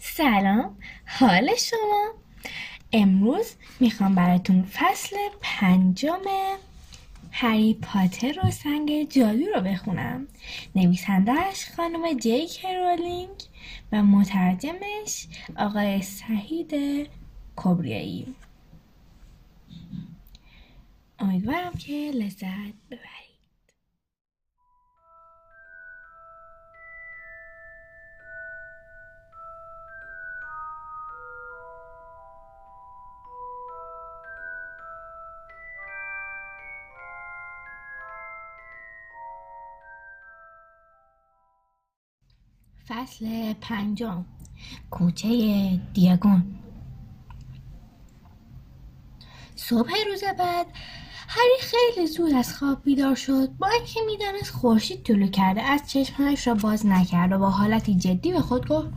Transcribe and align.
سلام 0.00 0.76
حال 1.06 1.50
شما؟ 1.56 2.12
امروز 2.92 3.54
می‌خوام 3.80 4.14
براتون 4.14 4.62
فصل 4.62 5.16
پنجم 5.40 6.20
هری 7.30 7.74
پاتر 7.74 8.46
و 8.46 8.50
سنگ 8.50 9.08
جادو 9.08 9.46
رو 9.54 9.60
بخونم. 9.60 10.26
نویسندهش 10.74 11.68
خانم 11.76 12.18
جیک 12.18 12.66
رولینگ 12.66 13.34
و 13.92 14.02
مترجمش 14.02 15.26
آقای 15.56 16.02
سعید 16.02 16.74
کبریایی. 17.56 18.34
امیدوارم 21.18 21.72
که 21.72 22.10
لذت 22.14 22.74
ببرید. 22.90 23.23
فصل 43.04 43.52
پنجم 43.52 44.24
کوچه 44.90 45.28
دیگون 45.94 46.44
صبح 49.56 49.90
روز 50.06 50.24
بعد 50.38 50.66
هری 51.28 51.58
خیلی 51.60 52.06
زود 52.06 52.32
از 52.32 52.54
خواب 52.54 52.82
بیدار 52.82 53.14
شد. 53.14 53.48
با 53.58 53.68
اینکه 53.68 54.00
می‌دانست 54.06 54.50
خورشید 54.50 55.02
طلوع 55.02 55.28
کرده 55.28 55.62
از 55.62 55.90
چشمهایش 55.90 56.46
را 56.46 56.54
باز 56.54 56.86
نکرد 56.86 57.32
و 57.32 57.38
با 57.38 57.50
حالتی 57.50 57.94
جدی 57.94 58.32
به 58.32 58.40
خود 58.40 58.68
گفت 58.68 58.88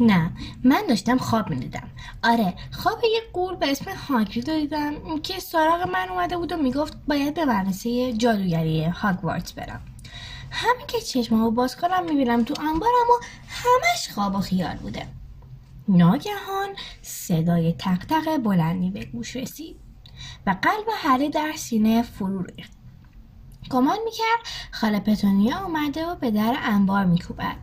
نه 0.00 0.30
من 0.64 0.82
داشتم 0.88 1.18
خواب 1.18 1.50
می‌دیدم. 1.50 1.88
آره 2.22 2.54
خواب 2.70 2.98
یک 3.04 3.32
قول 3.32 3.56
به 3.56 3.70
اسم 3.70 3.84
هاگرید 4.08 4.50
رو 4.50 4.56
دیدم 4.56 5.20
که 5.22 5.40
سراغ 5.40 5.88
من 5.92 6.08
اومده 6.08 6.36
بود 6.36 6.52
و 6.52 6.56
می‌گفت 6.56 6.96
باید 7.08 7.34
به 7.34 7.44
مدرسه 7.44 8.12
جادوگری 8.12 8.84
هاگوارتس 8.84 9.52
برم. 9.52 9.80
همین 10.50 10.86
که 10.86 11.00
چشممو 11.00 11.50
باز 11.50 11.76
کنم 11.76 12.04
می‌بینم 12.04 12.44
تو 12.44 12.54
انبار 12.62 12.90
اما 13.04 13.20
همش 13.48 14.08
خواب 14.14 14.34
و 14.34 14.38
خیال 14.38 14.76
بوده. 14.76 15.06
ناگهان 15.88 16.68
صدای 17.02 17.72
تق 17.72 18.36
بلندی 18.36 18.90
به 18.90 19.04
گوش 19.04 19.36
رسید 19.36 19.76
و 20.46 20.56
قلب 20.62 20.86
هری 20.94 21.28
در 21.28 21.52
سینه 21.56 22.02
فرو 22.02 22.42
ریخت. 22.42 22.72
گمان 23.70 23.98
می‌کرد 24.04 24.46
خاله 24.70 25.00
پتونیا 25.00 25.64
اومده 25.64 26.06
و 26.06 26.14
به 26.14 26.30
در 26.30 26.56
انبار 26.62 27.04
میکوبد 27.04 27.56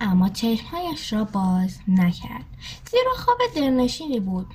اما 0.00 0.28
چشمهایش 0.28 1.12
را 1.12 1.24
باز 1.24 1.78
نکرد. 1.88 2.44
زیرا 2.90 3.12
خواب 3.16 3.38
دلنشینی 3.54 4.20
بود. 4.20 4.46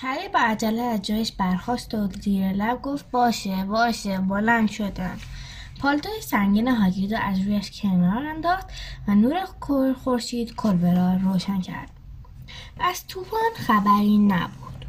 هری 0.00 0.28
با 0.28 0.38
عجله 0.38 0.82
از 0.82 1.02
جایش 1.02 1.32
برخاست 1.32 1.94
و 1.94 2.06
زیر 2.06 2.52
لب 2.52 2.82
گفت 2.82 3.10
باشه 3.10 3.64
باشه 3.64 4.18
بلند 4.18 4.70
شدن 4.70 5.18
پالتوی 5.80 6.20
سنگین 6.20 6.68
هاگرید 6.68 7.14
از 7.14 7.40
رویش 7.40 7.82
کنار 7.82 8.26
انداخت 8.26 8.66
و 9.08 9.14
نور 9.14 9.44
خورشید 10.04 10.54
کلبه 10.54 10.94
را 10.94 11.14
روشن 11.14 11.60
کرد. 11.60 11.90
از 12.80 13.06
طوفان 13.06 13.50
خبری 13.56 14.18
نبود. 14.18 14.84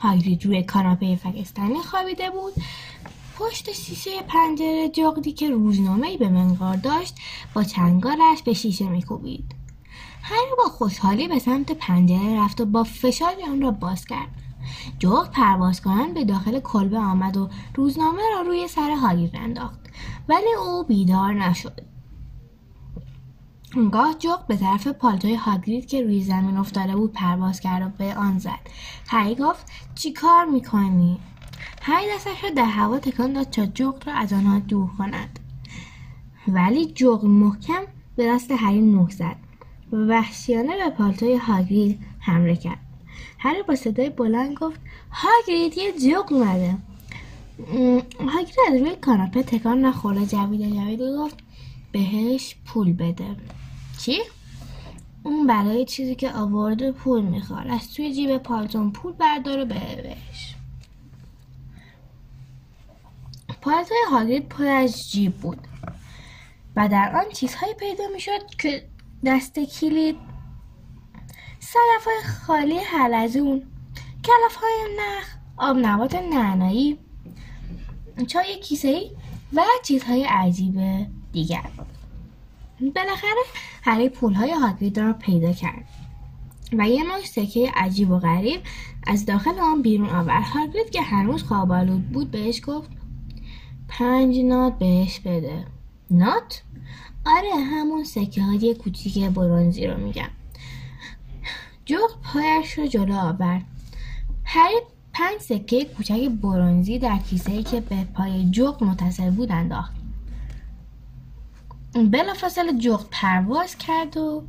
هاگرید 0.00 0.46
روی 0.46 0.62
کاناپه 0.62 1.16
فکستانی 1.16 1.82
خوابیده 1.82 2.30
بود. 2.30 2.52
پشت 3.38 3.72
شیشه 3.72 4.22
پنجره 4.28 4.88
جغدی 4.88 5.32
که 5.32 5.50
روزنامهای 5.50 6.16
به 6.16 6.28
منقار 6.28 6.76
داشت 6.76 7.16
با 7.54 7.64
چنگالش 7.64 8.42
به 8.44 8.52
شیشه 8.52 8.88
میکوبید. 8.88 9.63
هری 10.26 10.50
با 10.58 10.64
خوشحالی 10.64 11.28
به 11.28 11.38
سمت 11.38 11.72
پنجره 11.72 12.40
رفت 12.40 12.60
و 12.60 12.66
با 12.66 12.84
فشاری 12.84 13.42
آن 13.42 13.62
را 13.62 13.70
باز 13.70 14.04
کرد. 14.04 14.28
جغد 14.98 15.30
پرواز 15.30 15.82
کنند 15.82 16.14
به 16.14 16.24
داخل 16.24 16.60
کلبه 16.60 16.98
آمد 16.98 17.36
و 17.36 17.48
روزنامه 17.74 18.22
را 18.34 18.40
روی 18.40 18.68
سر 18.68 18.90
هاگرید 18.90 19.36
انداخت. 19.36 19.80
ولی 20.28 20.54
او 20.58 20.84
بیدار 20.84 21.34
نشد. 21.34 21.80
اونگاه 23.76 24.14
جغد 24.18 24.46
به 24.46 24.56
طرف 24.56 24.86
پالتوی 24.86 25.34
هاگرید 25.34 25.86
که 25.86 26.02
روی 26.02 26.22
زمین 26.22 26.56
افتاده 26.56 26.96
بود 26.96 27.12
پرواز 27.12 27.60
کرد 27.60 27.82
و 27.82 27.88
به 27.98 28.14
آن 28.14 28.38
زد. 28.38 28.60
هری 29.08 29.34
گفت 29.34 29.66
چی 29.94 30.12
کار 30.12 30.44
می‌کنی؟ 30.44 31.18
هری 31.82 32.06
دستش 32.14 32.44
را 32.44 32.50
در 32.50 32.64
هوا 32.64 32.98
تکان 32.98 33.32
داد 33.32 33.50
تا 33.50 33.66
جغد 33.66 34.08
را 34.08 34.14
از 34.14 34.32
آنها 34.32 34.58
دور 34.58 34.90
کند. 34.98 35.38
ولی 36.48 36.86
جغد 36.86 37.24
محکم 37.24 37.82
به 38.16 38.26
دست 38.26 38.50
هری 38.50 38.82
نوک 38.82 39.10
زد. 39.10 39.43
وحشیانه 39.94 40.76
به 40.76 40.90
پالتوی 40.90 41.36
هاگرید 41.36 42.00
حمله 42.18 42.56
کرد. 42.56 42.78
هری 43.38 43.62
با 43.62 43.74
صدای 43.74 44.10
بلند 44.10 44.56
گفت 44.56 44.80
هاگرید 45.10 45.78
یه 45.78 45.92
جغد 45.92 46.32
اومده. 46.32 46.76
هاگرید 48.20 48.54
از 48.68 48.80
روی 48.80 48.96
کاناپه 48.96 49.42
تکان 49.42 49.80
نخورده 49.80 50.26
جویده 50.26 50.70
جویده 50.70 51.16
گفت 51.16 51.36
بهش 51.92 52.56
پول 52.66 52.92
بده. 52.92 53.36
چی؟ 53.98 54.18
اون 55.22 55.46
برای 55.46 55.84
چیزی 55.84 56.14
که 56.14 56.32
آورده 56.32 56.92
پول 56.92 57.22
می‌خواد. 57.22 57.66
از 57.68 57.94
توی 57.94 58.14
جیب 58.14 58.38
پالتون 58.38 58.90
پول 58.90 59.12
برداره 59.12 59.64
بهش. 59.64 60.54
پالتوی 63.62 63.96
هاگرید 64.10 64.48
پر 64.48 64.64
از 64.64 65.10
جیب 65.12 65.32
بود 65.34 65.58
و 66.76 66.88
در 66.88 67.16
آن 67.16 67.32
چیزهایی 67.32 67.74
پیدا 67.74 68.04
می‌شد 68.14 68.46
که 68.58 68.88
دست 69.26 69.58
کلید. 69.58 70.16
صدف 71.60 72.04
های 72.04 72.22
خالی 72.46 72.78
حلزون. 72.78 73.62
کلف 74.24 74.54
های 74.54 74.96
نخ 74.98 75.36
آب 75.56 75.76
نبات 75.76 76.14
نعنایی. 76.14 76.98
چای 78.26 78.60
کیسه 78.60 78.88
ای 78.88 79.10
و 79.52 79.62
چیزهای 79.84 80.24
عجیب 80.24 80.80
دیگر. 81.32 81.70
بالاخره 82.94 83.42
هری 83.82 84.08
پولهای 84.08 84.52
هاگرید 84.52 85.00
را 85.00 85.12
پیدا 85.12 85.52
کرد. 85.52 85.84
و 86.72 86.88
یه 86.88 87.02
مش 87.02 87.26
سکه 87.26 87.72
عجیب 87.76 88.10
و 88.10 88.18
غریب 88.18 88.60
از 89.06 89.26
داخل 89.26 89.58
آن 89.58 89.82
بیرون 89.82 90.10
آورد. 90.10 90.44
هاگرید 90.44 90.90
که 90.90 91.02
هنوز 91.02 91.42
خوابالود 91.42 92.08
بود 92.08 92.30
بهش 92.30 92.60
گفت 92.66 92.90
پنج 93.88 94.38
نات 94.38 94.78
بهش 94.78 95.20
بده. 95.20 95.66
نات؟ 96.10 96.63
آره 97.26 97.64
همون 97.64 98.04
سکه 98.04 98.42
های 98.42 98.74
کوچیک 98.74 99.24
برونزی 99.24 99.86
رو 99.86 99.96
میگم 99.96 100.30
جغد 101.84 102.14
پایش 102.22 102.72
رو 102.72 102.86
جلو 102.86 103.14
آورد 103.14 103.62
هری 104.44 104.74
پنج 105.12 105.40
سکه 105.40 105.84
کوچک 105.84 106.28
برونزی 106.28 106.98
در 106.98 107.18
کیسه 107.18 107.62
که 107.62 107.80
به 107.80 108.04
پای 108.14 108.44
جغد 108.50 108.84
متصل 108.84 109.30
بود 109.30 109.52
انداخت 109.52 109.92
بلافاصله 111.94 112.72
جغد 112.72 113.06
پرواز 113.10 113.78
کرد 113.78 114.16
و 114.16 114.42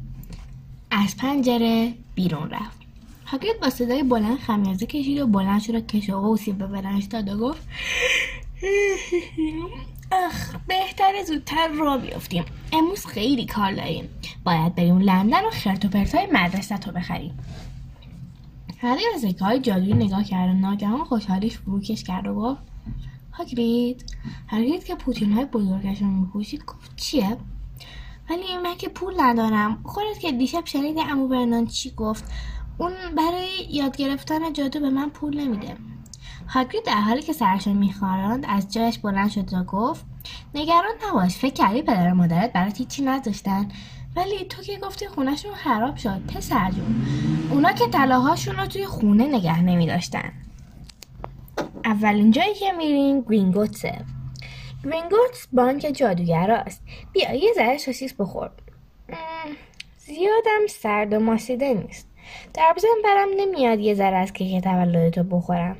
از 0.91 1.17
پنجره 1.17 1.93
بیرون 2.15 2.49
رفت 2.49 2.77
هاگرید 3.25 3.59
با 3.59 3.69
صدای 3.69 4.03
بلند 4.03 4.37
خمیازه 4.37 4.85
کشید 4.85 5.19
و 5.19 5.27
بلند 5.27 5.61
شد 5.61 5.75
و 5.75 5.79
کش 5.79 6.09
و 6.09 6.37
به 6.53 6.67
بدنش 6.67 7.03
داد 7.03 7.29
و 7.29 7.37
گفت 7.37 7.67
اخ 10.15 10.55
بهتره 10.67 11.23
زودتر 11.23 11.67
را 11.67 11.97
بیفتیم 11.97 12.45
امروز 12.73 13.05
خیلی 13.05 13.45
کار 13.45 13.71
داریم. 13.71 14.09
باید 14.43 14.75
بریم 14.75 14.99
لندن 14.99 15.45
و 15.45 15.49
خرت 15.49 15.85
و 15.85 15.87
پرتای 15.87 16.27
مدرسه 16.31 16.77
رو 16.77 16.91
بخریم. 16.91 17.37
هری 18.77 19.01
به 19.13 19.19
سکه 19.19 19.45
های 19.45 19.59
جادویی 19.59 19.93
نگاه 19.93 20.23
کرد 20.23 20.49
و 20.49 20.53
ناگهان 20.53 21.03
خوشحالیش 21.03 21.57
فروکش 21.57 22.03
کرد 22.03 22.27
و 22.27 22.33
گفت 22.33 22.61
هاگرید 23.31 24.05
هاگرید 24.47 24.83
که 24.83 24.95
پوتین 24.95 25.31
های 25.31 25.45
بزرگش 25.45 26.01
رو 26.01 26.07
میپوشید 26.07 26.65
گفت 26.65 26.95
چیه؟ 26.95 27.37
ولی 28.29 28.57
من 28.63 28.75
که 28.75 28.89
پول 28.89 29.13
ندارم. 29.17 29.81
خودت 29.83 30.19
که 30.19 30.31
دیشب 30.31 30.65
شنیدی 30.65 31.01
امو 31.01 31.27
برنان 31.27 31.67
چی 31.67 31.91
گفت؟ 31.91 32.23
اون 32.77 32.91
برای 33.17 33.49
یاد 33.69 33.97
گرفتن 33.97 34.53
جادو 34.53 34.79
به 34.79 34.89
من 34.89 35.09
پول 35.09 35.39
نمیده. 35.39 35.77
هاگرید 36.47 36.85
در 36.85 37.01
حالی 37.01 37.21
که 37.21 37.33
سرش 37.33 37.67
میخواراند 37.67 38.45
از 38.49 38.73
جایش 38.73 38.97
بلند 38.97 39.29
شد 39.31 39.53
و 39.53 39.63
گفت 39.63 40.05
نگران 40.55 40.95
نباش 41.09 41.37
فکر 41.37 41.53
کردی 41.53 41.81
پدر 41.81 42.11
و 42.11 42.15
مادرت 42.15 42.53
برات 42.53 42.77
هیچی 42.77 43.03
نذاشتن 43.03 43.67
ولی 44.15 44.45
تو 44.45 44.61
که 44.61 44.77
گفتی 44.77 45.07
خونهشون 45.07 45.53
خراب 45.53 45.95
شد 45.95 46.21
پسر 46.35 46.71
جون. 46.71 47.05
اونا 47.51 47.71
که 47.71 47.87
طلاهاشون 47.87 48.55
رو 48.55 48.65
توی 48.65 48.85
خونه 48.85 49.27
نگه 49.27 49.61
نمی 49.61 49.87
داشتن 49.87 50.31
اولین 51.85 52.31
جایی 52.31 52.53
که 52.53 52.71
میرین 52.71 53.21
گرینگوتسه 53.21 54.05
گرینگوتس 54.85 55.47
بانک 55.53 55.81
جادوگراست. 55.81 56.81
بیا 57.11 57.33
یه 57.33 57.53
ذره 57.55 57.77
سوسیس 57.77 58.13
بخور. 58.13 58.51
زیادم 59.97 60.67
سرد 60.69 61.13
و 61.13 61.19
ماسیده 61.19 61.73
نیست. 61.73 62.07
در 62.53 62.75
برم 63.03 63.29
نمیاد 63.37 63.79
یه 63.79 63.93
ذره 63.93 64.17
از 64.17 64.33
کیک 64.33 64.63
تولدتو 64.63 65.23
بخورم. 65.23 65.77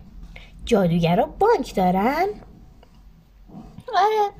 جادوگرا 0.66 1.26
بانک 1.26 1.76
دارن؟ 1.76 2.28
آره 3.96 4.32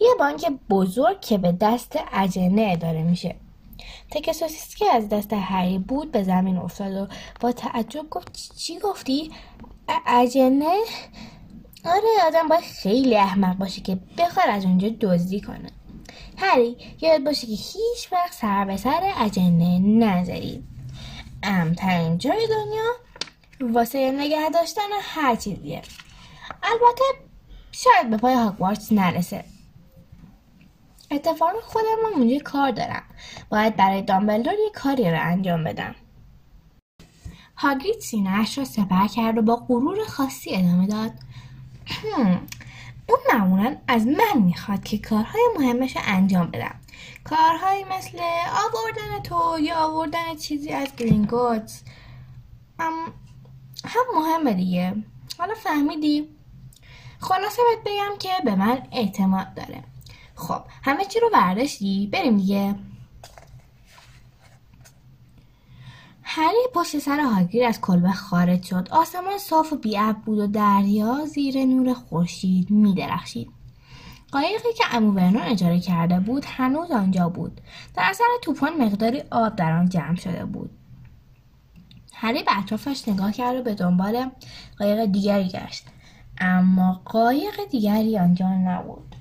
یه 0.00 0.08
بانک 0.18 0.52
بزرگ 0.70 1.20
که 1.20 1.38
به 1.38 1.52
دست 1.52 1.98
اجنه 2.12 2.68
اداره 2.72 3.02
میشه. 3.02 3.36
تکه 4.10 4.32
سوسیس 4.32 4.74
که 4.74 4.86
از 4.92 5.08
دست 5.08 5.32
هری 5.32 5.78
بود 5.78 6.12
به 6.12 6.22
زمین 6.22 6.56
افتاد 6.56 6.92
و 6.92 7.06
با 7.40 7.52
تعجب 7.52 8.10
گفت 8.10 8.56
چی 8.56 8.78
گفتی؟ 8.78 9.30
اجنه؟ 10.06 10.76
آره 11.84 12.26
آدم 12.26 12.48
باید 12.48 12.62
خیلی 12.62 13.16
احمق 13.16 13.56
باشه 13.56 13.80
که 13.80 13.98
بخواد 14.18 14.46
از 14.48 14.64
اونجا 14.64 14.88
دزدی 15.00 15.40
کنه. 15.40 15.70
هری 16.36 16.76
یاد 17.00 17.24
باشه 17.24 17.46
که 17.46 17.52
هیچ 17.52 18.12
وقت 18.12 18.32
سر 18.32 18.64
به 18.64 18.76
سر 18.76 19.12
اجنه 19.20 19.78
نذاری 19.78 20.64
امترین 21.42 22.18
جای 22.18 22.46
دنیا 22.46 22.92
واسه 23.60 24.10
نگه 24.10 24.50
داشتن 24.50 24.82
هر 25.02 25.36
چیزیه. 25.36 25.82
البته 26.62 27.04
شاید 27.72 28.10
به 28.10 28.16
پای 28.16 28.34
هاگوارتس 28.34 28.92
نرسه. 28.92 29.44
اتفاقا 31.10 31.60
خودم 31.62 31.86
هم 32.06 32.20
اونجا 32.20 32.38
کار 32.44 32.70
دارم. 32.70 33.02
باید 33.50 33.76
برای 33.76 34.02
دامبلدور 34.02 34.52
یه 34.52 34.70
کاری 34.74 35.10
رو 35.10 35.18
انجام 35.20 35.64
بدم. 35.64 35.94
هاگرید 37.56 38.00
سینهاش 38.00 38.58
را 38.58 38.64
سپر 38.64 39.06
کرد 39.06 39.38
و 39.38 39.42
با 39.42 39.56
غرور 39.56 40.04
خاصی 40.04 40.54
ادامه 40.54 40.86
داد. 40.86 41.12
اون 43.08 43.20
معمولا 43.32 43.76
از 43.88 44.06
من 44.06 44.42
می‌خواد 44.42 44.84
که 44.84 44.98
کارهای 44.98 45.42
مهمش 45.58 45.96
رو 45.96 46.02
انجام 46.06 46.50
بدم. 46.50 46.74
کارهایی 47.24 47.84
مثل 47.84 48.18
آوردن 48.48 49.22
تو 49.22 49.58
یا 49.60 49.74
آوردن 49.76 50.36
چیزی 50.36 50.72
از 50.72 50.96
گرینگوتس 50.96 51.82
هم, 53.84 54.00
هم 54.14 54.20
مهمه 54.20 54.54
دیگه. 54.54 54.96
حالا 55.38 55.54
فهمیدی؟ 55.54 56.28
خلاصه 57.20 57.62
بهت 57.62 57.84
بگم 57.84 58.18
که 58.18 58.28
به 58.44 58.54
من 58.54 58.82
اعتماد 58.92 59.54
داره. 59.54 59.84
خب 60.34 60.62
همه 60.82 61.04
چی 61.04 61.20
رو 61.20 61.30
برداشتی؟ 61.32 62.08
بریم 62.12 62.36
دیگه. 62.36 62.74
هری 66.22 66.66
پشت 66.74 66.98
سر 66.98 67.20
هاگیر 67.20 67.64
از 67.64 67.80
کلبه 67.80 68.12
خارج 68.12 68.62
شد. 68.62 68.88
آسمان 68.90 69.38
صاف 69.38 69.72
و 69.72 69.76
بیاب 69.76 70.16
بود 70.16 70.38
و 70.38 70.46
دریا 70.46 71.26
زیر 71.26 71.64
نور 71.64 71.94
خورشید 71.94 72.70
میدرخشید. 72.70 73.50
قایقی 74.32 74.72
که 74.76 74.84
امو 74.92 75.12
ورنون 75.12 75.42
اجاره 75.42 75.80
کرده 75.80 76.20
بود 76.20 76.44
هنوز 76.44 76.90
آنجا 76.90 77.28
بود. 77.28 77.60
در 77.96 78.02
اثر 78.10 78.24
طوفان 78.42 78.82
مقداری 78.82 79.22
آب 79.30 79.56
در 79.56 79.72
آن 79.72 79.88
جمع 79.88 80.16
شده 80.16 80.44
بود. 80.44 80.70
هری 82.14 82.42
به 82.42 82.58
اطرافش 82.58 83.08
نگاه 83.08 83.32
کرد 83.32 83.56
و 83.56 83.62
به 83.62 83.74
دنبال 83.74 84.30
قایق 84.78 85.04
دیگری 85.04 85.48
گشت. 85.48 85.84
اما 86.38 87.02
قایق 87.04 87.68
دیگری 87.70 88.18
آنجا 88.18 88.48
نبود. 88.48 89.16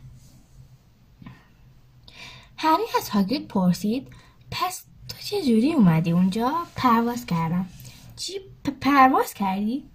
هری 2.58 2.84
از 2.98 3.10
هاگرید 3.10 3.48
پرسید 3.48 4.08
پس 4.52 4.84
تو 5.10 5.18
چه 5.24 5.42
جوری 5.42 5.74
اومدی 5.74 6.12
اونجا؟ 6.12 6.54
پرواز 6.76 7.26
کردم. 7.26 7.66
چی؟ 8.16 8.40
پرواز 8.82 9.34
کردی؟ 9.34 9.90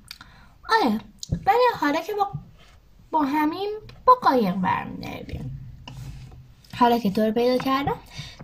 آره 0.69 1.01
ولی 1.47 1.59
حالا 1.81 2.01
که 2.01 2.13
با 2.15 2.33
با 3.11 3.23
همین 3.23 3.79
با 4.05 4.15
قایق 4.15 4.55
برمیگردیم 4.55 5.59
حالا 6.77 6.99
که 6.99 7.11
تو 7.11 7.23
رو 7.23 7.33
پیدا 7.33 7.65
کردم 7.65 7.97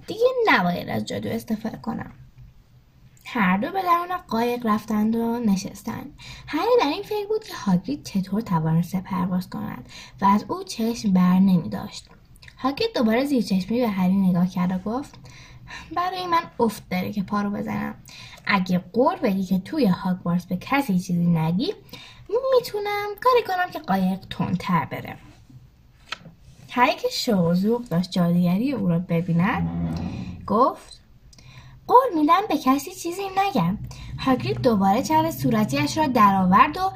دیگه 0.07 0.27
نباید 0.47 0.89
از 0.89 1.05
جادو 1.05 1.29
استفاده 1.29 1.77
کنم. 1.77 2.13
هر 3.27 3.57
دو 3.57 3.71
به 3.71 3.83
درون 3.83 4.17
قایق 4.29 4.67
رفتند 4.67 5.17
و 5.17 5.39
نشستند. 5.39 6.19
هری 6.47 6.71
در 6.81 6.89
این 6.89 7.03
فکر 7.03 7.27
بود 7.29 7.45
که 7.45 7.55
هاگرید 7.55 8.03
چطور 8.03 8.41
توانسته 8.41 9.01
پرواز 9.01 9.51
کند 9.51 9.89
و 10.21 10.25
از 10.25 10.45
او 10.49 10.65
چشم 10.65 11.13
بر 11.13 11.39
نمی 11.39 11.69
داشت 11.69 12.09
هاگرید 12.59 12.95
دوباره 12.95 13.25
زیر 13.25 13.43
چشمی 13.43 13.81
به 13.81 13.89
هری 13.89 14.17
نگاه 14.17 14.49
کرد 14.49 14.73
و 14.73 14.91
گفت 14.91 15.19
برای 15.97 16.27
من 16.27 16.43
افت 16.61 16.89
داره 16.91 17.13
که 17.13 17.23
پارو 17.23 17.51
بزنم. 17.51 17.95
اگه 18.47 18.79
قول 18.79 19.17
بدی 19.17 19.45
که 19.45 19.59
توی 19.59 19.87
هاگوارتس 19.87 20.47
به 20.47 20.57
کسی 20.57 20.99
چیزی 20.99 21.27
نگی 21.27 21.73
می‌تونم 22.29 23.07
کاری 23.25 23.45
کنم 23.47 23.71
که 23.71 23.79
قایق 23.79 24.19
تندتر 24.31 24.85
بره. 24.85 25.17
هری 26.71 26.97
که 26.97 27.09
شوق 27.13 27.83
داشت 27.83 28.11
جادوگری 28.11 28.73
او 28.73 28.89
را 28.89 28.99
ببیند 28.99 29.99
گفت 30.47 31.04
قول 31.87 32.21
میدم 32.21 32.41
به 32.49 32.59
کسی 32.59 32.91
چیزی 32.91 33.23
نگم. 33.37 33.79
هاگرید 34.19 34.63
دوباره 34.63 35.03
چر 35.03 35.31
صورتیش 35.31 35.99
را 35.99 36.07
درآورد 36.07 36.77
و 36.77 36.93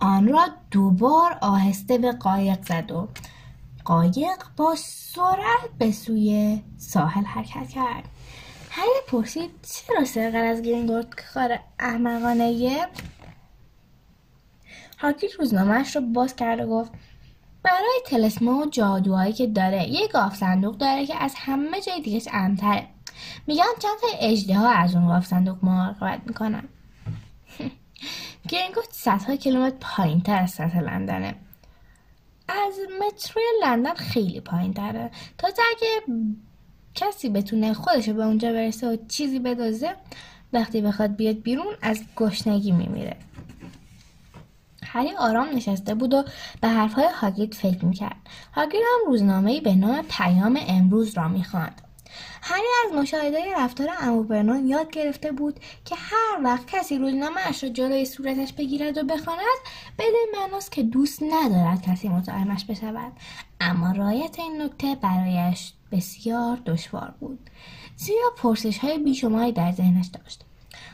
آن 0.00 0.28
را 0.28 0.48
دوبار 0.70 1.38
آهسته 1.40 1.98
به 1.98 2.12
قایق 2.12 2.62
زد 2.62 2.90
و 2.90 3.08
قایق 3.84 4.42
با 4.56 4.74
سرعت 4.78 5.70
به 5.78 5.92
سوی 5.92 6.60
ساحل 6.76 7.24
حرکت 7.24 7.68
کرد. 7.68 8.04
هری 8.70 8.88
پرسید 9.08 9.50
چرا 9.62 10.04
سرقل 10.04 10.44
از 10.46 10.62
گرینگورد 10.62 11.14
کار 11.34 11.58
احمقانه 11.78 12.88
هاگرید 14.98 15.30
روزنامهش 15.38 15.96
رو 15.96 16.02
باز 16.02 16.36
کرد 16.36 16.60
و 16.60 16.66
گفت 16.66 16.92
برای 17.62 18.00
تلسما 18.06 18.58
و 18.58 18.66
جادوهایی 18.66 19.32
که 19.32 19.46
داره 19.46 19.88
یه 19.88 20.08
گاف 20.08 20.36
صندوق 20.36 20.76
داره 20.76 21.06
که 21.06 21.16
از 21.16 21.34
همه 21.36 21.80
جای 21.80 22.00
دیگه 22.00 22.22
امتره. 22.32 22.86
میگن 23.46 23.64
چند 23.82 24.00
تا 24.00 24.08
اجده 24.20 24.58
ها 24.58 24.68
از 24.70 24.94
اون 24.94 25.06
گاف 25.06 25.26
صندوق 25.26 25.64
مراقبت 25.64 26.20
می‌کنن. 26.26 26.68
گرینگوت 28.48 28.88
صدها 28.92 29.36
کیلومتر 29.36 29.76
پایین 29.80 30.20
تر 30.20 30.42
از 30.42 30.50
سطح 30.50 30.80
لندنه. 30.80 31.34
از 32.48 32.74
متروی 33.00 33.44
لندن 33.62 33.94
خیلی 33.94 34.40
پایین 34.40 34.72
تره 34.72 35.10
تا 35.38 35.48
اگه 35.48 36.14
کسی 36.94 37.28
بتونه 37.28 37.74
خودشو 37.74 38.14
به 38.14 38.24
اونجا 38.24 38.52
برسه 38.52 38.92
و 38.92 38.96
چیزی 39.08 39.38
بدازه 39.38 39.96
وقتی 40.52 40.80
بخواد 40.80 41.16
بیاد 41.16 41.36
بیرون 41.36 41.74
از 41.82 42.00
گشنگی 42.16 42.72
میمیره. 42.72 43.16
هری 44.82 45.16
آرام 45.16 45.48
نشسته 45.48 45.94
بود 45.94 46.14
و 46.14 46.24
به 46.60 46.68
حرفهای 46.68 47.08
هاگید 47.14 47.54
فکر 47.54 47.84
می‌کرد. 47.84 48.16
هاگید 48.54 48.80
هم 48.80 49.10
روزنامهای 49.10 49.60
به 49.60 49.74
نام 49.74 50.04
پیام 50.08 50.58
امروز 50.68 51.16
را 51.16 51.28
می‌خواند. 51.28 51.82
هری 52.42 52.66
از 52.86 52.96
مشاهده 52.96 53.38
رفتار 53.56 53.88
امو 54.00 54.66
یاد 54.66 54.90
گرفته 54.90 55.32
بود 55.32 55.60
که 55.84 55.94
هر 55.98 56.44
وقت 56.44 56.66
کسی 56.66 56.98
روزنامه 56.98 57.40
اش 57.48 57.64
را 57.64 57.70
جلوی 57.70 58.04
صورتش 58.04 58.52
بگیرد 58.52 58.98
و 58.98 59.02
بخواند 59.02 59.58
بدین 59.98 60.26
معناست 60.40 60.72
که 60.72 60.82
دوست 60.82 61.22
ندارد 61.22 61.82
کسی 61.82 62.08
متهمش 62.08 62.64
بشود. 62.64 63.12
اما 63.60 63.92
رایت 63.92 64.38
این 64.38 64.62
نکته 64.62 64.94
برایش 64.94 65.72
بسیار 65.92 66.56
دشوار 66.56 67.14
بود. 67.20 67.50
زیرا 67.96 68.30
پرسش 68.36 68.78
های 68.78 68.98
بیشماری 68.98 69.52
در 69.52 69.72
ذهنش 69.72 70.06
داشت. 70.06 70.44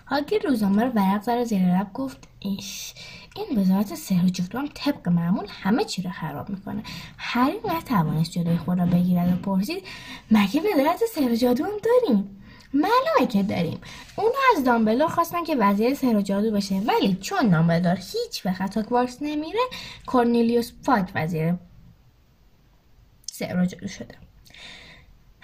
هاگیر 0.07 0.43
روزنامه 0.43 0.85
رو 0.85 0.91
ورق 0.91 1.23
زد 1.23 1.45
زیر 1.45 1.79
لب 1.79 1.93
گفت 1.93 2.29
ایش 2.41 2.95
این 3.37 3.59
وزارت 3.59 3.95
سحر 3.95 4.25
و 4.55 4.59
هم 4.59 4.69
طبق 4.75 5.09
معمول 5.09 5.47
همه 5.51 5.85
چی 5.85 6.03
رو 6.03 6.11
خراب 6.11 6.51
می‌کنه. 6.51 6.83
هری 7.19 7.57
نتوانست 7.65 8.31
جلوی 8.31 8.57
خود 8.57 8.79
را 8.79 8.87
بگیرد 8.87 9.33
و 9.33 9.37
پرسید 9.37 9.85
مگه 10.31 10.61
وزارت 10.61 11.01
سحر 11.15 11.33
و 11.33 11.37
جادو 11.37 11.65
هم 11.65 11.71
داریم؟ 11.83 12.43
معلومه 12.75 13.33
که 13.33 13.43
داریم. 13.43 13.81
اونو 14.17 14.33
از 14.57 14.65
دامبلور 14.65 15.09
خواستن 15.09 15.45
که 15.45 15.57
وزیر 15.57 15.95
سحر 15.95 16.17
و 16.17 16.23
جادو 16.23 16.51
بشه 16.51 16.75
ولی 16.75 17.15
چون 17.21 17.49
دامبلور 17.49 17.97
هیچ 17.97 18.47
وقت 18.47 18.77
هاگوارتس 18.77 19.19
نمیره 19.21 19.61
کورنلیوس 20.07 20.73
فاک 20.83 21.13
وزیر 21.15 21.55
سحر 23.27 23.63
و 23.63 23.67
جادو 23.67 23.89
شده. 23.89 24.15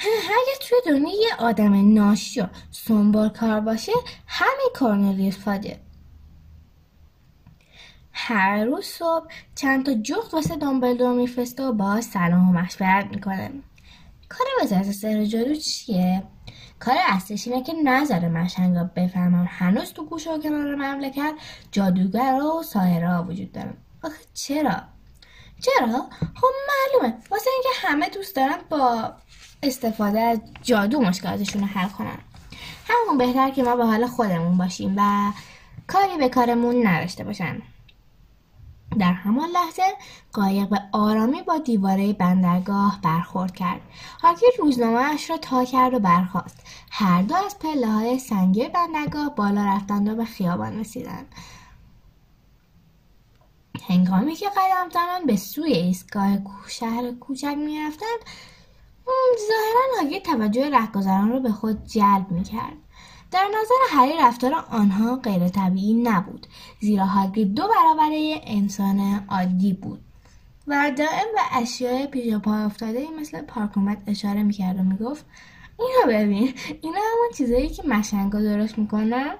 اگه 0.04 0.58
توی 0.60 0.78
دنیا 0.86 1.20
یه 1.20 1.34
آدم 1.38 1.94
ناشی 1.94 2.40
و 2.40 2.46
سنبال 2.70 3.28
کار 3.28 3.60
باشه 3.60 3.92
همین 4.26 4.68
کورنلیوس 4.74 5.38
فاده 5.38 5.80
هر 8.12 8.64
روز 8.64 8.84
صبح 8.84 9.26
چند 9.54 9.86
تا 9.86 9.94
جفت 9.94 10.34
واسه 10.34 10.56
دامبلدور 10.56 11.14
میفرسته 11.14 11.62
و 11.62 11.72
باهاش 11.72 12.04
سلام 12.04 12.48
و 12.48 12.52
مشورت 12.52 13.06
می‌کنه. 13.06 13.50
کار 14.28 14.46
وزارت 14.62 14.92
سر 14.92 15.24
جادو 15.24 15.54
چیه؟ 15.54 16.22
کار 16.80 16.96
اصلیش 17.08 17.48
اینه 17.48 17.62
که 17.62 17.72
نظر 17.84 18.28
مشنگا 18.28 18.90
بفهمم 18.96 19.48
هنوز 19.50 19.92
تو 19.92 20.04
گوشه 20.04 20.30
و 20.30 20.38
کنار 20.38 20.74
مملکت 20.74 21.34
جادوگر 21.72 22.40
و 22.42 22.62
ساهرها 22.62 23.22
وجود 23.22 23.52
دارن. 23.52 23.74
آخه 24.02 24.16
چرا؟ 24.34 24.82
چرا؟ 25.60 26.06
خب 26.34 26.48
معلومه. 26.68 27.18
واسه 27.30 27.50
اینکه 27.50 27.88
همه 27.88 28.08
دوست 28.08 28.36
دارن 28.36 28.58
با 28.70 29.12
استفاده 29.62 30.20
از 30.20 30.40
جادو 30.62 31.00
مشکلاتشون 31.00 31.62
رو 31.62 31.68
حل 31.68 31.88
کنن. 31.88 32.18
همون 32.88 33.18
بهتر 33.18 33.50
که 33.50 33.62
ما 33.62 33.76
به 33.76 33.86
حال 33.86 34.06
خودمون 34.06 34.58
باشیم 34.58 34.94
و 34.96 35.32
کاری 35.86 36.16
به 36.18 36.28
کارمون 36.28 36.86
نداشته 36.86 37.24
باشن. 37.24 37.62
در 38.98 39.12
همان 39.12 39.48
لحظه 39.50 39.82
قایق 40.32 40.68
به 40.68 40.80
آرامی 40.92 41.42
با 41.42 41.58
دیواره 41.58 42.12
بندرگاه 42.12 42.98
برخورد 43.02 43.54
کرد. 43.54 43.80
هاکی 44.22 44.46
روزنامهاش 44.58 45.30
را 45.30 45.36
تا 45.36 45.64
کرد 45.64 45.94
و 45.94 45.98
برخاست. 45.98 46.66
هر 46.90 47.22
دو 47.22 47.34
از 47.36 47.58
پله 47.58 47.86
های 47.86 48.18
سنگی 48.18 48.68
بندرگاه 48.68 49.34
بالا 49.34 49.64
رفتند 49.64 50.08
و 50.08 50.14
به 50.14 50.24
خیابان 50.24 50.80
رسیدند. 50.80 51.34
هنگامی 53.88 54.34
که 54.34 54.48
قدم 54.48 54.90
زنان 54.92 55.26
به 55.26 55.36
سوی 55.36 55.72
ایستگاه 55.72 56.38
شهر 56.68 57.12
کوچک 57.12 57.54
می‌رفتند 57.56 58.18
ظاهرا 59.48 60.00
هاگرید 60.00 60.22
توجه 60.22 60.70
رهگذران 60.70 61.32
رو 61.32 61.40
به 61.40 61.52
خود 61.52 61.86
جلب 61.86 62.30
می‌کرد. 62.30 62.76
در 63.32 63.48
نظر 63.48 63.96
هری 63.98 64.12
رفتار 64.20 64.54
آنها 64.70 65.16
غیر 65.16 65.48
طبیعی 65.48 65.94
نبود 65.94 66.46
زیرا 66.80 67.06
هاگرید 67.06 67.54
دو 67.54 67.62
برابره 67.68 68.40
انسان 68.44 69.24
عادی 69.28 69.72
بود. 69.72 70.04
و 70.66 70.92
دائم 70.98 71.26
به 71.34 71.58
اشیاء 71.58 72.06
پیش 72.06 72.34
پای 72.34 72.62
افتاده 72.62 73.06
مثل 73.20 73.42
پارکومت 73.42 73.98
اشاره 74.06 74.42
می‌کرد 74.42 74.78
و 74.78 74.82
می‌گفت 74.82 75.24
اینو 75.78 76.18
ببین 76.18 76.54
اینا 76.82 76.98
همون 76.98 77.30
چیزایی 77.34 77.68
که 77.68 77.82
مشنگا 77.88 78.40
درست 78.40 78.78
می‌کنن؟ 78.78 79.34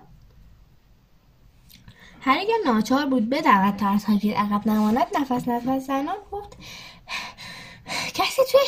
هر 2.21 2.39
اگر 2.39 2.55
ناچار 2.67 3.07
بود 3.07 3.31
بدود 3.31 3.77
ترس 3.77 4.05
هاگرید 4.05 4.35
عقب 4.35 4.69
نماند 4.69 5.07
نفس 5.21 5.49
نفس 5.49 5.87
زنان 5.87 6.17
گفت 6.33 6.57
کسی 8.15 8.43
توی 8.53 8.61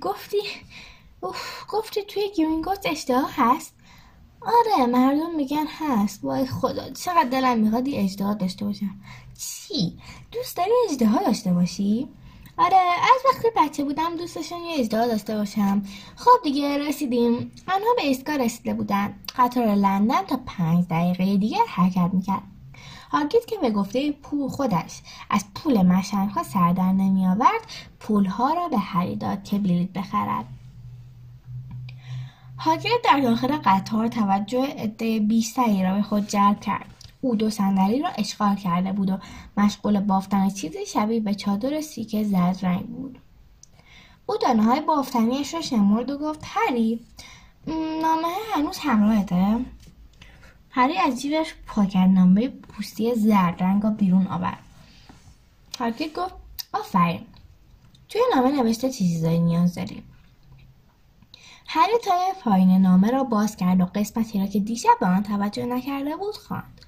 گفتی 0.00 0.42
اوف 1.20 1.64
گفتی 1.68 2.02
توی 2.02 2.30
گرینگوت 2.36 2.86
اشتها 2.86 3.28
هست؟ 3.36 3.79
آره 4.42 4.86
مردم 4.86 5.34
میگن 5.36 5.66
هست. 5.78 6.24
وای 6.24 6.46
خدا 6.46 6.90
چقدر 6.90 7.28
دلم 7.28 7.58
می‌خواد 7.58 7.86
این 7.86 8.04
اجدها 8.04 8.34
داشته 8.34 8.64
باشم. 8.64 8.94
چی؟ 9.38 9.98
دوست 10.32 10.56
داری 10.56 10.70
اجدها 10.90 11.24
داشته 11.26 11.52
باشی؟ 11.52 12.08
آره 12.58 12.76
از 12.76 13.34
وقتی 13.34 13.48
بچه 13.56 13.84
بودم 13.84 14.16
دوست 14.16 14.36
داشتم 14.36 14.56
یه 14.56 14.80
اجدها 14.80 15.06
داشته 15.06 15.36
باشم. 15.36 15.82
خب 16.16 16.42
دیگه 16.44 16.78
رسیدیم. 16.78 17.52
آنها 17.68 17.94
به 17.96 18.02
ایستگاه 18.02 18.36
رسیده 18.36 18.74
بودن. 18.74 19.14
قطار 19.38 19.74
لندن 19.74 20.22
تا 20.22 20.40
پنج 20.46 20.84
دقیقه 20.90 21.36
دیگر 21.36 21.64
حرکت 21.68 22.10
می‌کرد. 22.12 22.42
هاگید 23.10 23.44
که 23.44 23.56
به 23.58 23.70
گفته 23.70 24.12
پول 24.12 24.48
خودش 24.48 25.00
از 25.30 25.44
پول 25.54 25.82
مشنگها 25.82 26.42
سر 26.42 26.72
در 26.72 26.92
نمی 26.92 27.26
آورد 27.26 27.60
پولها 28.00 28.52
را 28.52 28.68
به 28.68 28.78
هری 28.78 29.16
داد 29.16 29.44
که 29.44 29.58
بلیط 29.58 29.92
بخرد. 29.92 30.44
هاگرید 32.62 33.02
در 33.04 33.20
داخل 33.20 33.56
قطار 33.64 34.08
توجه 34.08 34.66
عده 34.78 35.20
بیشتری 35.20 35.82
را 35.82 35.94
به 35.94 36.02
خود 36.02 36.26
جلب 36.26 36.60
کرد. 36.60 36.86
او 37.20 37.36
دو 37.36 37.50
صندلی 37.50 38.02
را 38.02 38.08
اشغال 38.08 38.56
کرده 38.56 38.92
بود 38.92 39.10
و 39.10 39.18
مشغول 39.56 40.00
بافتن 40.00 40.50
چیزی 40.50 40.86
شبیه 40.86 41.20
به 41.20 41.34
چادر 41.34 41.80
سیک 41.80 42.22
زرد 42.22 42.58
رنگ 42.62 42.86
بود. 42.86 43.18
او 44.26 44.36
دانه 44.36 44.62
های 44.62 44.80
بافتنیش 44.80 45.54
را 45.54 45.60
شمرد 45.60 46.10
و 46.10 46.18
گفت 46.18 46.40
هری 46.44 47.00
نامه 48.02 48.28
هنوز 48.54 48.78
همراهته؟ 48.78 49.58
هری 50.70 50.98
از 50.98 51.20
جیبش 51.20 51.54
نامه 51.94 52.48
پوستی 52.48 53.14
زرد 53.14 53.62
رنگ 53.62 53.82
را 53.82 53.90
بیرون 53.90 54.26
آورد. 54.26 54.58
هاگرید 55.78 56.14
گفت 56.14 56.34
آفرین 56.72 57.20
توی 58.08 58.20
نامه 58.34 58.62
نوشته 58.62 58.90
چه 58.90 58.94
چیزایی 58.94 59.38
نیاز 59.38 59.74
داریم 59.74 60.02
هری 61.72 61.98
تای 62.04 62.32
پایین 62.44 62.82
نامه 62.82 63.10
را 63.10 63.24
باز 63.24 63.56
کرد 63.56 63.80
و 63.80 63.84
قسمتی 63.94 64.40
را 64.40 64.46
که 64.46 64.60
دیشب 64.60 64.96
به 65.00 65.06
آن 65.06 65.22
توجه 65.22 65.66
نکرده 65.66 66.16
بود 66.16 66.36
خواند. 66.36 66.80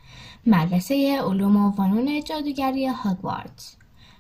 مدرسه 0.47 1.23
علوم 1.23 1.57
و 1.57 1.73
فنون 1.73 2.25
جادوگری 2.25 2.87
هاگوارتس 2.87 3.77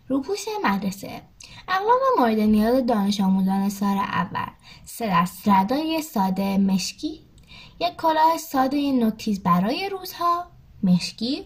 روپوش 0.08 0.44
مدرسه. 0.64 1.22
اقلام 1.68 2.00
مورد 2.18 2.38
نیاز 2.38 2.86
دانش 2.86 3.20
آموزان 3.20 3.68
سال 3.68 3.98
اول. 3.98 4.46
سه 4.84 5.10
دست 5.10 5.48
ردای 5.48 6.02
ساده 6.02 6.58
مشکی. 6.58 7.20
یک 7.80 7.96
کلاه 7.96 8.36
ساده 8.38 8.92
نوتیز 8.92 9.42
برای 9.42 9.88
روزها 9.88 10.46
مشکی. 10.82 11.44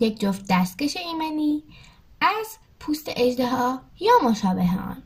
یک 0.00 0.20
جفت 0.20 0.44
دستکش 0.50 0.96
ایمنی. 0.96 1.62
از 2.20 2.58
پوست 2.80 3.12
اجدها 3.16 3.80
یا 4.00 4.12
مشابه 4.30 4.62
آن. 4.62 5.02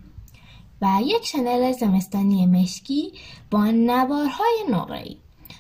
و 0.83 0.99
یک 1.03 1.27
شنل 1.27 1.73
زمستانی 1.73 2.47
مشکی 2.47 3.13
با 3.51 3.65
نوارهای 3.65 4.65
نقره‌ای 4.71 5.17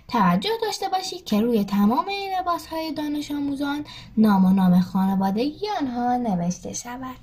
توجه 0.08 0.50
داشته 0.62 0.88
باشید 0.88 1.24
که 1.24 1.40
روی 1.40 1.64
تمام 1.64 2.08
این 2.08 2.30
لباس 2.38 2.66
های 2.66 2.92
دانش 2.92 3.30
آموزان 3.30 3.84
نام 4.16 4.44
و 4.44 4.50
نام 4.50 4.80
خانوادگی 4.80 5.68
آنها 5.80 6.16
نوشته 6.16 6.72
شود 6.72 7.16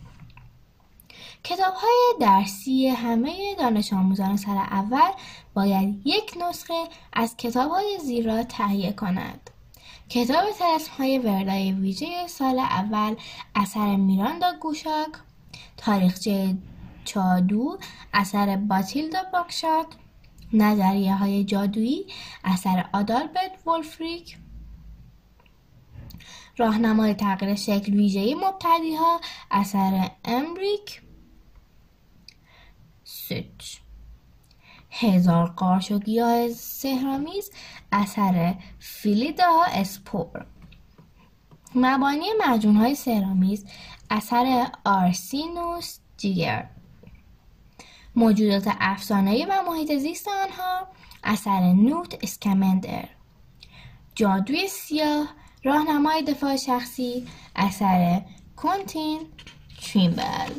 کتاب 1.44 1.74
های 1.74 2.14
درسی 2.20 2.88
همه 2.88 3.56
دانش 3.60 3.94
آموزان 3.94 4.38
سال 4.38 4.58
اول 4.58 5.12
باید 5.54 6.02
یک 6.06 6.38
نسخه 6.42 6.84
از 7.14 7.38
کتاب 7.38 7.72
های 7.72 7.98
زیر 8.04 8.44
تهیه 8.44 8.92
کنند. 8.92 9.50
کتاب 10.10 10.52
ترسم 10.60 10.92
های 10.98 11.18
وردای 11.18 11.72
ویژه 11.72 12.28
سال 12.28 12.60
اول 12.60 13.16
اثر 13.56 13.96
میراندا 13.96 14.54
گوشاک 14.62 15.10
تاریخچه 15.78 16.58
چادو 17.06 17.78
اثر 18.14 18.56
باتیلدا 18.56 19.20
باکشات 19.34 19.88
نظریه 20.54 21.16
های 21.16 21.44
جادویی 21.44 22.06
اثر 22.44 22.90
آدالبرت 22.94 23.68
ولفریک 23.68 24.38
راهنمای 26.58 27.14
تغییر 27.14 27.56
شکل 27.56 27.94
ویژه 27.94 28.36
مبتدی 28.36 28.96
ها 28.96 29.22
اثر 29.52 30.12
امریک. 30.26 31.02
سچ 33.04 33.78
هزار 34.92 35.50
قارش 35.50 35.92
و 35.92 36.00
گیاه 36.00 36.50
سهرامیز 36.50 37.52
اثر 37.92 38.56
فیلیدا 38.80 39.64
اسپور. 39.74 40.46
مبانی 41.76 42.28
مجون 42.48 42.76
های 42.76 42.96
سهرامیز 42.96 43.66
اثر 44.10 44.68
آرسینوس 44.86 46.00
جیگر. 46.18 46.73
موجودات 48.16 48.68
افسانه‌ای 48.80 49.46
و 49.46 49.62
محیط 49.68 49.98
زیست 49.98 50.28
آنها 50.28 50.88
اثر 51.24 51.74
نوت 51.74 52.18
اسکمندر. 52.22 53.10
جادوی 54.16 54.68
سیاه 54.68 55.28
راهنمای 55.64 56.24
دفاع 56.24 56.56
شخصی 56.56 57.28
اثر 57.56 58.22
کنتین 58.56 59.20
تریمبل. 59.82 60.52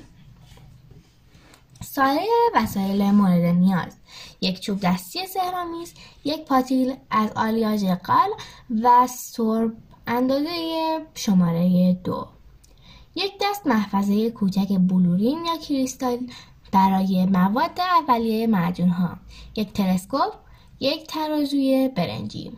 سایر 1.82 2.28
وسایل 2.54 3.10
مورد 3.10 3.44
نیاز 3.44 3.96
یک 4.40 4.60
چوب 4.60 4.80
دستی 4.80 5.26
سهرامیز 5.26 5.94
یک 6.24 6.44
پاتیل 6.44 6.94
از 7.10 7.30
آلیاژ 7.36 7.84
قل 7.84 8.30
و 8.82 9.06
سرب 9.06 9.72
اندازه 10.06 10.50
شماره 11.14 11.92
دو. 11.92 12.28
یک 13.14 13.32
دست 13.42 13.66
محفظه 13.66 14.30
کوچک 14.30 14.68
بلورین 14.78 15.44
یا 15.44 15.56
کریستال 15.56 16.18
برای 16.74 17.26
مواد 17.26 17.80
اولیه 17.80 18.46
معجون 18.46 18.88
ها 18.88 19.16
یک 19.56 19.72
تلسکوپ 19.72 20.34
یک 20.80 21.06
ترازوی 21.06 21.90
برنجی. 21.96 22.52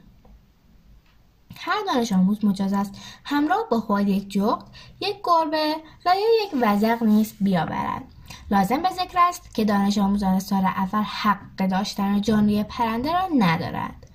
هر 1.56 1.84
دانش 1.86 2.12
آموز 2.12 2.44
مجاز 2.44 2.72
است 2.72 2.94
همراه 3.24 3.66
با 3.70 3.80
خود 3.80 4.08
یک 4.08 4.28
جغد 4.28 4.64
یک 5.00 5.16
گربه 5.24 5.74
و 6.06 6.14
یا 6.14 6.46
یک 6.46 6.62
وزق 6.62 7.02
نیز 7.02 7.34
بیاورد. 7.40 8.02
لازم 8.50 8.82
به 8.82 8.88
ذکر 8.90 9.18
است 9.18 9.54
که 9.54 9.64
دانش 9.64 9.98
آموزان 9.98 10.40
سال 10.40 10.64
اول 10.64 11.02
حق 11.02 11.68
داشتن 11.70 12.20
جانوی 12.20 12.64
پرنده 12.64 13.12
را 13.12 13.28
ندارد 13.38 14.06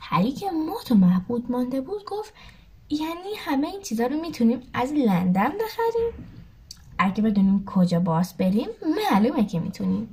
هری 0.00 0.32
که 0.32 0.50
مات 0.50 0.92
و 0.92 0.94
محبود 0.94 1.50
مانده 1.50 1.80
بود 1.80 2.04
گفت 2.04 2.34
یعنی 2.90 3.34
همه 3.38 3.68
این 3.68 3.82
چیزها 3.82 4.06
رو 4.06 4.20
می‌تونیم 4.20 4.60
از 4.74 4.92
لندن 4.92 5.48
بخریم؟ 5.48 6.39
اگه 7.00 7.22
بدونیم 7.22 7.64
کجا 7.64 8.00
باز 8.00 8.36
بریم 8.36 8.68
معلومه 9.12 9.46
که 9.46 9.60
می‌تونیم. 9.60 10.08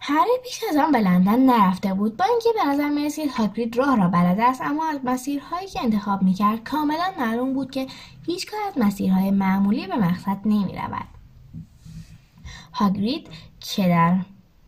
هری 0.00 0.30
پیش 0.44 0.60
از 0.70 0.76
آن 0.76 0.92
به 0.92 0.98
لندن 0.98 1.38
نرفته 1.38 1.94
بود. 1.94 2.16
با 2.16 2.24
اینکه 2.24 2.48
به 2.54 2.70
نظر 2.70 2.88
می‌رسید 2.88 3.30
هاگرید 3.30 3.76
راه 3.76 3.96
را 3.96 4.08
بلد 4.08 4.40
است 4.40 4.60
اما 4.60 4.88
از 4.88 5.00
مسیرهایی 5.04 5.66
که 5.66 5.82
انتخاب 5.82 6.22
می‌کرد 6.22 6.64
کاملا 6.64 7.12
معلوم 7.18 7.54
بود 7.54 7.70
که 7.70 7.86
هیچگاه 8.26 8.60
از 8.68 8.78
مسیرهای 8.78 9.30
معمولی 9.30 9.86
به 9.86 9.96
مقصد 9.96 10.38
نمی‌رود. 10.44 11.08
هاگرید 12.72 13.28
که 13.60 13.88
در 13.88 14.16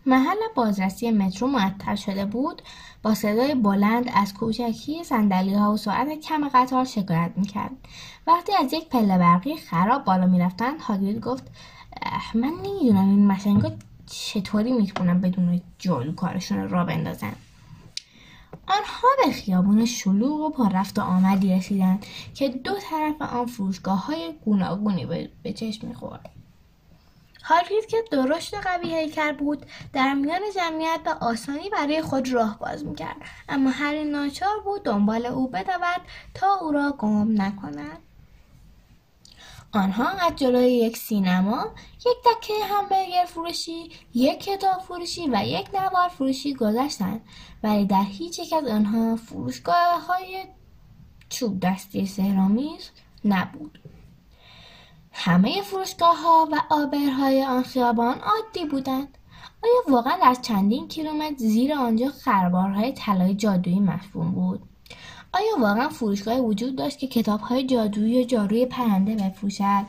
محل 0.06 0.36
بازرسی 0.54 1.10
مترو 1.10 1.48
معطل 1.48 1.94
شده 1.94 2.24
بود. 2.24 2.62
با 3.02 3.14
صدای 3.14 3.54
بلند 3.54 4.10
از 4.14 4.34
کوچکی 4.34 5.04
سندلی 5.04 5.54
ها 5.54 5.72
و 5.72 5.76
سرعت 5.76 6.20
کم 6.20 6.48
قطار 6.48 6.84
شکایت 6.84 7.32
می‌کرد. 7.36 7.70
وقتی 8.26 8.52
از 8.64 8.72
یک 8.72 8.88
پله 8.88 9.18
برقی 9.18 9.56
خراب 9.56 10.04
بالا 10.04 10.26
می‌رفتند 10.26 10.80
هاگرید 10.80 11.20
گفت 11.20 11.50
من 12.34 12.52
نمی‌دونم 12.62 13.08
این 13.08 13.26
مشنگا 13.26 13.70
چطوری 14.06 14.72
می‌تونن 14.72 15.20
بدون 15.20 15.60
جادو 15.78 16.12
کارشون 16.12 16.68
را 16.68 16.84
بندازن. 16.84 17.32
آنها 18.66 19.08
به 19.24 19.32
خیابون 19.32 19.84
شلوغ 19.84 20.40
و 20.40 20.50
پر 20.50 20.68
رفت 20.68 20.98
و 20.98 21.02
آمدی 21.02 21.54
رسیدند 21.54 22.06
که 22.34 22.48
دو 22.48 22.72
طرف 22.90 23.22
آن 23.22 23.46
فروشگاه 23.46 24.06
های 24.06 24.34
گوناگونی 24.44 25.28
به 25.42 25.52
چشم 25.52 25.88
می‌خورد. 25.88 26.30
هاگرید 27.50 27.86
که 27.86 27.96
درشت 28.10 28.54
قوی 28.54 28.94
هیکل 28.94 29.32
بود. 29.32 29.66
در 29.92 30.14
میان 30.14 30.40
جمعیت 30.56 31.00
به 31.04 31.10
آسانی 31.10 31.70
برای 31.70 32.02
خود 32.02 32.32
راه 32.32 32.58
باز 32.58 32.84
می‌کرد. 32.84 33.16
اما 33.48 33.70
هر 33.70 34.04
ناچار 34.04 34.60
بود 34.64 34.82
دنبال 34.82 35.26
او 35.26 35.48
بدود 35.48 36.00
تا 36.34 36.54
او 36.54 36.72
را 36.72 36.94
گم 36.98 37.42
نکند. 37.42 37.98
آنها 39.72 40.08
از 40.08 40.36
جلوی 40.36 40.72
یک 40.72 40.96
سینما 40.96 41.66
یک 41.98 42.16
دکه 42.26 42.54
همبرگر 42.64 43.24
فروشی 43.28 43.90
یک 44.14 44.40
کتاب 44.40 44.80
فروشی 44.80 45.28
و 45.32 45.42
یک 45.44 45.68
نوار 45.74 46.08
فروشی 46.08 46.54
گذشتند 46.54 47.20
ولی 47.62 47.84
در 47.84 48.04
هیچ 48.08 48.38
یک 48.38 48.52
از 48.52 48.66
آنها 48.66 49.16
فروشگاه 49.16 50.06
های 50.06 50.44
چوب 51.28 51.60
دستی 51.60 52.06
سهرامیز 52.06 52.90
نبود. 53.24 53.78
همه 55.12 55.62
فروشگاه 55.62 56.22
ها 56.22 56.48
و 56.52 56.62
آبرهای 56.70 57.44
آن 57.44 57.62
خیابان 57.62 58.18
عادی 58.18 58.64
بودند. 58.64 59.18
آیا 59.62 59.96
واقعا 59.96 60.18
از 60.22 60.42
چندین 60.42 60.88
کیلومتر 60.88 61.36
زیر 61.36 61.74
آنجا 61.74 62.08
خربارهای 62.08 62.92
طلای 62.92 63.34
جادویی 63.34 63.80
مفهوم 63.80 64.30
بود؟ 64.30 64.62
آیا 65.32 65.60
واقعا 65.60 65.88
فروشگاه 65.88 66.38
وجود 66.38 66.76
داشت 66.76 66.98
که 66.98 67.06
کتاب 67.06 67.40
های 67.40 67.66
جادویی 67.66 68.22
و 68.22 68.26
جاروی 68.26 68.66
پرنده 68.66 69.14
بفروشد؟ 69.14 69.84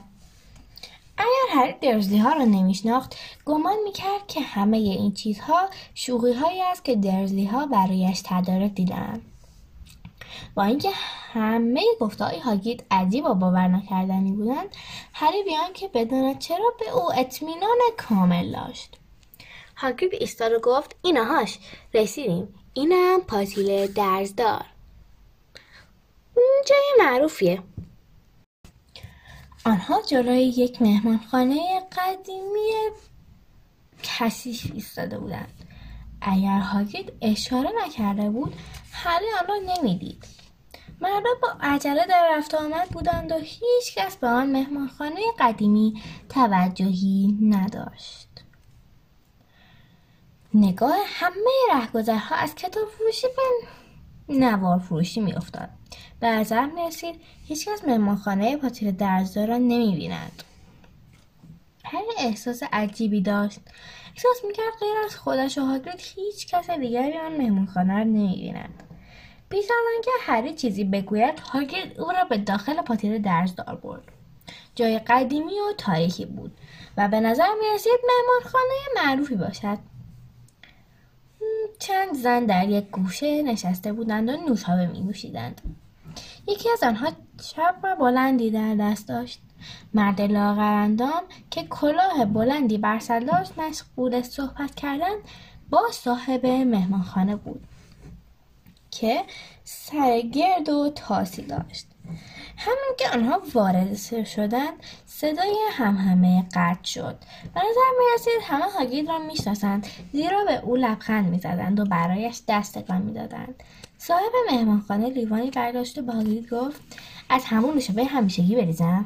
اگر 1.18 1.62
هری 1.62 1.74
درزلی 1.82 2.18
ها 2.18 2.34
را 2.34 2.46
نمیشناخت 2.46 3.16
گمان 3.46 3.78
می‌کرد 3.84 4.28
که 4.28 4.42
همه 4.42 4.78
این 4.78 5.14
چیزها 5.14 5.70
شوخی 5.94 6.34
هایی 6.34 6.62
است 6.62 6.86
که 6.86 6.96
درزلی 6.96 7.46
ها 7.46 7.66
برایش 7.66 8.22
تدارک 8.26 8.74
دیدند 8.74 9.31
با 10.56 10.64
اینکه 10.64 10.90
همه 11.34 11.82
گفته 12.00 12.26
های 12.26 12.40
هاگید 12.40 12.84
عجیب 12.92 13.26
و 13.26 13.34
باور 13.34 13.68
نکردنی 13.68 14.32
بودند 14.32 14.76
هری 15.14 15.44
بیان 15.44 15.74
که 15.74 15.88
بداند 15.88 16.40
چرا 16.40 16.74
به 16.80 16.90
او 16.90 17.14
اطمینان 17.14 17.78
کامل 17.98 18.52
داشت. 18.52 18.98
هاگرید 19.78 20.14
ایستاد 20.14 20.52
و 20.54 20.60
گفت 20.60 20.96
اینهاش 21.02 21.60
رسیدیم. 21.94 22.56
اینم 22.74 23.22
پاتیل 23.22 23.88
درزدار. 23.88 24.66
جای 26.68 27.06
معروفیه. 27.06 27.64
آنها 29.66 30.02
جلوی 30.02 30.44
یک 30.44 30.82
مهمانخانه 30.82 31.80
قدیمی 31.98 32.72
کثیف 34.04 34.72
ایستاده 34.74 35.18
بودند. 35.18 35.71
اگر 36.22 36.60
هاگرید 36.60 37.14
اشاره 37.22 37.70
نکرده 37.86 38.30
بود 38.30 38.56
هری 38.92 39.26
آن 39.40 39.48
را 39.48 39.76
نمی‌دید. 39.76 40.26
مردم 41.02 41.30
با 41.42 41.48
عجله 41.62 42.06
در 42.06 42.36
رفت 42.38 42.56
آمد 42.56 42.90
بودند 42.90 43.32
و 43.32 43.36
هیچ 43.36 43.96
کس 43.96 44.16
به 44.16 44.28
آن 44.28 44.52
مهمانخانه 44.52 45.22
قدیمی 45.40 46.02
توجهی 46.30 47.38
نداشت. 47.42 48.28
نگاه 50.54 50.96
همه 51.06 51.52
رهگذرها 51.74 52.36
از 52.36 52.56
کتاب 52.56 52.88
فروشی 52.98 53.28
به 53.28 54.34
نوار 54.34 54.80
فروشی 54.80 55.22
میافتاد. 55.22 55.70
به 56.20 56.28
نظر 56.28 56.66
می‌رسید 56.66 57.22
هیچکس 57.48 57.84
مهمانخانه 57.84 58.58
پاتیر 58.58 58.92
درزدار 58.92 59.48
را 59.48 59.58
نمی‌بیند. 59.58 60.44
هر 61.84 62.04
احساس 62.18 62.64
عجیبی 62.74 63.22
داشت. 63.22 63.60
احساس 64.16 64.46
می‌کرد 64.48 64.74
غیر 64.80 64.98
از 65.06 65.16
خودش 65.16 65.58
و 65.58 65.62
هاگرید 65.62 66.02
هیچ 66.16 66.48
کس 66.48 66.70
دیگری 66.70 67.18
آن 67.18 67.38
مهمانخانه 67.38 67.98
را 67.98 68.04
نمی‌بیند 68.04 68.84
بیش 69.50 69.66
از 69.66 69.96
آنکه 69.96 70.12
هری 70.22 70.54
چیزی 70.54 70.84
بگوید 70.84 71.40
هاگرید 71.40 72.00
او 72.00 72.12
را 72.12 72.24
به 72.30 72.38
داخل 72.38 72.82
پاتیر 72.82 73.18
درزدار 73.18 73.76
برد 73.76 74.04
جای 74.76 75.00
قدیمی 75.00 75.60
و 75.60 75.74
تاریخی 75.78 76.26
بود 76.26 76.58
و 76.98 77.08
به 77.08 77.20
نظر 77.20 77.50
می‌رسید 77.62 78.00
مهمانخانه 78.08 78.74
معروفی 78.96 79.36
باشد 79.36 79.78
چند 81.80 82.14
زن 82.14 82.46
در 82.46 82.70
یک 82.70 82.90
گوشه 82.90 83.42
نشسته 83.42 83.94
بودند 83.94 84.30
و 84.30 84.38
نوشابه 84.38 84.88
می 84.88 85.00
نوشیدند. 85.02 85.62
یکی 86.48 86.70
از 86.70 86.84
آنها 86.84 87.12
چپ 87.42 87.96
بلندی 88.00 88.52
در 88.52 88.76
دست 88.76 89.08
داشت. 89.08 89.42
مرد 89.94 90.22
لاغرندام 90.22 91.22
که 91.52 91.64
کلاه 91.64 92.26
بلندی 92.26 92.78
بر 92.78 93.00
سر 93.00 93.20
داشت 93.20 93.60
مشغول 93.60 94.22
صحبت 94.22 94.76
کردن 94.76 95.16
با 95.70 95.82
صاحب 95.92 96.46
مهمانخانه 96.46 97.36
بود 97.36 97.64
که 98.92 99.22
سرگرد 99.64 100.70
و 100.70 100.92
تاسی 100.96 101.42
داشت. 101.42 101.86
همین 102.58 102.96
که 102.98 103.10
آنها 103.14 103.42
وارد 103.54 103.96
شدند 104.24 104.74
صدای 105.06 105.58
همهمه 105.72 106.46
قطع 106.54 106.84
شد. 106.84 107.18
به 107.54 107.60
نظر 107.60 107.90
می‌رسید 108.00 108.42
همه 108.44 108.66
هاگید 108.66 109.10
را 109.10 109.20
می‌شناسند 109.20 109.88
زیرا 110.12 110.46
به 110.46 110.60
او 110.60 110.76
لبخند 110.76 111.30
می‌زدند 111.30 111.80
و 111.80 111.86
برایش 111.86 112.42
دست 112.48 112.78
تکان 112.78 113.02
می‌دادند. 113.02 113.64
صاحب 113.98 114.32
مهمانخانه 114.52 115.10
لیوانی 115.10 115.52
برداشت 115.52 115.98
و 115.98 116.02
به 116.02 116.14
هاگید 116.14 116.50
گفت 116.50 116.82
از 117.30 117.46
همون 117.46 117.74
نوشابه 117.74 118.06
همیشگی 118.06 118.56
بریزم؟ 118.56 119.06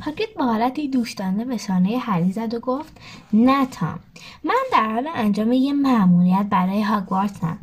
هاگید 0.00 0.34
با 0.38 0.44
حالتی 0.44 0.88
دوشدانه 0.88 1.44
به 1.44 1.56
شانه 1.56 1.98
هری 1.98 2.32
زد 2.32 2.54
و 2.54 2.60
گفت 2.60 3.00
نه 3.32 3.66
تام 3.66 3.98
من 4.44 4.62
در 4.72 4.92
حال 4.92 5.08
انجام 5.14 5.52
یه 5.52 5.72
معمولیت 5.72 6.46
برای 6.50 6.82
هاگوارتسم 6.82 7.58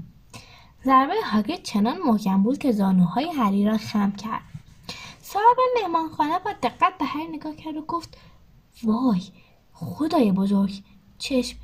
ضربه 0.85 1.13
هاگید 1.31 1.63
چنان 1.63 1.97
محکم 2.05 2.43
بود 2.43 2.57
که 2.57 2.71
زانوهای 2.71 3.31
هری 3.31 3.65
را 3.65 3.77
خم 3.77 4.11
کرد. 4.11 4.41
صاحب 5.21 5.57
مهمانخانه 5.81 6.39
با 6.39 6.51
دقت 6.63 6.97
به 6.97 7.05
هر 7.05 7.27
نگاه 7.31 7.55
کرد 7.55 7.77
و 7.77 7.81
گفت 7.81 8.17
وای 8.83 9.21
خدای 9.73 10.31
بزرگ 10.31 10.83
چشم 11.17 11.57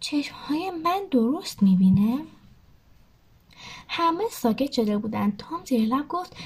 چشم 0.00 0.34
های 0.34 0.70
من 0.70 1.00
درست 1.10 1.62
می‌بینه؟ 1.62 2.18
همه 3.94 4.24
ساکت 4.30 4.72
شده 4.72 4.98
بودند 4.98 5.36
تام 5.36 5.64
زیر 5.64 5.94
لب 5.94 6.08
گفت 6.08 6.36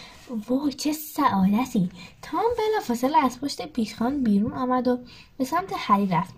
وای 0.48 0.72
چه 0.72 0.92
سعادتی. 0.92 1.90
تام 2.22 2.44
بلافاصله 2.58 3.24
از 3.24 3.40
پشت 3.40 3.66
پیشخان 3.66 4.22
بیرون 4.22 4.52
آمد 4.52 4.88
و 4.88 4.98
به 5.38 5.44
سمت 5.44 5.72
هری 5.76 6.06
رفت. 6.06 6.34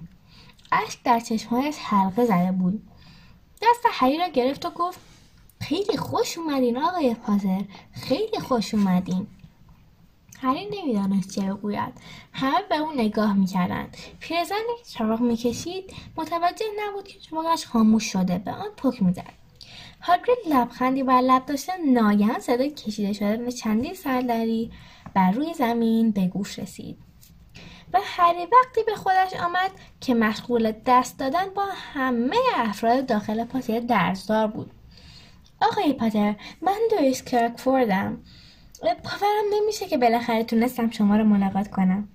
اشک 0.73 1.03
در 1.05 1.21
چشمهایش 1.21 1.77
حلقه 1.79 2.27
زده 2.27 2.53
بود. 2.53 2.83
دست 3.63 3.85
هری 3.91 4.19
را 4.19 4.29
گرفت 4.29 4.67
و 4.67 4.71
گفت 4.71 5.01
خیلی 5.61 5.97
خوش 5.97 6.39
اومدین 6.39 6.79
آقای 6.79 7.15
پازر 7.15 7.63
خیلی 7.93 8.41
خوش 8.41 8.75
اومدین. 8.75 9.27
هری 10.41 10.69
نمی‌دانست 10.73 11.35
چه 11.35 11.41
بگوید. 11.55 11.93
همه 12.33 12.63
به 12.69 12.77
او 12.77 12.93
نگاه 12.93 13.33
می‌کردند. 13.33 13.97
پیرزن 14.21 14.55
چراغ 14.89 15.21
می‌کشید. 15.21 15.95
متوجه 16.17 16.67
نبود 16.79 17.09
که 17.09 17.21
چراغش 17.21 17.67
خاموش 17.67 18.13
شده 18.13 18.39
به 18.39 18.53
آن 18.53 18.71
پک 18.77 19.03
می‌زد. 19.03 19.48
هاگرید 20.01 20.39
لبخندی 20.51 21.03
بر 21.03 21.21
لب 21.21 21.47
داشته 21.47 21.73
ناگهان 21.87 22.41
صدای 22.41 22.71
کشیده 22.71 23.13
شدن 23.13 23.51
چندین 23.51 23.95
سردری 23.95 24.71
بر 25.15 25.31
روی 25.31 25.55
زمین 25.55 26.11
به 26.11 26.27
گوش 26.27 26.59
رسید. 26.59 26.99
و 27.93 27.99
هری 28.03 28.39
وقتی 28.39 28.83
به 28.87 28.95
خودش 28.95 29.35
آمد 29.45 29.71
که 30.01 30.15
مشغول 30.15 30.73
دست 30.87 31.19
دادن 31.19 31.49
با 31.55 31.67
همه 31.95 32.37
افراد 32.57 33.07
داخل 33.07 33.45
پاتر 33.45 33.81
درزدار 33.81 34.47
بود. 34.47 34.71
آقای 35.61 35.93
پاتر 35.93 36.35
من 36.63 36.79
دویس 36.91 37.25
کرکفوردم. 37.25 38.23
باورم 38.83 39.45
نمیشه 39.55 39.87
که 39.87 39.99
بالاخره 39.99 40.45
تونستم 40.45 40.91
شما 40.91 41.17
رو 41.17 41.25
ملاقات 41.25 41.71
کنم. 41.71 42.09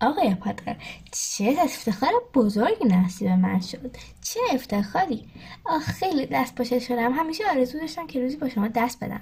آقای 0.00 0.34
پاتر 0.34 0.76
چه 1.12 1.56
افتخار 1.58 2.10
بزرگی 2.34 2.84
نصیب 2.84 3.28
من 3.28 3.60
شد. 3.60 3.96
چه 4.22 4.40
افتخاری. 4.52 5.28
آخ 5.64 5.82
خیلی 5.82 6.26
دست 6.26 6.54
باشه 6.54 6.78
شدم. 6.78 7.12
همیشه 7.12 7.44
آرزو 7.50 7.78
داشتم 7.80 8.06
که 8.06 8.20
روزی 8.20 8.36
با 8.36 8.48
شما 8.48 8.68
دست 8.68 9.04
بدم. 9.04 9.20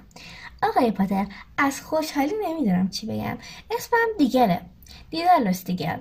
آقای 0.62 0.91
پاتر 0.91 1.27
از 1.59 1.81
خوشحالی 1.81 2.33
نمی‌دونم 2.47 2.89
چی 2.89 3.07
بگم. 3.07 3.39
اسمم 3.71 4.09
دیگله 4.19 4.61
دیدالوس 5.11 5.65
دیگل 5.65 5.99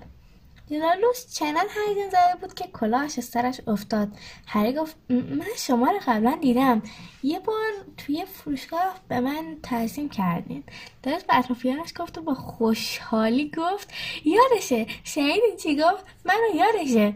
دیدالوس 0.67 1.33
چنان 1.33 1.65
هیجان 1.87 2.09
زده 2.09 2.41
بود 2.41 2.53
که 2.53 2.67
کلاهش 2.67 3.19
سرش 3.19 3.61
افتاد. 3.67 4.07
هری 4.47 4.73
گفت 4.73 4.95
من 5.09 5.45
شما 5.57 5.87
رو 5.87 5.99
قبلا 6.07 6.37
دیدم. 6.41 6.81
یه 7.23 7.39
بار 7.39 7.71
توی 7.97 8.25
فروشگاه 8.25 8.95
به 9.07 9.19
من 9.19 9.57
تعظیم 9.63 10.09
کردین. 10.09 10.63
درست 11.03 11.27
به 11.27 11.37
اطرافیانش 11.37 11.93
گفت 11.99 12.17
و 12.17 12.21
با 12.21 12.33
خوشحالی 12.33 13.51
گفت 13.57 13.93
یادشه 14.25 14.85
شنیدی 15.03 15.55
چی 15.63 15.75
گفت؟ 15.75 16.05
منو 16.25 16.55
یادشه. 16.55 17.13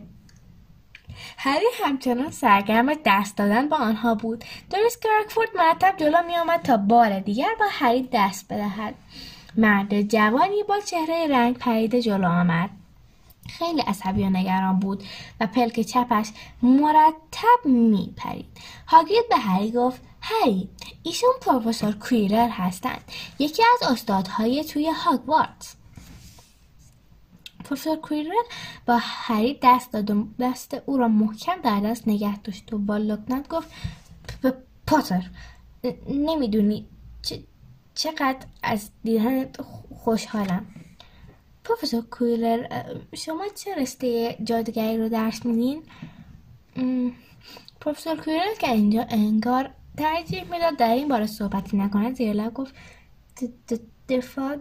هری 1.38 1.66
همچنان 1.84 2.32
سرگرم 2.32 2.94
دست 3.06 3.38
دادن 3.38 3.70
با 3.70 3.78
آنها 3.78 4.16
بود. 4.16 4.44
درست 4.70 5.04
گرکفورد 5.04 5.50
مرتب 5.56 5.98
جلو 5.98 6.22
می 6.28 6.38
آمد 6.38 6.62
تا 6.62 6.78
بار 6.78 7.20
دیگر 7.20 7.56
با 7.60 7.66
هری 7.70 8.10
دست 8.14 8.54
بدهد. 8.54 8.96
مرد 9.58 10.02
جوانی 10.02 10.64
با 10.64 10.80
چهره 10.80 11.28
رنگ 11.28 11.58
پریده 11.58 12.02
جلو 12.02 12.28
آمد. 12.28 12.70
خیلی 13.58 13.82
عصبی 13.82 14.24
و 14.24 14.30
نگران 14.30 14.80
بود 14.80 15.04
و 15.40 15.48
پلک 15.48 15.82
چپش 15.82 16.30
مرتب 16.62 17.66
میپرید. 17.66 18.46
هاگرید 18.88 19.30
به 19.30 19.38
هری 19.38 19.72
گفت 19.72 20.02
هری 20.22 20.70
ایشون 21.04 21.34
پروفسور 21.42 21.92
کویرر 21.92 22.50
هستند. 22.50 23.02
یکی 23.40 23.64
از 23.74 23.92
استادهای 23.92 24.64
توی 24.64 24.90
هاگوارتس 24.90 25.76
پروفسور 27.64 27.96
کویرر 27.98 28.32
با 28.86 28.98
هری 29.02 29.60
دست 29.64 29.92
داد 29.92 30.12
و 30.12 30.28
دست 30.40 30.78
او 30.86 30.98
را 30.98 31.08
محکم 31.08 31.62
در 31.64 31.80
دست 31.80 32.08
نگه 32.08 32.38
داشت 32.38 32.74
و 32.74 32.78
با 32.78 32.98
لکنت 32.98 33.48
گفت 33.48 33.68
پاتر 34.88 35.30
نمی‌دونی 36.10 36.86
چقدر 37.96 38.46
از 38.64 38.90
دیدن 39.04 39.46
خوشحالم. 40.04 40.66
پروفسور 41.70 42.02
کویلر 42.02 42.68
شما 43.16 43.48
چه 43.56 43.76
رشته 43.76 44.38
جادوگری 44.44 44.98
رو 44.98 45.10
درس 45.10 45.46
میدین؟ 45.46 45.84
پروفسور 47.82 48.16
کویلر 48.16 48.56
که 48.60 48.72
اینجا 48.72 49.06
انگار 49.10 49.70
ترجیح 49.98 50.44
می‌داد 50.52 50.78
در 50.78 50.94
این 50.94 51.08
باره 51.08 51.28
صحبتی 51.28 51.78
نکنه 51.78 52.14
زیر 52.14 52.34
لب 52.34 52.54
گفت 52.54 52.74
دفاع 54.10 54.58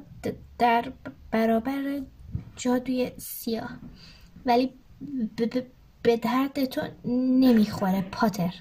در 0.58 0.92
برابر 1.30 2.02
جادوی 2.56 3.10
سیاه 3.16 3.70
ولی 4.46 4.72
به 6.02 6.16
درد 6.16 6.64
تو 6.64 6.80
نمی‌خوره 7.04 8.00
پاتر 8.02 8.54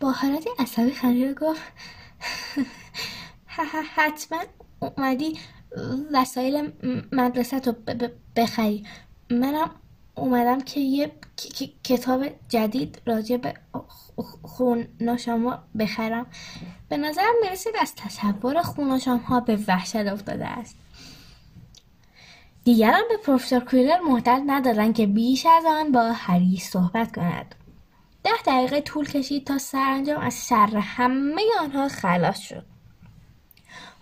با 0.00 0.12
حالت 0.12 0.44
عصبی 0.58 0.90
خنده 0.90 1.34
گفت 1.34 1.60
حتما 3.96 4.42
اومدی 4.80 5.38
وسایل 6.12 6.72
مدرسه 7.12 7.60
تو 7.60 7.74
بخری. 8.36 8.86
منم 9.30 9.70
اومدم 10.14 10.60
که 10.60 10.80
یه 10.80 11.12
کتاب 11.84 12.26
جدید 12.48 13.02
راجع 13.06 13.36
به 13.36 13.54
خوناشاما 14.42 15.58
بخرم. 15.78 16.26
به 16.88 16.96
نظرم 16.96 17.34
می‌رسید 17.42 17.72
از 17.80 17.94
تصور 17.94 18.62
خوناشام 18.62 19.44
به 19.46 19.58
وحشت 19.68 19.96
افتاده 19.96 20.46
است. 20.46 20.76
دیگران 22.64 23.02
به 23.08 23.16
پروفسور 23.16 23.60
کویلر 23.60 24.00
مهلت 24.00 24.42
ندادن 24.46 24.92
که 24.92 25.06
بیش 25.06 25.46
از 25.46 25.64
آن 25.64 25.92
با 25.92 26.12
هری 26.12 26.56
صحبت 26.56 27.14
کند. 27.16 27.54
ده 28.24 28.42
دقیقه 28.46 28.80
طول 28.80 29.06
کشید 29.06 29.46
تا 29.46 29.58
سرانجام 29.58 30.20
از 30.20 30.46
شر 30.46 30.76
همه 30.76 31.42
آنها 31.60 31.88
خلاص 31.88 32.40
شد. 32.40 32.71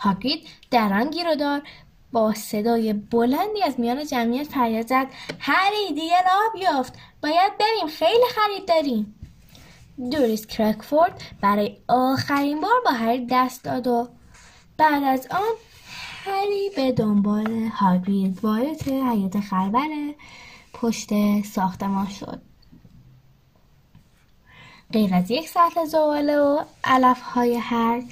هاگرید 0.00 0.48
در 0.70 0.92
آن 0.92 1.10
گیرودار 1.10 1.62
با 2.12 2.34
صدای 2.34 2.92
بلندی 2.92 3.62
از 3.62 3.80
میان 3.80 4.06
جمعیت 4.06 4.48
فریاد 4.48 4.86
زد. 4.86 5.06
هری 5.38 5.88
دیگه 5.94 6.16
راه 6.16 6.52
بیافت 6.54 6.94
باید 7.22 7.52
بریم 7.58 7.88
خیلی 7.88 8.24
خرید 8.34 8.68
داریم. 8.68 9.14
دوریس 10.10 10.46
کرکفورد 10.46 11.22
برای 11.40 11.76
آخرین 11.88 12.60
بار 12.60 12.80
با 12.84 12.90
هری 12.90 13.26
دست 13.30 13.64
داد 13.64 13.86
و 13.86 14.08
بعد 14.76 15.02
از 15.04 15.26
آن 15.30 15.54
هری 16.24 16.70
به 16.76 16.92
دنبال 16.92 17.70
هاگرید 17.74 18.44
وارد 18.44 18.88
حیات 18.88 19.40
خلبر 19.40 19.88
پشت 20.72 21.10
ساختمان 21.44 22.08
شد. 22.08 22.40
غیر 24.92 25.14
از 25.14 25.30
یک 25.30 25.48
سطل 25.48 25.84
زباله 25.84 26.38
و 26.38 26.64
علف 26.84 27.20
های 27.20 27.56
هر 27.56 28.02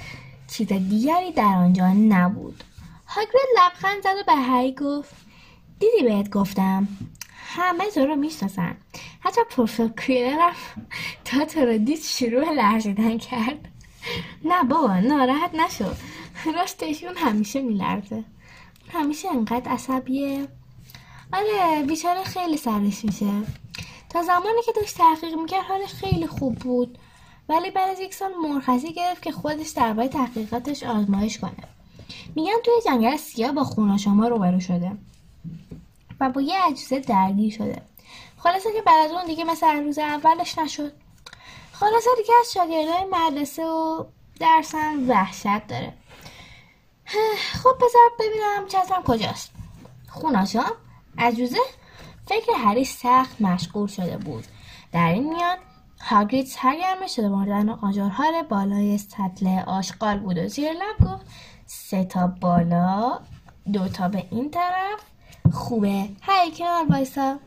چیز 0.49 0.69
دیگری 0.69 1.33
در 1.33 1.43
آنجا 1.43 1.89
نبود. 1.89 2.65
هاگرید 3.07 3.49
لبخند 3.59 4.03
زد 4.03 4.15
و 4.21 4.23
به 4.27 4.35
هری 4.35 4.75
گفت 4.75 5.15
دیدی 5.79 6.03
بهت 6.03 6.31
گفتم 6.31 6.89
همه 7.31 7.91
تو 7.91 8.07
رو 8.07 8.17
می‌شناسن. 8.17 8.77
حتی 9.21 9.41
پروفسور 9.51 9.89
کریرم 9.89 10.55
تا 11.25 11.45
تو 11.45 11.61
رو 11.61 11.79
دید 11.79 12.01
شروع 12.01 12.53
لرزیدن 12.53 13.19
کرد. 13.19 13.69
نه 14.45 14.63
بابا 14.63 15.01
ناراحت 15.01 15.55
نشو. 15.55 15.91
راستشون 16.57 17.17
همیشه 17.17 17.63
میلرزه. 17.63 18.25
همیشه 18.93 19.29
انقدر 19.29 19.71
عصبیه 19.71 20.49
آره 21.33 21.83
بیچاره 21.83 22.25
خیلی 22.25 22.57
سرش 22.57 23.05
میشه. 23.05 23.31
تا 24.09 24.23
زمانی 24.23 24.63
که 24.67 24.73
داشت 24.73 24.97
تحقیق 24.97 25.39
می‌کرد 25.39 25.65
حالش 25.65 25.93
خیلی 25.95 26.27
خوب 26.27 26.59
بود. 26.59 26.99
ولی 27.49 27.71
بعد 27.71 27.91
از 27.91 28.01
یک 28.01 28.15
سال 28.15 28.31
مرخصی 28.43 28.93
گرفت 28.93 29.23
که 29.23 29.33
خودش 29.33 29.69
درباره 29.69 30.09
تحقیقاتش 30.09 30.83
آزمایش 30.83 31.39
کنه. 31.39 31.65
میگن 32.35 32.53
توی 32.65 32.75
جنگل 32.85 33.17
سیاه 33.17 33.53
با 33.53 33.65
خوناشما 33.65 34.29
روبرو 34.29 34.61
شده 34.61 34.93
و 36.21 36.29
با 36.29 36.41
یه 36.41 36.63
عجزه 36.63 37.01
درگیر 37.01 37.53
شده. 37.53 37.83
خلاصه 38.39 38.73
که 38.73 38.83
بعد 38.83 39.07
از 39.07 39.13
اون 39.13 39.27
دیگه 39.27 39.45
مثل 39.45 39.67
روز 39.67 39.99
اولش 39.99 40.59
نشد. 40.59 40.93
خلاصه 41.73 42.11
دیگه 42.17 42.35
از 42.41 42.53
شاگردای 42.53 43.05
مدرسه 43.11 43.67
و 43.67 44.05
درسم 44.41 45.09
وحشت 45.09 45.67
داره. 45.67 45.95
خب 47.63 47.77
بذار 47.77 48.11
ببینم 48.19 48.67
چتم 48.69 49.03
کجاست. 49.03 49.51
خوناشام 50.09 50.73
عجوزه 51.19 51.59
فکر 52.27 52.53
هری 52.57 52.85
سخت 52.85 53.41
مشغول 53.41 53.87
شده 53.87 54.17
بود. 54.17 54.45
در 54.93 55.13
این 55.13 55.35
میان 55.35 55.59
هاگرید 56.01 56.47
سرگرم 56.47 57.07
شده 57.07 57.29
بردن 57.29 57.69
آجرها 57.69 58.43
بالای 58.43 58.99
سطل 58.99 59.47
آشغال 59.67 60.19
بود 60.19 60.39
و 60.39 60.49
زیر 60.49 60.73
لب 60.73 61.07
گفت 61.07 61.27
سه 61.67 62.05
تا 62.05 62.27
بالا 62.27 63.21
دو 63.73 63.89
تا 63.89 64.09
به 64.09 64.25
این 64.31 64.51
طرف. 64.51 65.01
خوبه. 65.53 66.09
هی 66.23 66.53
کنار 66.59 66.87
وایسا. 66.91 67.39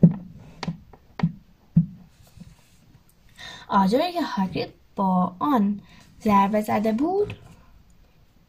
آجری 3.68 4.12
که 4.12 4.22
هاگرید 4.22 4.74
با 4.96 5.34
آن 5.38 5.80
ضربه 6.22 6.60
زده 6.60 6.92
بود 6.92 7.34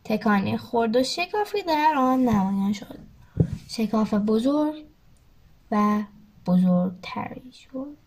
تکانی 0.04 0.58
خورد 0.58 0.96
و 0.96 1.04
شکافی 1.04 1.62
در 1.62 1.94
آن 1.98 2.20
نمایان 2.20 2.74
شد. 2.74 3.00
شکاف 3.70 4.14
بزرگ 4.14 4.86
و 5.72 6.04
بزرگتری 6.46 7.52
شد. 7.52 8.03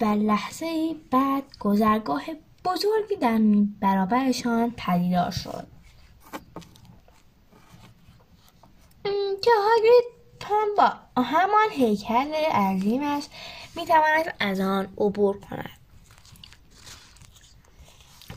و 0.00 0.04
لحظه 0.04 0.94
بعد 1.10 1.44
گذرگاه 1.60 2.22
بزرگی 2.64 3.16
در 3.20 3.40
برابرشان 3.80 4.70
پدیدار 4.76 5.30
شد 5.30 5.66
که 9.42 9.50
هاگرید 9.64 10.16
با 10.76 11.22
همان 11.22 11.70
هیکل 11.70 12.34
عظیمش 12.34 13.24
می‌تواند 13.76 14.34
از 14.40 14.60
آن 14.60 14.88
عبور 14.98 15.40
کند 15.40 15.70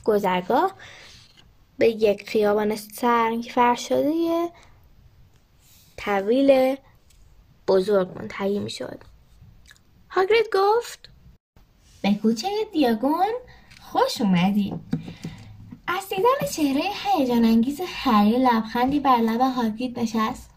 گذرگاه 0.03 0.73
به 1.77 1.89
یک 1.89 2.29
خیابان 2.29 2.75
سنگ 2.75 3.51
فرشاده 3.53 4.49
طویل 5.97 6.75
بزرگ 7.67 8.17
منتهی 8.17 8.59
می 8.59 8.69
شد. 8.69 9.03
هاگرید 10.09 10.45
گفت 10.53 11.09
به 12.01 12.13
کوچه 12.13 12.47
دیاگون 12.73 13.33
خوش 13.81 14.21
اومدی. 14.21 14.73
از 15.87 16.09
دیدن 16.09 16.47
چهره 16.53 16.89
هیجان 17.03 17.45
انگیز 17.45 17.81
هری 17.85 18.37
لبخندی 18.37 18.99
بر 18.99 19.17
لب 19.17 19.41
هاگرید 19.41 19.99
نشست. 19.99 20.49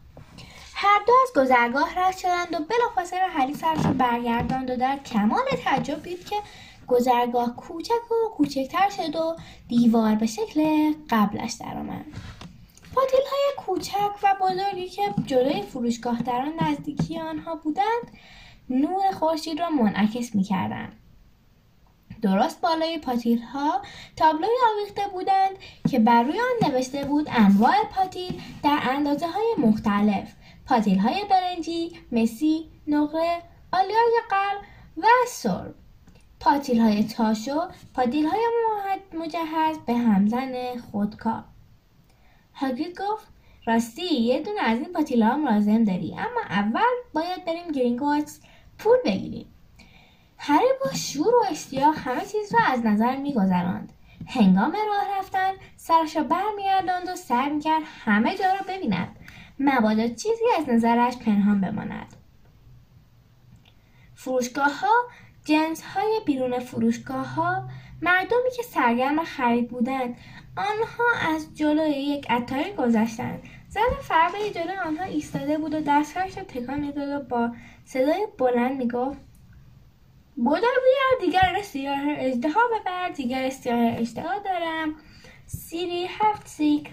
هر 0.74 1.00
دو 1.06 1.12
از 1.22 1.42
گذرگاه 1.42 1.98
رد 1.98 2.16
شدند 2.16 2.54
و 2.54 2.64
بلافاصله 2.64 3.26
هری 3.28 3.54
سرش 3.54 3.86
برگرداند 3.86 4.70
و 4.70 4.76
در 4.76 4.98
کمال 4.98 5.44
تعجب 5.64 6.02
دید 6.02 6.24
که 6.28 6.36
گذرگاه 6.88 7.56
کوچک 7.56 8.10
و 8.10 8.28
کوچکتر 8.36 8.90
شد 8.90 9.16
و 9.16 9.36
دیوار 9.68 10.14
به 10.14 10.26
شکل 10.26 10.92
قبلش 11.10 11.52
درآمد. 11.52 12.04
پاتیل 12.94 13.20
های 13.30 13.66
کوچک 13.66 14.10
و 14.22 14.34
بزرگی 14.40 14.88
که 14.88 15.02
جلوی 15.26 15.62
فروشگاه 15.62 16.22
در 16.22 16.44
نزدیکی 16.60 17.20
آنها 17.20 17.54
بودند 17.54 18.18
نور 18.70 19.10
خورشید 19.12 19.60
را 19.60 19.70
منعکس 19.70 20.34
می‌کردند. 20.34 21.01
درست 22.22 22.60
بالای 22.60 22.98
پاتیل 22.98 23.42
ها 23.42 23.82
تابلوی 24.16 24.56
آویخته 24.72 25.02
بودند 25.12 25.56
که 25.90 25.98
بر 25.98 26.22
روی 26.22 26.38
آن 26.40 26.70
نوشته 26.70 27.04
بود 27.04 27.28
انواع 27.30 27.74
پاتیل 27.94 28.40
در 28.62 28.78
اندازه 28.82 29.26
های 29.26 29.54
مختلف. 29.58 30.32
پاتیل 30.66 30.98
های 30.98 31.24
برنجی، 31.30 31.92
مسی، 32.12 32.70
نقره، 32.86 33.42
آلیای 33.72 34.20
قلب 34.30 34.62
و 34.96 35.06
سرب. 35.28 35.74
پاتیل 36.40 36.80
های 36.80 37.04
تاشو 37.04 37.60
پاتیل 37.94 38.26
های 38.26 38.40
مجهز 39.14 39.78
به 39.86 39.94
همزن 39.94 40.78
خودکار. 40.92 41.44
هاگرید 42.54 43.00
گفت 43.00 43.26
راستی 43.66 44.14
یه 44.14 44.42
دونه 44.42 44.60
از 44.60 44.78
این 44.78 44.92
پاتیلا 44.92 45.26
هم 45.26 45.48
لازم 45.48 45.84
داری 45.84 46.12
اما 46.12 46.40
اول 46.50 46.94
باید 47.14 47.44
بریم 47.44 47.72
گرینگوتس 47.72 48.40
پول 48.78 48.96
بگیریم. 49.04 49.51
هری 50.44 50.66
با 50.84 50.92
شور 50.92 51.34
و 51.34 51.44
اشتیاق 51.50 51.94
همه 51.98 52.20
چیز 52.20 52.54
را 52.54 52.60
از 52.66 52.86
نظر 52.86 53.16
میگذراند. 53.16 53.92
هنگام 54.26 54.72
راه 54.72 55.18
رفتن 55.18 55.52
سرش 55.76 56.16
را 56.16 56.22
برمیگرداند 56.22 57.08
و 57.08 57.16
سعی 57.16 57.50
می‌کرد 57.50 57.82
همه 58.04 58.36
جا 58.38 58.44
را 58.52 58.60
ببیند. 58.68 59.16
مبادا 59.58 60.08
چیزی 60.08 60.44
از 60.58 60.68
نظرش 60.68 61.16
پنهان 61.16 61.60
بماند. 61.60 62.16
فروشگاه 64.14 64.80
ها 64.80 64.92
جنس 65.44 65.82
های 65.82 66.20
بیرون 66.26 66.58
فروشگاه 66.58 67.34
ها 67.34 67.64
مردمی 68.02 68.50
که 68.56 68.62
سرگرم 68.62 69.24
خرید 69.24 69.68
بودند 69.68 70.16
آنها 70.56 71.34
از 71.34 71.54
جلوی 71.54 71.90
یک 71.90 72.26
اتاری 72.30 72.72
گذشتند. 72.72 73.42
زن 73.68 74.02
فربه 74.02 74.50
جلوی 74.54 74.76
آنها 74.76 75.04
ایستاده 75.04 75.58
بود 75.58 75.74
و 75.74 75.80
دستهایش 75.86 76.38
را 76.38 76.44
تکان 76.44 76.80
می‌داد 76.80 77.08
و 77.08 77.24
با 77.28 77.50
صدای 77.84 78.26
بلند 78.38 78.78
می‌گفت 78.78 79.31
بودر 80.44 80.60
بیار 80.60 81.20
دیگر 81.20 81.62
سیاه 81.62 82.02
اجدها 82.06 82.60
ببر 82.72 83.08
دیگر 83.08 83.50
سیاه 83.50 83.98
اجدها 83.98 84.38
دارم. 84.38 84.94
سیری 85.46 86.06
هفت 86.06 86.48
سیک. 86.48 86.90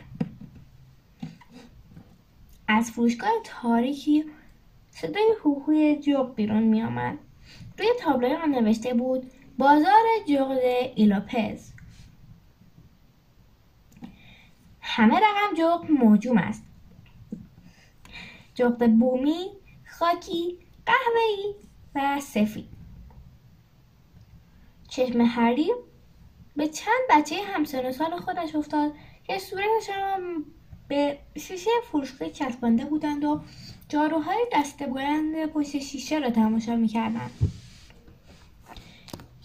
از 2.67 2.91
فروشگاه 2.91 3.31
تاریکی 3.43 4.25
صدای 4.91 5.33
هوهوی 5.43 5.95
جغ 5.95 6.35
بیرون 6.35 6.63
می 6.63 6.83
آمد. 6.83 7.17
روی 7.77 7.87
تابلوی 7.99 8.33
آن 8.33 8.51
نوشته 8.51 8.93
بود 8.93 9.31
بازار 9.57 10.03
جغد 10.27 10.59
ایلوپز 10.95 11.71
همه 14.81 15.15
رقم 15.15 15.55
جغد 15.57 15.91
موجوم 15.91 16.37
است. 16.37 16.63
جغد 18.55 18.91
بومی 18.91 19.45
خاکی 19.87 20.57
قهوه‌ای 20.85 21.55
و 21.95 22.19
سفید. 22.19 22.78
چشم 24.89 25.21
هری 25.21 25.71
به 26.55 26.67
چند 26.67 26.99
بچه 27.09 27.35
همسن 27.35 27.91
سال 27.91 28.19
خودش 28.19 28.55
افتاد 28.55 28.91
که 29.23 29.39
صورتشان 29.39 30.45
به 30.87 31.17
شیشه 31.37 31.69
فروشگاه 31.91 32.29
چسبانده 32.29 32.85
بودند 32.85 33.25
و 33.25 33.41
جاروهای 33.89 34.47
دست 34.53 34.83
بلند 34.83 35.45
پشت 35.45 35.79
شیشه 35.79 36.19
را 36.19 36.29
تماشا 36.29 36.75
می‌کردند. 36.75 37.31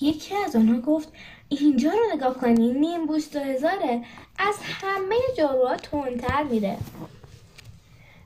یکی 0.01 0.35
از 0.37 0.57
آنها 0.57 0.81
گفت 0.81 1.13
اینجا 1.49 1.91
رو 1.91 2.17
نگاه 2.17 2.35
کنی 2.35 2.73
نیم 2.73 3.07
بوست 3.07 3.37
و 3.37 3.39
هزاره. 3.39 4.05
از 4.39 4.55
همه 4.63 5.17
جاروها 5.39 5.77
تندتر 5.77 6.43
میره. 6.43 6.79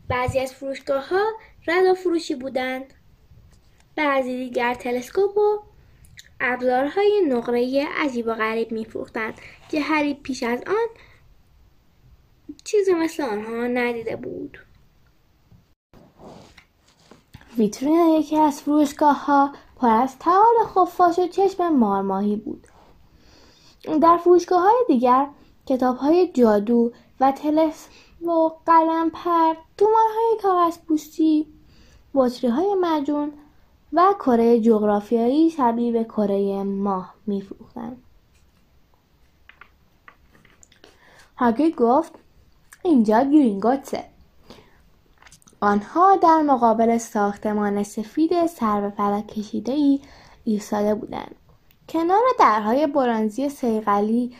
بعضی 0.09 0.39
از 0.39 0.53
فروشگاه 0.53 1.09
ها 1.09 1.25
ردا 1.67 1.95
فروشی 1.95 2.35
بودند. 2.35 2.95
بعضی 3.97 4.37
دیگر 4.37 4.75
تلسکوپ 4.75 5.37
و 5.37 5.68
ابزارهای 6.41 7.23
نقره 7.29 7.89
عجیب 7.97 8.27
و 8.27 8.35
غریب 8.35 8.73
میفروختند 8.73 9.35
که 9.71 9.81
هری 9.81 10.15
پیش 10.15 10.43
از 10.43 10.63
آن 10.67 10.87
چیزی 12.65 12.95
مثل 12.95 13.23
آنها 13.23 13.67
ندیده 13.67 14.17
بود. 14.17 14.59
ویترین 17.59 18.09
یکی 18.09 18.37
از 18.37 18.63
فروشگاه 18.63 19.25
ها 19.25 19.53
پر 19.77 19.89
از 19.89 20.19
تعال 20.19 20.65
خفاش 20.75 21.19
و 21.19 21.27
چشم 21.27 21.69
مارماهی 21.69 22.37
بود. 22.37 22.67
در 24.03 24.17
فروشگاه 24.17 24.63
های 24.63 24.85
دیگر 24.89 25.27
کتاب 25.67 25.97
های 25.97 26.29
جادو 26.29 26.93
و 27.21 27.33
تلس 27.33 27.89
و 28.23 28.51
قلم 28.67 29.11
پر 29.11 29.55
تومان 29.77 30.07
های 30.17 30.39
کاغذ 30.43 30.79
پوستی 30.79 31.47
بطری 32.15 32.51
های 32.51 32.75
مجون 32.81 33.33
و 33.93 34.15
کره 34.19 34.61
جغرافیایی 34.61 35.51
شبیه 35.51 35.93
به 35.93 36.05
کره 36.05 36.63
ماه 36.63 37.15
میفروختند 37.27 38.03
هاگرید 41.37 41.77
گفت 41.77 42.13
اینجا 42.83 43.23
گرینگوتسه. 43.23 44.05
آنها 45.61 46.17
در 46.17 46.43
مقابل 46.43 46.99
ساختمان 46.99 47.83
سفید 47.83 48.47
سر 48.47 48.81
به 48.81 48.91
فلک 48.91 49.27
کشیده 49.27 49.73
ای 49.73 50.01
ایستاده 50.45 50.95
بودند. 50.95 51.35
کنار 51.89 52.23
درهای 52.39 52.87
برانزی 52.87 53.49
سیغلی 53.49 54.37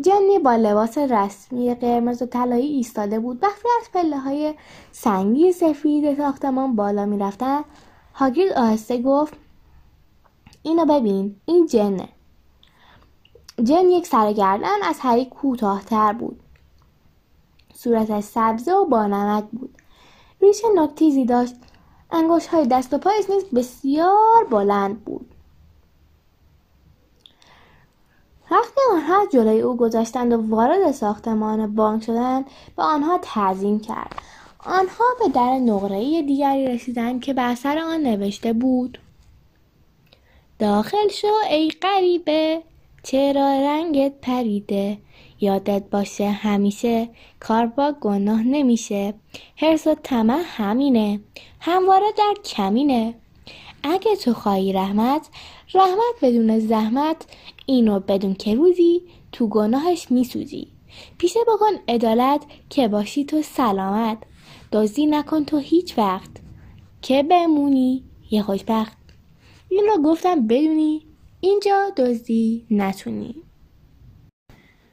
جنی 0.00 0.38
با 0.38 0.56
لباس 0.56 0.98
رسمی 0.98 1.74
قرمز 1.74 2.22
و 2.22 2.26
طلایی 2.26 2.66
ایستاده 2.66 3.20
بود. 3.20 3.42
وقتی 3.42 3.68
از 3.80 3.90
پله 3.92 4.18
های 4.18 4.54
سنگی 4.92 5.52
سفید 5.52 6.16
ساختمان 6.16 6.76
بالا 6.76 7.06
می‌رفتند 7.06 7.64
هاگرید 8.18 8.52
آهسته 8.52 9.02
گفت 9.02 9.34
اینو 10.62 10.84
ببین 10.84 11.36
این 11.46 11.66
جنه. 11.66 12.08
جن 13.62 13.88
یک 13.88 14.06
سرگردن 14.06 14.82
از 14.82 14.96
هری 15.00 15.24
کوتاهتر 15.24 16.12
بود. 16.12 16.40
صورتش 17.74 18.24
سبزه 18.24 18.72
و 18.72 18.84
بانمک 18.84 19.44
بود. 19.44 19.82
ریش 20.40 20.62
نکتیزی 20.74 21.24
داشت. 21.24 21.54
انگوش 22.10 22.46
های 22.46 22.66
دست 22.66 22.94
و 22.94 22.98
پایش 22.98 23.30
نیز 23.30 23.44
بسیار 23.44 24.44
بلند 24.50 25.04
بود. 25.04 25.34
وقتی 28.50 28.80
آنها 28.92 29.26
جلوی 29.26 29.60
او 29.60 29.76
گذاشتند 29.76 30.32
و 30.32 30.50
وارد 30.56 30.92
ساختمان 30.92 31.74
بانک 31.74 32.04
شدند 32.04 32.46
به 32.76 32.82
آنها 32.82 33.18
تعظیم 33.22 33.80
کرد. 33.80 34.14
آنها 34.68 35.04
به 35.18 35.28
در 35.28 35.58
نقره 35.58 36.22
دیگری 36.22 36.66
رسیدند 36.66 37.20
که 37.20 37.34
بر 37.34 37.54
سر 37.54 37.78
آن 37.78 38.02
نوشته 38.02 38.52
بود. 38.52 38.98
داخل 40.58 41.08
شو 41.08 41.32
ای 41.50 41.72
غریبه 41.82 42.62
چرا 43.02 43.60
رنگت 43.60 44.12
پریده؟ 44.22 44.98
یادت 45.40 45.82
باشه 45.90 46.30
همیشه 46.30 47.08
کار 47.40 47.66
با 47.66 47.94
گناه 48.00 48.42
نمیشه. 48.42 49.14
حرس 49.56 49.86
و 49.86 49.94
طمع 50.02 50.42
همینه 50.44 51.20
همواره 51.60 52.12
در 52.18 52.34
کمینه. 52.44 53.14
اگه 53.82 54.16
تو 54.16 54.34
خواهی 54.34 54.72
رحمت 54.72 55.28
رحمت 55.74 56.14
بدون 56.22 56.58
زحمت 56.58 57.26
اینو 57.66 58.00
بدون 58.00 58.34
که 58.34 58.54
روزی 58.54 59.02
تو 59.32 59.48
گناهش 59.48 60.10
میسوزی. 60.10 60.68
پیشه 61.18 61.40
بکن 61.48 61.72
عدالت 61.88 62.42
که 62.70 62.88
باشی 62.88 63.24
تو 63.24 63.42
سلامت. 63.42 64.18
دزدی 64.72 65.06
نکن 65.06 65.44
تو 65.44 65.58
هیچ 65.58 65.98
وقت. 65.98 66.30
که 67.02 67.22
بمونی 67.22 68.04
یه 68.30 68.42
خوشبخت. 68.42 68.96
این 69.68 69.86
رو 69.86 70.02
گفتم 70.02 70.46
بدونی 70.46 71.06
اینجا 71.40 71.90
دزدی 71.96 72.66
نتونی. 72.70 73.34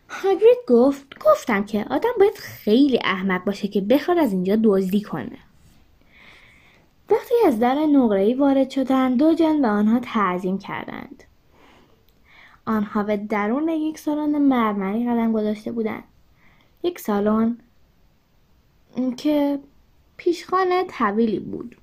هاگرید 0.09 0.57
گفت 0.67 1.05
گفتم 1.25 1.65
که 1.65 1.85
آدم 1.89 2.09
باید 2.19 2.38
خیلی 2.38 2.99
احمق 3.03 3.43
باشه 3.43 3.67
که 3.67 3.81
بخواد 3.81 4.17
از 4.17 4.31
اینجا 4.31 4.57
دزدی 4.63 5.01
کنه. 5.01 5.38
وقتی 7.09 7.33
از 7.45 7.59
در 7.59 7.75
نقره‌ای 7.75 8.33
وارد 8.33 8.69
شدند 8.69 9.19
دو 9.19 9.33
جن 9.33 9.61
به 9.61 9.67
آنها 9.67 9.99
تعظیم 9.99 10.57
کردند. 10.57 11.23
آنها 12.65 13.03
به 13.03 13.17
درون 13.17 13.69
یک 13.69 13.99
سالن 13.99 14.38
مرمری 14.38 15.09
قدم 15.09 15.33
گذاشته 15.33 15.71
بودند. 15.71 16.03
یک 16.83 16.99
سالن 16.99 17.57
که 19.17 19.60
پیشخانه 20.17 20.84
طویلی 20.84 21.39
بود 21.39 21.75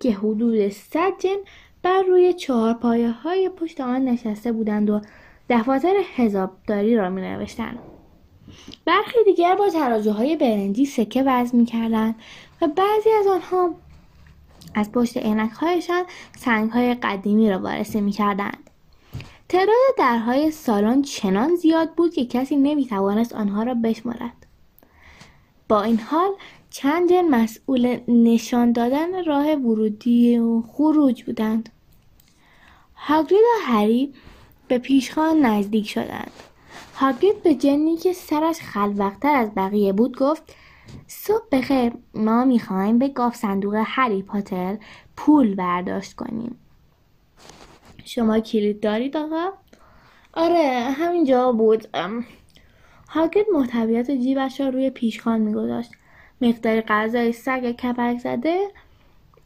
که 0.00 0.12
حدود 0.12 0.68
صد 0.68 1.12
جن 1.18 1.36
بر 1.82 2.02
روی 2.02 2.32
چهار 2.32 2.74
پایه 2.74 3.10
های 3.10 3.48
پشت 3.48 3.80
آن 3.80 4.04
نشسته 4.04 4.52
بودند 4.52 4.90
و 4.90 5.00
دفاتر 5.50 5.94
حسابداری 6.16 6.96
را 6.96 7.10
می 7.10 7.20
نوشتند. 7.20 7.78
برخی 8.84 9.24
دیگر 9.24 9.54
با 9.54 9.68
تراجوهای 9.68 10.36
برنجی 10.36 10.86
سکه 10.86 11.22
وزن 11.26 11.58
می 11.58 11.66
کردند 11.66 12.14
و 12.62 12.66
بعضی 12.66 13.10
از 13.20 13.26
آنها 13.26 13.74
از 14.74 14.92
پشت 14.92 15.16
عینکهایشان 15.16 16.04
سنگهای 16.36 16.94
قدیمی 16.94 17.50
را 17.50 17.58
وارسی 17.58 18.00
می 18.00 18.12
کردند. 18.12 18.70
تعداد 19.48 19.76
درهای 19.98 20.50
سالن 20.50 21.02
چنان 21.02 21.56
زیاد 21.56 21.94
بود 21.94 22.14
که 22.14 22.26
کسی 22.26 22.56
نمی 22.56 22.86
توانست 22.86 23.34
آنها 23.34 23.62
را 23.62 23.74
بشمارد. 23.74 24.37
با 25.68 25.82
این 25.82 26.00
حال 26.00 26.30
چند 26.70 27.10
جن 27.10 27.28
مسئول 27.28 27.98
نشان 28.08 28.72
دادن 28.72 29.24
راه 29.24 29.54
ورودی 29.54 30.38
و 30.38 30.62
خروج 30.62 31.22
بودند. 31.22 31.68
هاگرید 32.94 33.40
و 33.40 33.66
هری 33.66 34.14
به 34.68 34.78
پیشخان 34.78 35.40
نزدیک 35.40 35.88
شدند. 35.88 36.32
هاگرید 36.94 37.42
به 37.42 37.54
جنی 37.54 37.96
که 37.96 38.12
سرش 38.12 38.60
خلوقتر 38.60 39.34
از 39.34 39.50
بقیه 39.56 39.92
بود 39.92 40.18
گفت 40.18 40.42
صبح 41.06 41.44
بخیر 41.52 41.92
ما 42.14 42.44
می‌خوایم 42.44 42.98
به 42.98 43.08
گاف 43.08 43.36
صندوق 43.36 43.82
هری 43.86 44.22
پاتر 44.22 44.78
پول 45.16 45.54
برداشت 45.54 46.12
کنیم 46.12 46.58
شما 48.04 48.40
کلید 48.40 48.80
دارید 48.80 49.16
آقا؟ 49.16 49.52
آره 50.32 50.94
همینجا 50.98 51.52
بود 51.52 51.88
هاگرید 53.08 53.46
محتویات 53.52 54.10
جیبش 54.10 54.60
را 54.60 54.68
روی 54.68 54.90
پیشخان 54.90 55.40
میگذاشت. 55.40 55.90
مقداری 56.40 56.80
غذای 56.80 57.32
سگ 57.32 57.72
کپک 57.72 58.18
زده 58.18 58.68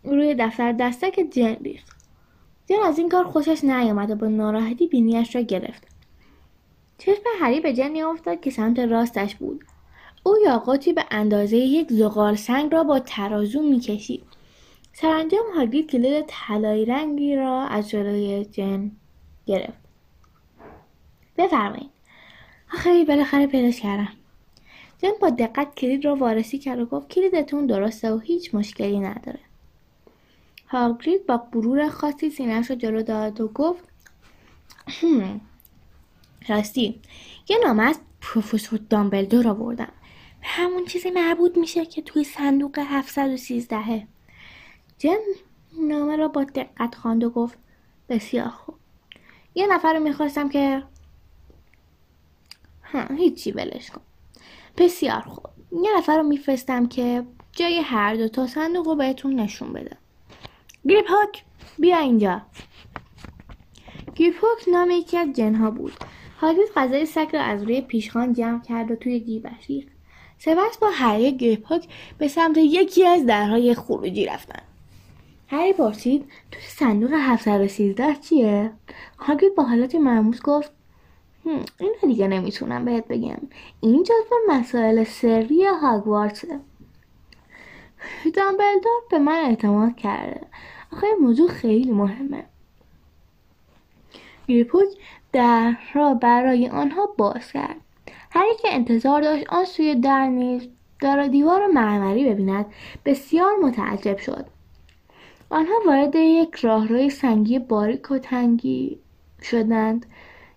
روی 0.04 0.34
دفتر 0.34 0.72
دستک 0.72 1.20
جن 1.30 1.54
ریخت. 1.54 1.96
جن 2.66 2.82
از 2.84 2.98
این 2.98 3.08
کار 3.08 3.24
خوشش 3.24 3.64
نیامد 3.64 4.10
و 4.10 4.14
با 4.14 4.26
ناراحتی 4.26 4.86
بینیش 4.86 5.36
را 5.36 5.42
گرفت. 5.42 5.86
چشم 6.98 7.22
هری 7.40 7.60
به 7.60 7.74
جنی 7.74 8.02
افتاد 8.02 8.40
که 8.40 8.50
سمت 8.50 8.78
راستش 8.78 9.36
بود. 9.36 9.64
او 10.22 10.34
یاقوتی 10.44 10.92
به 10.92 11.04
اندازه 11.10 11.56
یک 11.56 11.92
زغال 11.92 12.34
سنگ 12.34 12.72
را 12.72 12.84
با 12.84 12.98
ترازو 12.98 13.62
می‌کشید. 13.62 14.22
سرانجام 14.92 15.44
هاگرید 15.56 15.90
کلید 15.90 16.24
طلایی 16.28 16.84
رنگی 16.84 17.36
را 17.36 17.62
از 17.62 17.90
جلوی 17.90 18.44
جن 18.44 18.90
گرفت. 19.46 19.82
بفرمایید. 21.38 21.91
آخه 22.74 23.04
بالاخره 23.04 23.46
پیداش 23.46 23.80
کردم. 23.80 24.12
جن 24.98 25.12
با 25.20 25.30
دقت 25.30 25.74
کلید 25.74 26.04
را 26.04 26.16
وارسی 26.16 26.58
کرد 26.58 26.80
و 26.80 26.86
گفت 26.86 27.08
کلیدتون 27.08 27.66
درسته 27.66 28.12
و 28.12 28.18
هیچ 28.18 28.54
مشکلی 28.54 29.00
نداره. 29.00 29.40
هاگرید 30.68 31.26
با 31.26 31.36
غرور 31.36 31.88
خاصی 31.88 32.30
سینهش 32.30 32.70
را 32.70 32.76
جلو 32.76 33.02
داد 33.02 33.40
و 33.40 33.48
گفت 33.48 33.84
راستی 36.48 37.00
یه 37.48 37.58
نامه 37.64 37.82
از 37.82 38.00
پروفسور 38.20 38.80
دامبلدور 38.90 39.48
آوردم 39.48 39.92
همون 40.42 40.84
چیزی 40.84 41.10
مربوط 41.10 41.58
میشه 41.58 41.86
که 41.86 42.02
توی 42.02 42.24
صندوق 42.24 42.78
713 42.78 44.06
جن 44.98 45.18
نامه 45.80 46.16
را 46.16 46.28
با 46.28 46.44
دقت 46.44 46.94
خواند 46.94 47.24
و 47.24 47.30
گفت 47.30 47.58
بسیار 48.08 48.48
خوب. 48.48 48.74
یه 49.54 49.66
نفر 49.66 49.94
رو 49.94 50.00
می‌خواستم 50.00 50.48
که 50.48 50.82
هیچی 53.18 53.52
ولش 53.52 53.90
کن. 53.90 54.00
بسیار 54.78 55.20
خوب. 55.20 55.46
یه 55.82 55.90
نفر 55.98 56.16
رو 56.16 56.22
میفرستم 56.22 56.86
که 56.86 57.22
جای 57.52 57.78
هر 57.78 58.14
دو 58.14 58.28
تا 58.28 58.46
صندوق 58.46 58.86
رو 58.86 58.94
بهتون 58.94 59.40
نشون 59.40 59.72
بده. 59.72 59.96
گریپ 60.88 61.10
هاک 61.10 61.44
بیا 61.78 61.98
اینجا. 61.98 62.42
گریپ 64.14 64.44
هاک 64.44 64.68
نام 64.72 64.90
یکی 64.90 65.18
از 65.18 65.32
جنها 65.32 65.70
بود. 65.70 65.92
حالیت 66.36 66.68
غذای 66.76 67.06
سگ 67.06 67.28
را 67.32 67.42
از 67.42 67.62
روی 67.62 67.80
پیشخان 67.80 68.32
جمع 68.32 68.62
کرد 68.62 68.90
و 68.90 68.96
توی 68.96 69.20
جیبش 69.20 69.66
ریخت 69.68 69.88
سپس 70.38 70.78
با 70.80 70.90
هری 70.90 71.32
گریپ 71.32 71.66
هاک 71.66 71.88
به 72.18 72.28
سمت 72.28 72.58
یکی 72.58 73.06
از 73.06 73.26
درهای 73.26 73.74
خروجی 73.74 74.26
رفتن. 74.26 74.62
هری 75.48 75.72
پرسید 75.72 76.24
تو 76.50 76.58
صندوق 76.60 77.10
713 77.14 78.14
چیه؟ 78.14 78.72
هاگرید 79.18 79.54
با 79.54 79.62
حالت 79.62 79.94
مرموز 79.94 80.42
گفت 80.42 80.72
این 81.44 81.94
دیگه 82.02 82.28
نمی‌تونم 82.28 82.84
بهت 82.84 83.08
بگم. 83.08 83.38
این 83.80 84.02
جزو 84.02 84.34
مسائل 84.48 85.04
سری 85.04 85.64
هاگوارتسه. 85.64 86.60
دامبلدور 88.34 89.02
به 89.10 89.18
من 89.18 89.44
اعتماد 89.44 89.96
کرده. 89.96 90.40
آخه 90.92 91.06
موضوع 91.20 91.48
خیلی 91.48 91.90
مهمه. 91.90 92.44
گریپوک 94.48 94.88
در 95.32 95.76
را 95.94 96.14
برای 96.14 96.68
آنها 96.68 97.06
باز 97.18 97.52
کرد. 97.52 97.76
هر 98.30 98.46
که 98.62 98.68
انتظار 98.74 99.20
داشت 99.20 99.46
آن 99.48 99.64
سوی 99.64 99.94
در 99.94 100.26
نیز 100.26 100.68
در 101.00 101.26
دیوار 101.26 101.66
مرمری 101.66 102.30
ببیند. 102.30 102.66
بسیار 103.04 103.56
متعجب 103.62 104.18
شد. 104.18 104.46
آنها 105.50 105.74
وارد 105.86 106.14
یک 106.14 106.54
راهروی 106.54 107.10
سنگی 107.10 107.58
باریک 107.58 108.10
و 108.10 108.18
تنگی 108.18 108.98
شدند. 109.42 110.06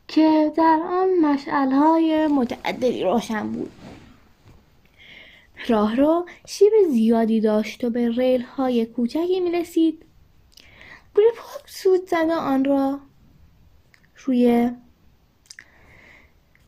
که 0.08 0.54
در 0.58 0.80
آن 0.90 1.20
مشعلهای 1.22 2.28
متعددی 2.28 3.04
روشن 3.04 3.52
بود. 3.52 3.72
راهرو 5.68 6.26
شیب 6.48 6.74
زیادی 6.90 7.42
داشت 7.42 7.84
و 7.84 7.90
به 7.90 8.10
ریل 8.10 8.42
های 8.42 8.86
کوچکی 8.86 9.40
می 9.40 9.52
رسید 9.52 10.06
گریپ 11.16 11.34
سود 11.66 12.08
زد 12.08 12.30
آن 12.30 12.66
را 12.66 13.00
روی 14.26 14.72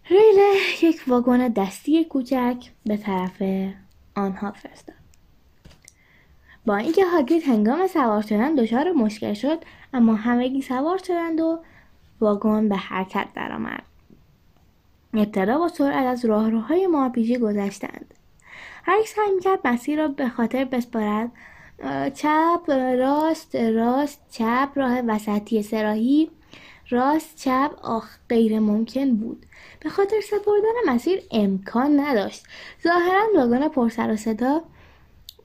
ریل 0.09 0.39
یک 0.81 1.03
واگن 1.07 1.47
دستی 1.47 2.05
کوچک 2.05 2.57
به 2.85 2.97
طرف 2.97 3.43
آنها 4.15 4.51
فرستاد. 4.51 4.95
با 6.65 6.75
اینکه 6.75 7.05
هاگرید 7.05 7.43
هنگام 7.43 7.87
سوار 7.87 8.21
شدن 8.21 8.55
دچار 8.55 8.91
مشکل 8.91 9.33
شد 9.33 9.59
اما 9.93 10.15
همگی 10.15 10.61
سوار 10.61 10.97
شدند 10.97 11.39
و 11.39 11.59
واگن 12.21 12.69
به 12.69 12.75
حرکت 12.75 13.27
درآمد. 13.35 13.83
ابتدا 15.13 15.57
با 15.57 15.67
سرعت 15.67 16.05
از 16.05 16.25
راهروهای 16.25 16.87
مارپیچی 16.87 17.37
گذشتند. 17.37 18.13
هر 18.83 18.99
سعی 19.05 19.31
می‌کرد 19.35 19.67
مسیر 19.67 19.99
را 19.99 20.07
به 20.07 20.29
خاطر 20.29 20.65
بسپارد. 20.65 21.31
چپ 22.13 22.69
راست 22.99 23.55
راست 23.55 24.19
چپ 24.31 24.69
راه 24.75 25.01
وسطی 25.01 25.63
سراحی 25.63 26.31
راست 26.89 27.35
چپ 27.35 27.71
آخ 27.81 28.09
غیر 28.29 28.59
ممکن 28.59 29.15
بود. 29.15 29.45
به 29.79 29.89
خاطر 29.89 30.21
سپردن 30.21 30.93
مسیر 30.93 31.21
امکان 31.31 31.99
نداشت. 31.99 32.45
ظاهرا 32.83 33.27
واگن 33.35 33.67
پرسر 33.67 34.11
و 34.11 34.15
صدا 34.15 34.61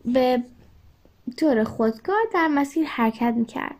به 0.05 0.43
طور 1.37 1.65
خودکار 1.65 2.23
در 2.35 2.49
مسیر 2.49 2.87
حرکت 2.87 3.35
می‌کرد. 3.37 3.77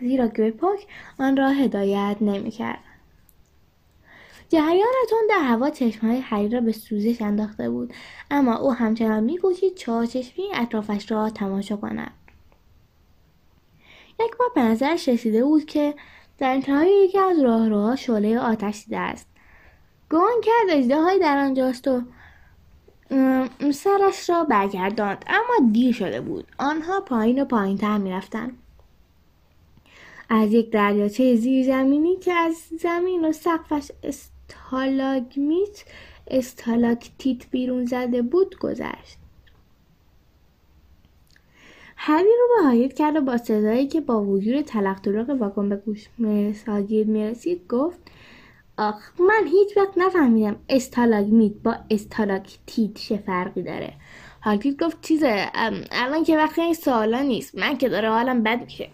زیرا 0.00 0.28
گریپاک 0.28 0.86
آن 1.18 1.36
را 1.36 1.48
هدایت 1.48 2.16
نمی‌کرد. 2.20 2.78
جریان 4.48 4.92
تون 5.10 5.18
در 5.28 5.42
هوا 5.42 5.70
چشمهای 5.70 6.20
هری 6.20 6.48
را 6.48 6.60
به 6.60 6.72
سوزش 6.72 7.22
انداخته 7.22 7.70
بود 7.70 7.94
اما 8.30 8.56
او 8.56 8.72
همچنان 8.72 9.24
میکوشید 9.24 9.74
چهارچشمی 9.74 10.44
اطرافش 10.54 11.10
را 11.10 11.30
تماشا 11.30 11.76
کند. 11.76 12.12
یک 14.20 14.36
بار 14.36 14.48
به 14.54 14.62
نظرش 14.62 15.08
رسیده 15.08 15.44
بود 15.44 15.64
که 15.64 15.94
در 16.38 16.52
انتهای 16.52 17.04
یکی 17.04 17.18
از 17.18 17.40
راهروها 17.40 17.96
شعله 17.96 18.38
آتش 18.38 18.84
دیده 18.84 18.98
است. 18.98 19.26
گمان 20.10 20.40
کرد 20.42 20.78
اجدهایی 20.78 21.18
در 21.18 21.38
آنجاست 21.38 21.88
و 21.88 22.02
سرش 23.72 24.30
را 24.30 24.44
برگرداند 24.44 25.24
اما 25.26 25.70
دیر 25.72 25.94
شده 25.94 26.20
بود. 26.20 26.46
آنها 26.58 27.00
پایین 27.00 27.42
و 27.42 27.44
پایین 27.44 27.78
تر 27.78 27.98
می‌رفتند. 27.98 28.59
از 30.30 30.52
یک 30.52 30.70
دریاچه 30.70 31.36
زیرزمینی 31.36 32.16
که 32.16 32.32
از 32.32 32.54
زمین 32.80 33.24
و 33.24 33.32
سقفش 33.32 33.90
استالاگمیت 34.02 35.84
استالاکتیت 36.26 37.50
بیرون 37.50 37.84
زده 37.84 38.22
بود 38.22 38.58
گذشت. 38.58 39.18
هری 41.96 42.28
رو 42.40 42.56
به 42.56 42.68
هایت 42.68 42.92
کرد 42.92 43.16
و 43.16 43.20
با 43.20 43.36
صدایی 43.36 43.86
که 43.86 44.00
با 44.00 44.22
وجود 44.22 44.60
تلق 44.60 45.30
واگن 45.40 45.68
به 45.68 45.76
گوش 45.76 46.08
ساگیر 46.66 47.06
می‌رسید 47.06 47.66
گفت 47.68 47.98
آخ 48.78 49.20
من 49.20 49.46
هیچ 49.46 49.76
وقت 49.76 49.98
نفهمیدم 49.98 50.56
استالاگمیت 50.68 51.52
با 51.64 51.76
استالاکتیت 51.90 52.94
چه 52.94 53.16
فرقی 53.16 53.62
داره. 53.62 53.92
هاگرید 54.42 54.82
گفت 54.82 55.00
چیزه 55.00 55.50
الان 55.92 56.24
که 56.24 56.36
وقت 56.36 56.58
این 56.58 56.74
سوالا 56.74 57.22
نیست 57.22 57.58
من 57.58 57.78
که 57.78 57.88
داره 57.88 58.10
حالم 58.10 58.42
بد 58.42 58.60
میشه. 58.64 58.88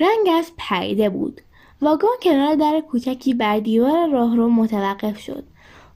رنگ 0.00 0.28
از 0.38 0.52
پریده 0.56 1.10
بود. 1.10 1.40
واگن 1.82 2.08
کنار 2.22 2.54
در 2.54 2.80
کوچکی 2.80 3.34
بر 3.34 3.58
دیوار 3.58 4.08
راهرو 4.08 4.48
متوقف 4.48 5.18
شد. 5.18 5.44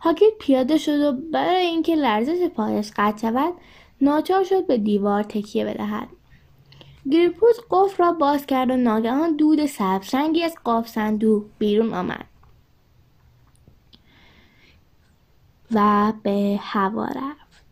هاگرید 0.01 0.39
پیاده 0.41 0.79
شد 0.79 1.01
و 1.01 1.13
برای 1.33 1.67
اینکه 1.67 1.95
لرزش 1.95 2.49
پایش 2.49 2.91
قطع 2.97 3.21
شود 3.21 3.55
ناچار 4.01 4.45
شد 4.45 4.67
به 4.67 4.79
دیوار 4.79 5.23
تکیه 5.23 5.65
بدهد. 5.65 6.09
گریپوس 7.11 7.57
قفل 7.71 8.05
را 8.05 8.13
باز 8.13 8.47
کرد 8.47 8.71
و 8.71 8.77
ناگهان 8.77 9.37
دود 9.37 9.67
سبزرنگی 9.67 10.43
از 10.43 10.55
قاب 10.65 10.87
صندوق 10.87 11.45
بیرون 11.59 11.95
آمد. 11.95 12.25
و 15.75 16.13
به 16.23 16.59
هوا 16.63 17.05
رفت. 17.05 17.65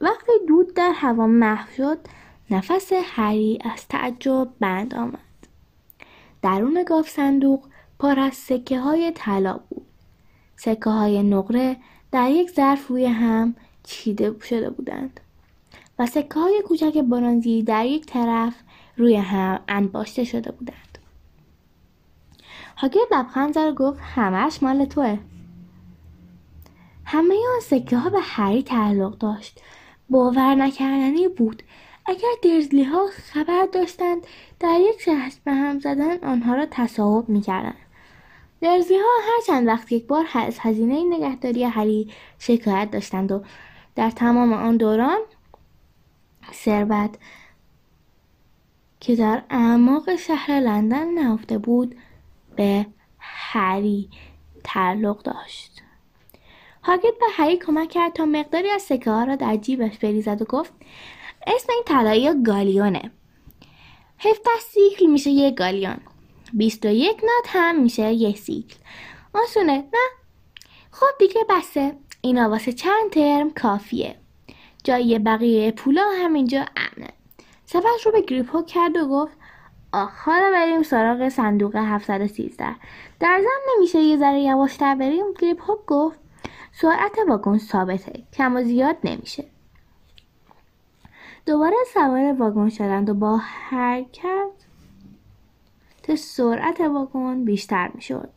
وقتی 0.00 0.32
دود 0.48 0.74
در 0.74 0.92
هوا 0.94 1.26
محو 1.26 1.72
شد 1.76 1.98
نفس 2.50 2.92
هری 3.04 3.58
از 3.74 3.88
تعجب 3.88 4.48
بند 4.60 4.94
آمد. 4.94 5.23
درون 6.44 6.84
گاف 6.86 7.08
صندوق 7.08 7.64
پر 7.98 8.20
از 8.20 8.34
سکه 8.34 8.80
های 8.80 9.12
طلا 9.14 9.60
بود. 9.70 9.86
سکه 10.56 10.90
های 10.90 11.22
نقره 11.22 11.76
در 12.12 12.30
یک 12.30 12.50
ظرف 12.50 12.86
روی 12.86 13.06
هم 13.06 13.54
چیده 13.82 14.34
شده 14.42 14.70
بودند 14.70 15.20
و 15.98 16.06
سکه 16.06 16.40
های 16.40 16.62
کوچک 16.66 16.98
برانزی 16.98 17.62
در 17.62 17.86
یک 17.86 18.06
طرف 18.06 18.54
روی 18.96 19.16
هم 19.16 19.60
انباشته 19.68 20.24
شده 20.24 20.52
بودند. 20.52 20.98
هاگرید 22.76 23.08
لبخند 23.12 23.54
زد 23.54 23.68
و 23.68 23.74
گفت 23.74 24.00
همش 24.02 24.62
مال 24.62 24.84
توه. 24.84 25.18
همه 27.04 27.34
آن 27.54 27.60
سکه 27.60 27.98
ها 27.98 28.10
به 28.10 28.20
هری 28.20 28.62
تعلق 28.62 29.18
داشت. 29.18 29.60
باور 30.10 30.54
نکردنی 30.54 31.28
بود 31.28 31.62
اگر 32.06 32.28
درزلی 32.42 32.84
ها 32.84 33.06
خبر 33.06 33.66
داشتند 33.72 34.26
در 34.60 34.80
یک 34.80 35.00
شهر 35.00 35.32
به 35.44 35.52
هم 35.52 35.78
زدن 35.78 36.24
آنها 36.24 36.54
را 36.54 36.66
تصاحب 36.70 37.28
می‌کردند. 37.28 37.76
درزلی 38.60 38.96
ها 38.96 39.04
هر 39.22 39.40
چند 39.46 39.66
وقت 39.66 39.92
یک 39.92 40.06
بار 40.06 40.26
از 40.34 40.58
هزینه 40.60 41.16
نگهداری 41.16 41.64
هری 41.64 42.10
شکایت 42.38 42.90
داشتند 42.90 43.32
و 43.32 43.42
در 43.94 44.10
تمام 44.10 44.52
آن 44.52 44.76
دوران 44.76 45.20
ثروت 46.52 47.18
که 49.00 49.16
در 49.16 49.42
اعماق 49.50 50.16
شهر 50.16 50.60
لندن 50.60 51.08
نهفته 51.08 51.58
بود 51.58 51.96
به 52.56 52.86
هری 53.18 54.08
تعلق 54.64 55.22
داشت. 55.22 55.82
هاگت 56.82 57.02
به 57.02 57.26
هری 57.32 57.56
کمک 57.56 57.88
کرد 57.88 58.12
تا 58.12 58.24
مقداری 58.24 58.70
از 58.70 58.82
سکه 58.82 59.10
ها 59.10 59.24
را 59.24 59.36
در 59.36 59.56
جیبش 59.56 59.98
بریزد 59.98 60.42
و 60.42 60.44
گفت 60.44 60.72
اسم 61.46 61.72
این 61.72 61.82
طلایی 61.86 62.42
گالیونه. 62.42 63.10
هفته 64.18 64.50
سیکل 64.60 65.06
میشه 65.06 65.30
یک 65.30 65.54
گالیون. 65.54 65.96
بیست 66.52 66.84
و 66.84 66.88
یک 66.88 67.16
نات 67.24 67.46
هم 67.46 67.82
میشه 67.82 68.12
یک 68.12 68.38
سیکل. 68.38 68.76
آسونه 69.34 69.76
نه؟ 69.76 70.08
خب 70.90 71.18
دیگه 71.18 71.44
بسه. 71.50 71.96
اینا 72.20 72.48
واسه 72.50 72.72
چند 72.72 73.10
ترم 73.10 73.50
کافیه. 73.50 74.16
جای 74.84 75.18
بقیه 75.18 75.72
پولا 75.72 76.04
همینجا 76.22 76.58
امنه. 76.76 77.10
سپس 77.64 78.06
رو 78.06 78.12
به 78.12 78.20
گریپو 78.20 78.62
کرد 78.62 78.96
و 78.96 79.08
گفت 79.08 79.32
آخ 79.92 80.10
حالا 80.10 80.50
بریم 80.52 80.82
سراغ 80.82 81.28
صندوق 81.28 81.76
713 81.76 82.76
در 83.20 83.38
ضمن 83.40 83.74
نمیشه 83.76 83.98
یه 83.98 84.16
ذره 84.16 84.40
یواشتر 84.40 84.94
بریم. 84.94 85.24
گریپ 85.40 85.60
گفت 85.86 86.18
سرعت 86.72 87.18
واگن 87.28 87.58
ثابته. 87.58 88.22
کم 88.32 88.56
و 88.56 88.62
زیاد 88.62 88.96
نمیشه. 89.04 89.44
دوباره 91.46 91.76
سوار 91.94 92.32
واگن 92.32 92.68
شدند 92.68 93.10
و 93.10 93.14
با 93.14 93.36
حرکت 93.36 94.50
سرعت 96.18 96.80
واگن 96.80 97.44
بیشتر 97.44 97.90
می‌شد 97.94 98.30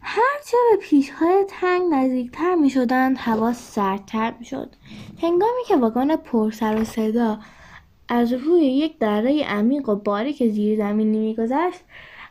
هرچه 0.00 0.56
به 0.70 0.76
پیشهای 0.76 1.44
تنگ 1.48 1.82
نزدیکتر 1.94 2.54
می 2.54 2.70
شدند 2.70 3.16
هوا 3.18 3.52
سردتر 3.52 4.34
می 4.38 4.44
شد. 4.44 4.70
هنگامی 5.22 5.62
که 5.68 5.76
واگن 5.76 6.16
پر 6.16 6.50
سر 6.50 6.80
و 6.80 6.84
صدا 6.84 7.38
از 8.08 8.32
روی 8.32 8.66
یک 8.66 8.98
دره 8.98 9.44
عمیق 9.44 9.88
و 9.88 9.96
باریک 9.96 10.50
زیر 10.50 10.78
زمینی 10.78 11.18
میگذشت 11.18 11.80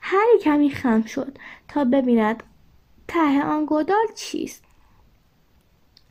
هری 0.02 0.40
کمی 0.44 0.70
خم 0.70 1.02
شد 1.02 1.38
تا 1.68 1.84
ببیند 1.84 2.44
ته 3.08 3.44
آن 3.44 3.66
گودال 3.66 4.08
چیست 4.16 4.64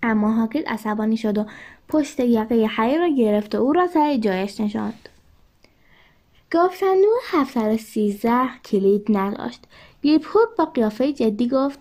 اما 0.02 0.32
هاکیت 0.32 0.70
عصبانی 0.70 1.16
شد 1.16 1.38
و 1.38 1.46
پشت 1.90 2.20
یقه 2.20 2.66
هری 2.70 2.98
را 2.98 3.08
گرفت 3.08 3.54
و 3.54 3.58
او 3.58 3.72
را 3.72 3.86
سر 3.86 4.16
جایش 4.16 4.60
نشاند. 4.60 5.08
گفت 6.52 6.80
صندوق 6.80 7.76
سیزده 7.76 8.48
کلید 8.64 9.06
نداشت. 9.08 9.64
گیپهوک 10.02 10.48
با 10.58 10.64
قیافه 10.64 11.12
جدی 11.12 11.48
گفت 11.48 11.78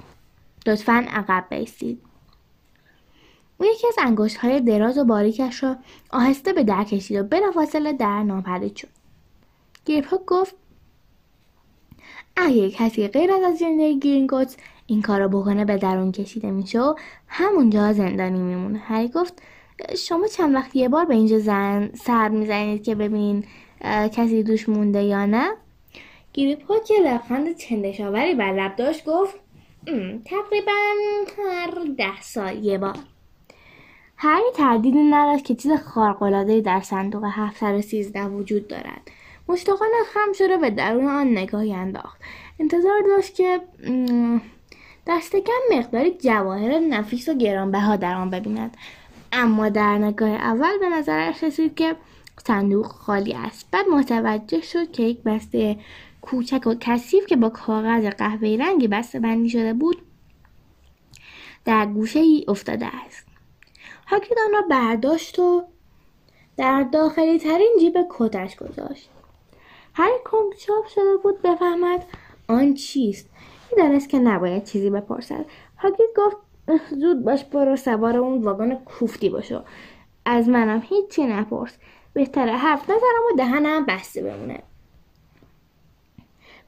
لطفا 0.67 1.05
عقب 1.09 1.45
بیستید 1.49 2.01
او 3.57 3.65
یکی 3.65 3.87
از 3.87 3.95
انگشت 3.99 4.37
های 4.37 4.61
دراز 4.61 4.97
و 4.97 5.03
باریکش 5.03 5.63
را 5.63 5.75
آهسته 6.09 6.53
به 6.53 6.63
در 6.63 6.83
کشید 6.83 7.17
و 7.17 7.23
بلافاصله 7.23 7.93
در 7.93 8.23
ناپدید 8.23 8.75
شد. 8.75 8.87
گیپهوک 9.85 10.25
گفت 10.25 10.55
اگه 12.35 12.71
کسی 12.71 13.07
غیر 13.07 13.31
از 13.31 13.59
جنده 13.59 13.93
گرینگوتس 13.93 14.57
این 14.87 15.01
کار 15.01 15.21
رو 15.21 15.29
بکنه 15.29 15.65
به 15.65 15.77
درون 15.77 16.11
کشیده 16.11 16.51
میشه 16.51 16.81
و 16.81 16.95
همونجا 17.27 17.93
زندانی 17.93 18.39
میمونه. 18.39 18.79
هری 18.79 19.07
گفت 19.07 19.41
شما 19.97 20.27
چند 20.27 20.55
وقت 20.55 20.75
یه 20.75 20.89
بار 20.89 21.05
به 21.05 21.15
اینجا 21.15 21.39
زن 21.39 21.91
سر 21.93 22.29
می‌زنید 22.29 22.83
که 22.83 22.95
ببینین 22.95 23.43
کسی 23.83 24.43
دوش 24.43 24.69
مونده 24.69 25.03
یا 25.03 25.25
نه؟ 25.25 25.49
گریپ 26.33 26.83
که 26.87 26.93
لبخند 27.05 27.57
چندشاوری 27.57 28.35
بر 28.35 28.53
لب 28.53 28.75
داشت 28.75 29.05
گفت 29.05 29.35
تقریبا 30.25 30.71
هر 31.37 31.71
ده 31.97 32.21
سال 32.21 32.63
یه 32.63 32.77
بار. 32.77 32.95
هری 34.17 34.51
تردیدی 34.55 35.03
نداشت 35.03 35.45
که 35.45 35.55
چیز 35.55 35.71
خارق‌العادهای 35.71 36.61
در 36.61 36.79
صندوق 36.79 37.25
هفت 37.31 37.81
سیزده 37.81 38.25
وجود 38.25 38.67
دارد. 38.67 39.01
مشتاقانه 39.47 39.91
خم 40.13 40.33
شده 40.33 40.57
به 40.57 40.69
درون 40.69 41.07
آن 41.07 41.37
نگاهی 41.37 41.73
انداخت. 41.73 42.21
انتظار 42.59 43.01
داشت 43.07 43.35
که 43.35 43.61
دستکم 45.07 45.77
مقداری 45.77 46.11
جواهر 46.11 46.79
نفیس 46.79 47.29
و 47.29 47.33
گرانبها 47.33 47.95
در 47.95 48.15
آن 48.15 48.29
ببیند. 48.29 48.77
اما 49.31 49.69
در 49.69 49.97
نگاه 49.97 50.29
اول 50.29 50.77
به 50.79 50.89
نظرش 50.89 51.43
رسید 51.43 51.75
که 51.75 51.95
صندوق 52.47 52.85
خالی 52.85 53.33
است. 53.33 53.67
بعد 53.71 53.87
متوجه 53.87 54.61
شد 54.61 54.91
که 54.91 55.03
یک 55.03 55.23
بسته 55.23 55.77
کوچک 56.21 56.67
و 56.67 56.75
کثیف 56.79 57.25
که 57.25 57.35
با 57.35 57.49
کاغذ 57.49 58.05
قهوه‌ای 58.05 58.57
رنگی 58.57 58.87
بسته 58.87 59.19
بندی 59.19 59.49
شده 59.49 59.73
بود 59.73 60.01
در 61.65 61.85
گوشه 61.85 62.19
ای 62.19 62.45
افتاده 62.47 62.85
است. 63.05 63.25
هاکید 64.07 64.37
آن 64.45 64.51
را 64.53 64.61
برداشت 64.69 65.39
و 65.39 65.63
در 66.57 66.83
داخلی 66.83 67.39
ترین 67.39 67.77
جیب 67.79 67.97
کتش 68.09 68.55
گذاشت. 68.55 69.09
هر 69.93 70.11
چاپ 70.59 70.87
شده 70.87 71.17
بود 71.23 71.41
بفهمد 71.41 72.05
آن 72.47 72.73
چیست. 72.73 73.29
می‌دانست 73.71 74.09
که 74.09 74.19
نباید 74.19 74.63
چیزی 74.63 74.89
بپرسد. 74.89 75.45
هاکید 75.77 76.09
گفت 76.17 76.37
زود 76.77 77.23
باش 77.23 77.43
برو 77.43 77.75
سوار 77.75 78.17
اون 78.17 78.41
واگن 78.41 78.75
کوفتی 78.75 79.29
باشو. 79.29 79.61
از 80.25 80.49
منم 80.49 80.83
هیچی 80.89 81.23
نپرس. 81.23 81.77
بهتره 82.13 82.51
حرف 82.51 82.83
نزنم 82.83 83.33
و 83.33 83.37
دهنم 83.37 83.85
بسته 83.85 84.23
بمونه. 84.23 84.63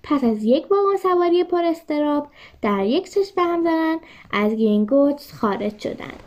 پس 0.04 0.24
از 0.24 0.43
یک 0.43 0.72
واگن 0.72 0.97
سواری 0.97 1.43
پر 1.43 1.64
استراب 1.64 2.28
در 2.62 2.86
یک 2.86 3.12
چشم 3.12 3.41
هم 3.41 3.64
زدن 3.64 3.97
از 4.32 4.54
گینگوتس 4.56 5.34
خارج 5.34 5.80
شدند 5.80 6.24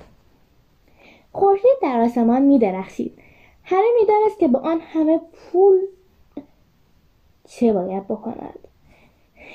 خورشید 1.32 1.78
در 1.82 2.00
آسمان 2.00 2.42
می 2.42 2.58
درخشید. 2.58 3.18
هری 3.64 3.88
می‌دانست 4.00 4.38
که 4.38 4.48
با 4.48 4.58
آن 4.58 4.80
همه 4.80 5.20
پول 5.32 5.78
چه 7.48 7.72
باید 7.72 8.04
بکند. 8.08 8.58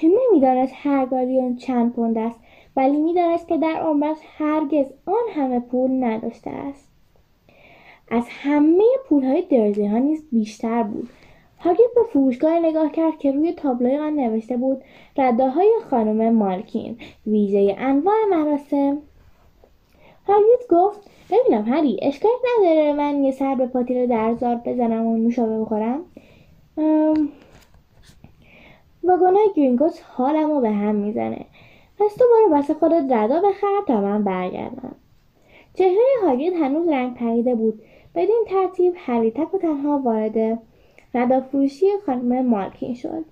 نمی‌دانست 0.03 0.74
هر 0.76 1.05
گالیون 1.05 1.55
چند 1.55 1.93
پوند 1.93 2.17
است. 2.17 2.39
ولی 2.80 2.97
می‌دانست 2.97 3.47
که 3.47 3.57
در 3.57 3.82
عمرش 3.82 4.17
هرگز 4.38 4.86
آن 5.05 5.23
همه 5.36 5.59
پول 5.59 6.03
نداشته 6.03 6.49
است. 6.49 6.91
از 8.11 8.23
همه 8.30 8.84
پولهای 9.09 9.41
درزی 9.41 9.86
ها 9.86 9.97
نیز 9.97 10.23
بیشتر 10.32 10.84
بود. 10.84 11.09
هاگید 11.59 11.89
به 11.95 12.01
فروشگاه 12.09 12.59
نگاه 12.59 12.91
کرد 12.91 13.17
که 13.17 13.32
روی 13.32 13.53
تابلوی 13.53 13.97
آن 13.97 14.13
نوشته 14.15 14.57
بود 14.57 14.82
رده 15.17 15.49
های 15.49 15.71
خانم 15.89 16.34
مالکین 16.34 16.97
ویژه 17.27 17.75
انواع 17.80 18.15
مراسم. 18.32 18.97
هاگید 20.27 20.67
گفت 20.69 21.09
ببینم 21.32 21.65
هری 21.73 21.99
اشکال 22.01 22.32
نداره 22.59 22.93
من 22.93 23.23
یه 23.23 23.32
سر 23.32 23.55
به 23.55 23.67
پاتیل 23.67 24.07
درزار 24.07 24.55
بزنم 24.55 25.05
و 25.05 25.17
نوشابه 25.17 25.59
بخورم؟ 25.59 26.01
واگنای 29.03 29.49
گرینگوت 29.55 30.03
حالمو 30.15 30.61
به 30.61 30.69
هم 30.69 30.95
می‌زنه. 30.95 31.45
پس 31.99 32.15
تو 32.15 32.25
برو 32.25 32.55
واسه 32.55 32.73
خودت 32.73 33.11
ردا 33.11 33.41
بخر 33.41 33.81
تا 33.87 34.01
من 34.01 34.23
برگردم. 34.23 34.95
چهره 35.73 35.97
هاگید 36.23 36.53
هنوز 36.53 36.87
رنگ 36.87 37.13
پریده 37.13 37.55
بود. 37.55 37.81
بدین 38.15 38.45
ترتیب 38.47 38.93
هری 38.97 39.31
تک 39.31 39.53
و 39.53 39.57
تنها 39.57 39.97
وارد 39.99 40.59
فروشی 41.51 41.85
خانم 42.05 42.45
مالکین 42.45 42.95
شد. 42.95 43.25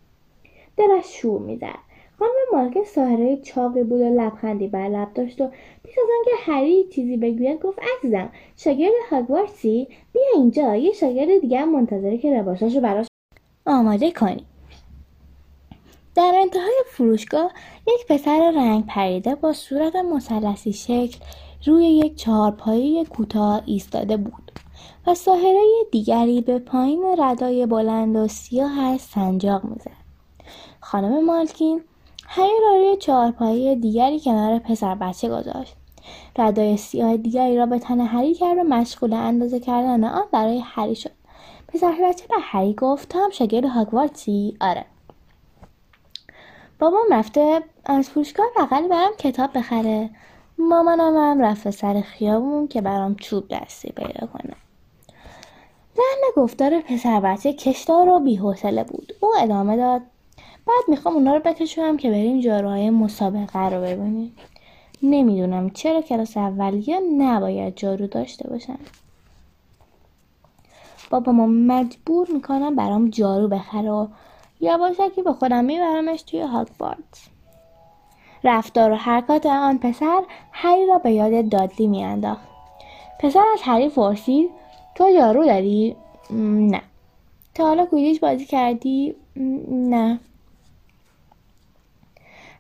دلش 0.78 1.22
شور 1.22 1.42
می‌زد. 1.42 1.88
خانم 2.20 2.32
مالکین 2.54 2.84
ساهره 2.84 3.38
چاقی 3.38 3.84
بود 3.84 4.02
و 4.02 4.10
لبخندی 4.10 4.68
بر 4.68 4.88
لب 4.88 5.14
داشت 5.14 5.42
و 5.42 5.48
پیش 5.84 5.98
از 5.98 6.06
آنکه 6.18 6.52
هری 6.52 6.84
چیزی 6.84 7.18
بگوید 7.18 7.62
گفت 7.62 7.80
عزیزم 7.80 8.30
شاگرد 8.58 8.92
هاگوارتسی 9.12 9.88
بیا 10.14 10.24
اینجا 10.36 10.76
یه 10.76 10.92
شاگرد 10.92 11.42
دیگه 11.42 11.60
هم 11.60 11.72
منتظره 11.72 12.18
که 12.18 12.30
لباساشو 12.30 12.82
براش 12.82 13.08
آماده 13.66 14.12
کنی. 14.12 14.46
در 16.18 16.34
انتهای 16.36 16.84
فروشگاه 16.92 17.52
یک 17.88 18.08
پسر 18.08 18.52
رنگ 18.56 18.86
پریده 18.86 19.36
با 19.36 19.54
صورت 19.54 19.96
مثلثی 19.96 20.74
شکل 20.74 21.20
روی 21.66 21.86
یک 21.86 22.16
چهارپایه 22.16 23.06
کوتاه 23.06 23.62
ایستاده 23.66 24.18
بود 24.18 24.52
و 25.08 25.16
ساهره 25.16 25.64
دیگری 25.92 26.42
به 26.42 26.60
پایین 26.60 27.16
ردای 27.20 27.66
بلند 27.66 28.16
و 28.16 28.28
سیاه 28.28 28.98
سنجاق 28.98 29.64
می‌زد. 29.64 29.92
خانم 30.82 31.26
مالکین 31.26 31.82
هری 32.26 32.60
را 32.62 32.78
روی 32.78 32.98
چهارپایه 32.98 33.76
دیگری 33.76 34.20
کنار 34.20 34.60
پسر 34.60 34.96
بچه 34.96 35.30
گذاشت. 35.30 35.76
ردای 36.38 36.78
سیاه 36.78 37.18
دیگری 37.18 37.58
را 37.58 37.66
به 37.66 37.80
تن 37.80 38.00
هری 38.00 38.34
کرد 38.34 38.58
و 38.58 38.64
مشغول 38.64 39.14
اندازه 39.14 39.60
کردن 39.60 40.04
آن 40.04 40.26
برای 40.32 40.62
هری 40.66 40.96
شد. 40.96 41.12
پسر 41.68 41.96
بچه 42.04 42.28
به 42.28 42.36
هری 42.42 42.74
گفت 42.74 43.10
تو 43.10 43.20
هم 43.20 43.30
شاگرد 43.30 43.66
هاگوارتسی 43.66 44.58
آره. 44.62 44.86
بابام 46.80 47.06
رفته 47.12 47.64
از 47.86 48.10
فروشگاه 48.10 48.46
بغلی 48.58 48.88
برام 48.88 49.12
کتاب 49.18 49.58
بخره. 49.58 50.10
مامانم 50.58 51.16
هم 51.18 51.42
رفته 51.42 51.72
سر 51.72 52.02
خیابون 52.02 52.68
که 52.68 52.82
برام 52.82 53.16
چوب 53.16 53.48
دستی 53.48 53.92
پیدا 53.92 54.28
کنه. 54.28 54.54
لحن 55.98 56.22
گفتار 56.36 56.80
پسر 56.80 57.20
بچه 57.20 57.54
کشدار 57.54 58.10
و 58.10 58.20
بیحوصله 58.20 58.84
بود. 58.84 59.14
او 59.20 59.30
ادامه 59.40 59.78
داد. 59.78 60.02
بعد 60.68 60.84
می‌خوام 60.88 61.14
اونا 61.16 61.34
رو 61.34 61.40
بکشونم 61.40 61.98
که 61.98 62.10
بریم 62.10 62.40
جاروهای 62.40 62.90
مسابقه 62.90 63.70
رو 63.70 63.82
ببینیم. 63.82 64.36
نمی‌دونم 65.04 65.70
چرا 65.70 66.02
کلاس 66.02 66.38
اولیه 66.38 67.00
نباید 67.00 67.76
جارو 67.76 68.08
داشته 68.08 68.50
باشن 68.50 68.78
بابا 71.10 71.32
مجبور 71.32 72.28
می‌کنم 72.34 72.76
برام 72.76 73.10
جارو 73.10 73.48
بخره 73.48 73.92
و 73.92 74.08
یواشکی 74.60 75.22
به 75.22 75.34
خودم 75.34 75.66
میبرمش 75.66 76.22
توی 76.22 76.42
هاگوارتس 76.42 77.28
رفتار 78.44 78.92
و 78.92 78.96
حرکات 78.96 79.46
آن 79.46 79.78
پسر 79.78 80.24
هری 80.52 80.88
را 80.88 80.98
به 80.98 81.12
یاد 81.12 81.50
دادلی 81.50 81.88
میانداخت. 81.88 82.48
پسر 83.20 83.44
از 83.54 83.60
هری 83.64 83.90
پرسید 83.90 84.50
تو 84.96 85.14
جارو 85.18 85.46
داری؟ 85.46 85.96
نه. 86.30 86.82
تا 87.56 87.68
حالا 87.68 87.86
کویدیش 87.86 88.20
بازی 88.20 88.46
کردی؟ 88.46 89.16
نه. 89.70 90.20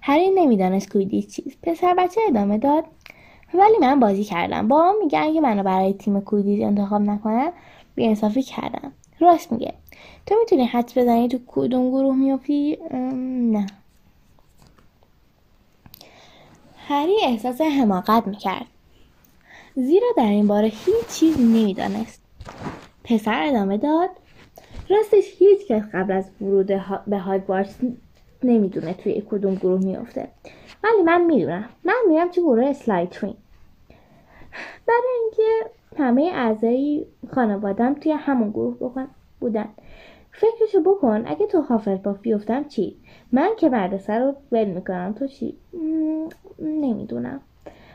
هری 0.01 0.29
نمی‌دانست 0.29 0.91
کویدیش 0.91 1.27
چیست. 1.27 1.57
پسر 1.63 1.93
بچه 1.93 2.21
ادامه 2.27 2.57
داد 2.57 2.83
ولی 3.53 3.77
من 3.81 3.99
بازی 3.99 4.23
کردم. 4.23 4.67
با 4.67 4.93
میگه 4.99 5.19
اگه 5.19 5.41
منو 5.41 5.63
برای 5.63 5.93
تیم 5.93 6.21
کویدیش 6.21 6.63
انتخاب 6.63 7.01
نکنم 7.01 7.51
بیانصافی 7.95 8.43
کردم. 8.43 8.91
راست 9.19 9.51
میگه. 9.51 9.73
تو 10.25 10.35
می‌تونی 10.39 10.65
حدس 10.65 10.97
بزنی 10.97 11.27
تو 11.27 11.39
کدوم 11.47 11.89
گروه 11.89 12.15
میافی؟ 12.15 12.77
نه. 13.51 13.67
هری 16.77 17.17
احساس 17.23 17.61
حماقت 17.61 18.27
می‌کرد. 18.27 18.65
زیرا 19.75 20.07
در 20.17 20.29
این 20.29 20.47
باره 20.47 20.67
هیچ 20.67 21.07
چیز 21.19 21.39
نمی‌دانست. 21.39 22.21
پسر 23.03 23.43
ادامه 23.43 23.77
داد. 23.77 24.09
راستش 24.89 25.25
هیچ 25.37 25.67
کس 25.67 25.83
قبل 25.93 26.11
از 26.11 26.25
ورود 26.41 26.67
به 27.07 27.19
هاگوارتس 27.19 27.75
نمی‌دونه 28.43 28.93
توی 28.93 29.23
کدوم 29.29 29.55
گروه 29.55 29.81
میفته 29.81 30.27
ولی 30.83 31.01
من 31.05 31.21
می‌دونم. 31.21 31.69
من 31.83 31.95
میرم 32.09 32.31
توی 32.31 32.43
گروه 32.43 32.65
اسلایترین 32.65 33.35
برای 34.87 35.09
اینکه 35.23 35.69
همه 35.97 36.31
اعضای 36.33 37.05
خانوادم 37.33 37.93
توی 37.93 38.11
همون 38.11 38.49
گروه 38.49 39.07
بودن. 39.39 39.69
فکرشو 40.31 40.81
بکن 40.81 41.23
اگه 41.27 41.47
تو 41.47 41.61
هافلپاف 41.61 42.19
بیفتم 42.19 42.63
چی؟ 42.63 42.97
من 43.31 43.49
که 43.57 43.69
مدرسه 43.69 44.13
رو 44.13 44.35
ول 44.51 44.65
می‌کنم. 44.65 45.13
تو 45.13 45.27
چی؟ 45.27 45.57
نمی‌دونم. 46.59 47.41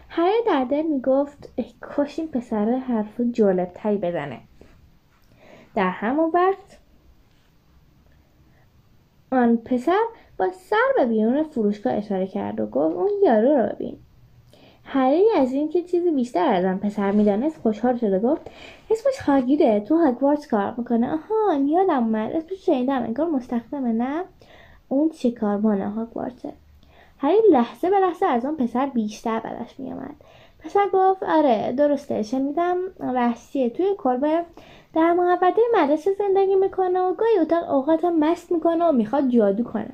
هری 0.09 0.45
در 0.47 0.65
دل 0.65 0.83
می‌گفت 0.83 1.61
کاش 1.81 2.19
این 2.19 2.29
پسر 2.29 2.71
حرف 2.71 3.21
جالب 3.33 3.71
تری 3.75 3.97
بزنه. 3.97 4.41
در 5.75 5.91
همون 5.91 6.31
وقت 6.35 6.79
آن 9.33 9.57
پسر 9.57 10.05
با 10.39 10.51
سر 10.53 10.93
به 10.97 11.07
بیرون 11.07 11.43
فروشگاه 11.43 11.93
اشاره 11.93 12.27
کرد 12.27 12.61
و 12.61 12.67
گفت 12.67 12.97
اون 12.97 13.11
یارو 13.25 13.49
رو 13.49 13.69
ببین. 13.69 13.99
هری 14.85 15.27
از 15.37 15.53
اینکه 15.53 15.83
چیزی 15.83 16.11
بیشتر 16.11 16.55
از 16.55 16.65
آن 16.65 16.79
پسر 16.79 17.11
می‌دانست 17.11 17.61
خوشحال 17.63 17.97
شده 17.97 18.19
گفت 18.19 18.51
اسمش 18.91 19.19
هاگیره 19.27 19.81
تو 19.81 19.97
هاگوارتس 19.97 20.47
کار 20.47 20.75
می‌کنه. 20.77 21.13
آها 21.13 21.55
یادم 21.67 22.05
اومد. 22.05 22.33
اسمش 22.33 22.67
شنیدم 22.67 23.03
انگار 23.03 23.29
مستخدمه 23.29 23.93
نه؟ 23.93 24.25
اون 24.89 25.11
شکاربان 25.15 25.81
هاگوارتسه 25.81 26.53
هری 27.19 27.39
لحظه 27.53 27.91
به 27.91 27.97
لحظه 27.99 28.27
از 28.27 28.45
آن 28.45 28.57
پسر 28.57 28.87
بیشتر 28.87 29.41
بدش 29.41 29.81
میآمد. 29.81 30.15
پسر 30.65 30.89
گفت 30.93 31.23
آره 31.23 31.73
درسته 31.77 32.23
شنیدم. 32.23 32.77
وحشیه 33.01 33.71
توی 33.71 33.87
کلبه 33.99 34.45
در 34.95 35.13
محبته 35.13 35.63
مدرسه 35.75 36.13
زندگی 36.19 36.55
می‌کنه 36.55 37.01
و 37.01 37.15
گاهی 37.15 37.39
اتاق 37.41 37.71
اوقات 37.71 38.05
مست 38.05 38.53
می‌کنه 38.53 38.85
و 38.85 38.93
می‌خواد 38.93 39.29
جادو 39.29 39.65
کنه. 39.65 39.91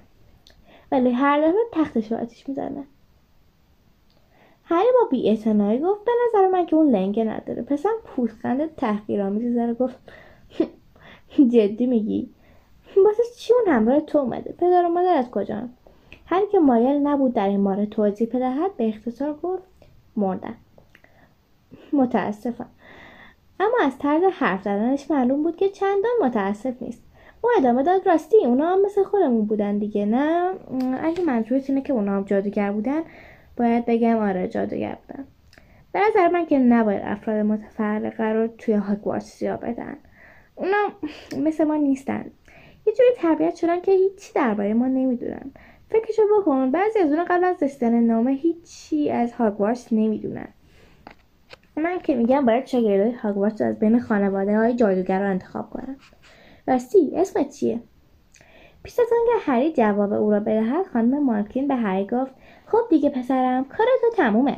ولی 0.92 1.10
هر 1.10 1.40
دفعه 1.40 1.60
تختش 1.72 2.12
رو 2.12 2.18
آتیش 2.18 2.48
می‌زنه. 2.48 2.84
هری 4.70 4.88
با 5.00 5.08
بیاعتنایی 5.10 5.78
گفت 5.78 6.04
به 6.04 6.12
نظر 6.26 6.48
من 6.48 6.66
که 6.66 6.76
اون 6.76 6.90
لنگه 6.90 7.24
نداره. 7.24 7.62
پسر 7.62 7.90
پوستخند 8.04 8.74
تحقیرآمیزی 8.74 9.54
زده 9.54 9.74
گفت 9.74 9.98
جدی 11.52 11.86
میگی؟ 11.86 12.30
واسه 13.04 13.22
چی 13.36 13.52
اون 13.54 13.74
همراه 13.74 14.00
تو 14.00 14.18
اومده؟ 14.18 14.54
پدر 14.58 14.84
و 14.84 14.88
مادر 14.88 15.14
از 15.14 15.30
کجا 15.30 15.68
هر 16.26 16.46
که 16.52 16.58
مایل 16.58 16.96
نبود 16.96 17.34
در 17.34 17.48
این 17.48 17.60
مورد 17.60 17.88
توضیح 17.88 18.28
بدهد 18.28 18.76
به 18.76 18.88
اختصار 18.88 19.34
گفت 19.42 19.62
مردن. 20.16 20.54
متاسفم. 21.92 22.70
اما 23.60 23.76
از 23.82 23.98
طرز 23.98 24.22
حرف 24.32 24.62
زدنش 24.62 25.10
معلوم 25.10 25.42
بود 25.42 25.56
که 25.56 25.68
چندان 25.68 26.12
متاسف 26.22 26.82
نیست. 26.82 27.02
او 27.40 27.50
ادامه 27.58 27.82
داد 27.82 28.08
راستی 28.08 28.36
اونا 28.36 28.68
هم 28.68 28.84
مثل 28.84 29.02
خودمون 29.02 29.46
بودن 29.46 29.78
دیگه 29.78 30.06
نه؟ 30.06 30.52
اگه 31.02 31.24
منظورت 31.24 31.70
اینه 31.70 31.82
که 31.82 31.92
اونا 31.92 32.12
هم 32.12 32.22
جادوگر 32.22 32.72
بودن 32.72 33.02
باید 33.58 33.86
بگم 33.86 34.16
آره 34.16 34.48
جادوگر 34.48 34.98
بودن 35.06 35.24
به 35.92 36.00
نظر 36.08 36.28
من 36.28 36.46
که 36.46 36.58
نباید 36.58 37.02
افراد 37.04 37.46
متفرقه 37.46 38.24
رو 38.24 38.46
توی 38.46 38.74
هاگوارتس 38.74 39.44
جا 39.44 39.56
بدن. 39.56 39.96
اونا 40.54 40.88
مثل 41.38 41.64
ما 41.64 41.76
نیستن. 41.76 42.24
یه 42.86 42.92
جوری 42.92 43.08
تربیت 43.16 43.54
شدن 43.54 43.80
که 43.80 43.92
هیچی 43.92 44.32
درباره 44.34 44.74
ما 44.74 44.86
نمی‌دونن. 44.86 45.50
فکرشو 45.90 46.22
بکن 46.40 46.70
بعضی 46.70 46.98
از 46.98 47.10
اونا 47.10 47.24
قبل 47.24 47.44
از 47.44 47.62
رسیدن 47.62 48.00
نامه 48.00 48.32
هیچی 48.32 49.10
از 49.10 49.32
هاگوارتس 49.32 49.92
نمی‌دونن. 49.92 50.48
من 51.76 51.98
که 51.98 52.14
میگم 52.14 52.46
باید 52.46 52.66
شاگردای 52.66 53.12
هاگوارتس 53.12 53.62
از 53.62 53.78
بین 53.78 54.00
خانواده 54.00 54.56
های 54.56 54.74
جادوگر 54.74 55.20
رو 55.20 55.30
انتخاب 55.30 55.70
کنن. 55.70 55.96
راستی 56.68 57.12
اسمت 57.16 57.48
چیه؟ 57.50 57.80
پیش 58.88 58.98
از 58.98 59.06
آنکه 59.20 59.50
هری 59.50 59.72
جواب 59.72 60.12
او 60.12 60.30
را 60.30 60.40
بدهد 60.40 60.86
خانم 60.92 61.24
مارکین 61.24 61.68
به 61.68 61.74
هری 61.74 62.06
گفت 62.06 62.32
خب 62.66 62.78
دیگه 62.90 63.10
پسرم 63.10 63.64
کار 63.64 63.86
تو 64.00 64.16
تمومه. 64.16 64.56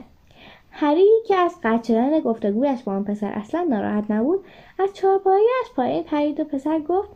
هری 0.70 1.08
که 1.26 1.36
از 1.36 1.54
قطع 1.62 1.82
شدن 1.82 2.20
گفتگویش 2.20 2.82
با 2.82 2.92
آن 2.92 3.04
پسر 3.04 3.32
اصلا 3.32 3.66
ناراحت 3.70 4.10
نبود 4.10 4.44
از 4.78 4.92
چهارپایی 4.94 5.46
از 5.64 5.74
پایین 5.76 6.02
پرید 6.02 6.40
و 6.40 6.44
پسر 6.44 6.80
گفت 6.80 7.08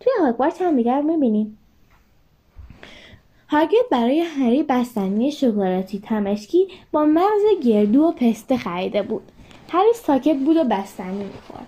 توی 0.00 0.12
هاگوارتس 0.20 0.62
هم 0.62 0.76
دیگر 0.76 1.00
می‌بینیم 1.00 1.58
هاگرید 3.48 3.88
برای 3.90 4.20
هری 4.20 4.62
بستنی 4.62 5.32
شکلاتی 5.32 5.98
تمشکی 5.98 6.68
با 6.92 7.04
مغز 7.04 7.64
گردو 7.64 8.02
و 8.02 8.12
پسته 8.12 8.56
خریده 8.56 9.02
بود. 9.02 9.32
هری 9.68 9.92
ساکت 9.94 10.36
بود 10.36 10.56
و 10.56 10.64
بستنی 10.64 11.24
می‌خورد. 11.24 11.66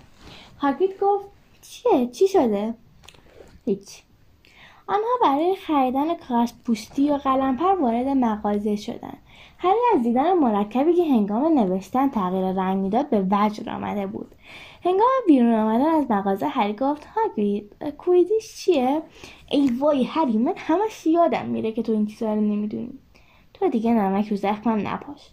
هاگرید 0.59 1.01
گفت 1.01 1.25
چیه؟ 1.63 2.07
چی 2.07 2.29
شده؟ 2.29 2.75
هیچ. 3.65 4.04
آنها 4.87 5.11
برای 5.23 5.57
خریدن 5.57 6.15
کاغذ 6.15 6.53
پوستی 6.67 7.11
و 7.11 7.17
قلمپر 7.17 7.75
وارد 7.75 8.09
مغازه 8.09 8.77
شدند. 8.77 9.19
هری 9.59 9.79
از 9.95 10.03
دیدن 10.03 10.33
مرکبی 10.33 10.95
که 10.95 11.05
هنگام 11.05 11.59
نوشتن 11.59 12.09
تغییر 12.09 12.53
رنگ 12.53 12.79
می‌داد 12.79 13.11
به 13.11 13.27
وجد 13.31 13.69
آمده 13.69 14.07
بود. 14.07 14.35
هنگام 14.85 15.09
بیرون 15.27 15.55
آمدن 15.55 15.95
از 15.95 16.11
مغازه 16.11 16.47
هری 16.47 16.73
گفت 16.73 17.05
هاگرید 17.05 17.73
کویدیش 17.99 18.57
چیه؟ 18.57 19.03
ای 19.51 19.71
وای 19.79 20.05
هری 20.05 20.39
من 20.39 20.55
همش 20.57 21.07
یادم 21.07 21.47
میره 21.47 21.73
که 21.73 21.83
تو 21.83 21.93
این 21.93 22.07
چیزا 22.07 22.35
رو 22.35 22.41
نمی‌دونی. 22.41 22.99
تو 23.55 23.69
دیگه 23.69 23.91
نمک 23.91 24.29
رو 24.29 24.37
زخمم 24.37 24.89
نپاش. 24.89 25.31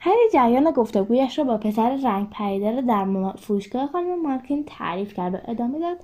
هری 0.00 0.30
جریان 0.32 0.70
گفتگویش 0.70 1.38
را 1.38 1.44
با 1.44 1.56
پسر 1.56 1.96
رنگ 1.96 2.30
پریده 2.30 2.82
در 2.82 3.32
فروشگاه 3.38 3.86
خانم 3.86 4.22
مارکین 4.22 4.64
تعریف 4.64 5.14
کرد 5.14 5.34
و 5.34 5.38
ادامه 5.48 5.78
داد. 5.78 5.98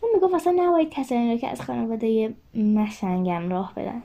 اون 0.00 0.12
می‌گفت 0.14 0.34
اصلا 0.34 0.52
نباید 0.56 0.90
کسانی 0.90 1.30
را 1.30 1.36
که 1.36 1.48
از 1.48 1.60
خانواده 1.60 2.34
مشنگم 2.54 3.50
راه 3.50 3.74
بدن. 3.74 4.02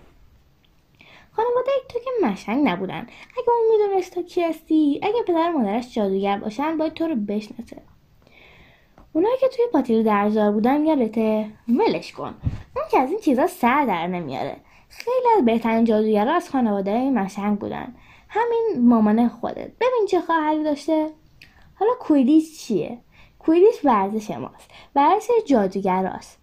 خانواده 1.32 1.72
تو 1.90 2.00
که 2.00 2.28
مشنگ 2.28 2.68
نبودن. 2.68 3.08
اگه 3.38 3.50
اون 3.50 3.78
می‌دونست 3.88 4.14
تو 4.14 4.22
کی 4.22 4.44
هستی 4.44 5.00
اگه 5.04 5.24
پدر 5.28 5.52
مادرش 5.52 5.94
جادوگر 5.94 6.38
باشن 6.38 6.78
باید 6.78 6.94
تو 6.94 7.08
رو 7.08 7.16
بشناسه. 7.16 7.82
اونایی 9.14 9.38
که 9.42 9.48
توی 9.48 9.66
پاتیل 9.74 10.04
درزار 10.04 10.52
بودن 10.52 10.86
یادته؟ 10.86 11.50
ولش 11.68 12.12
کن. 12.12 12.36
اون 12.76 12.86
که 12.92 13.00
از 13.00 13.12
این 13.12 13.20
چیزا 13.20 13.48
سر 13.48 13.86
در 13.86 14.08
نمیاره. 14.08 14.58
خیلی 14.90 15.28
از 15.38 15.46
بهترین 15.46 15.84
جادوگرها 15.84 16.34
از 16.34 16.50
خانواده 16.50 17.10
مشنگ 17.10 17.60
بودن. 17.60 17.96
همین 18.30 18.88
مامان 18.90 19.30
خودت. 19.30 19.72
ببین 19.78 20.06
چه 20.10 20.22
خواهری 20.22 20.64
داشته؟ 20.64 21.10
حالا 21.76 21.92
کویدیش 22.00 22.60
چیه؟ 22.60 22.98
کویدیش 23.46 23.86
ورزش 23.86 24.32
ماست. 24.32 24.72
ورزش 24.96 25.30
جادوگراست 25.46 26.40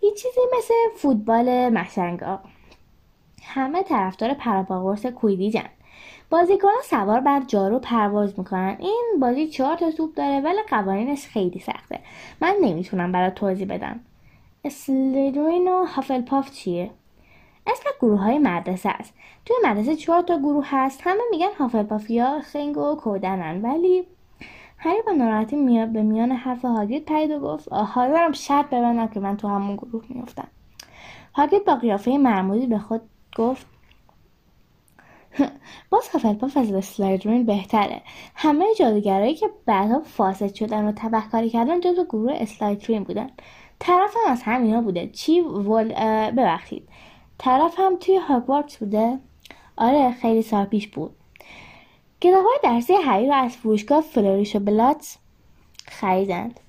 هیچ 0.00 0.14
چیزی 0.14 0.40
مثل 0.58 0.74
فوتبال 0.96 1.68
مشنگا. 1.68 2.40
همه 3.44 3.82
طرفدار 3.82 4.34
پراپاگورس 4.34 5.06
کویدیجن 5.06 5.68
بازیکنان 6.30 6.82
سوار 6.84 7.20
بر 7.20 7.42
جارو 7.46 7.78
پرواز 7.78 8.38
می‌کنن. 8.38 8.76
این 8.78 9.04
بازی 9.20 9.48
چهار 9.48 9.76
تا 9.76 9.90
توپ 9.90 10.14
داره 10.14 10.40
ولی 10.40 10.58
قوانینش 10.68 11.26
خیلی 11.26 11.60
سخته. 11.60 12.00
من 12.40 12.56
نمی‌تونم 12.60 13.12
برای 13.12 13.30
توضیح 13.30 13.66
بدم. 13.66 14.00
اسلیدرین 14.64 15.68
و 15.68 15.84
هافلپاف 15.84 16.50
چیه؟ 16.50 16.90
اسم 17.66 17.90
گروه 18.00 18.20
های 18.20 18.38
مدرسه 18.38 18.88
است. 18.88 19.14
توی 19.46 19.56
مدرسه 19.64 19.96
چهار 19.96 20.22
تا 20.22 20.38
گروه 20.38 20.66
هست. 20.68 21.00
همه 21.04 21.22
میگن 21.30 21.52
هافلپافیا 21.58 22.40
خنگ 22.40 22.76
و 22.76 22.96
کودنن 22.96 23.62
ولی 23.62 24.06
هری 24.84 25.02
با 25.06 25.12
ناراحتی 25.12 25.56
میاد 25.56 25.92
به 25.92 26.02
میان 26.02 26.32
حرف 26.32 26.64
هاگرید 26.64 27.04
پرید 27.04 27.30
و 27.30 27.40
گفت 27.40 27.72
حالا 27.72 28.12
دارم 28.12 28.32
شرط 28.32 28.66
ببندم 28.66 29.08
که 29.08 29.20
من 29.20 29.36
تو 29.36 29.48
همون 29.48 29.76
گروه 29.76 30.04
میافتم 30.08 30.48
هاگرید 31.34 31.64
با 31.64 31.74
قیافه 31.74 32.18
معمولی 32.18 32.66
به 32.66 32.78
خود 32.78 33.00
گفت 33.36 33.66
باز 35.90 36.08
هافلپاف 36.08 36.56
از 36.56 36.72
اسلایدرین 36.72 37.46
بهتره. 37.46 38.02
همه 38.34 38.64
جادوگرایی 38.78 39.34
که 39.34 39.50
بعدها 39.66 40.00
فاسد 40.00 40.54
شدن 40.54 40.84
و 40.84 40.92
تبهکاری 40.96 41.50
کردن 41.50 41.80
جزو 41.80 42.04
گروه 42.04 42.32
اسلایدرین 42.36 43.04
بودن. 43.04 43.30
طرف 43.78 44.16
هم 44.16 44.32
از 44.32 44.42
همینا 44.42 44.80
بوده. 44.80 45.06
چی 45.08 45.40
ول... 45.40 45.94
ببخشید. 46.30 46.88
طرف 47.38 47.80
هم 47.80 47.96
توی 47.96 48.16
هاگوارتس 48.16 48.76
بوده. 48.76 49.18
آره 49.76 50.12
خیلی 50.12 50.42
سال 50.42 50.64
پیش 50.64 50.88
بود. 50.88 51.16
کتاب 52.22 52.44
های 52.44 52.58
درسی 52.62 52.92
هری 52.92 53.26
رو 53.26 53.34
از 53.34 53.56
فروشگاه 53.56 54.00
فلوریش 54.00 54.56
و 54.56 54.58
بلاتس 54.58 55.18
خریدند. 55.86 56.60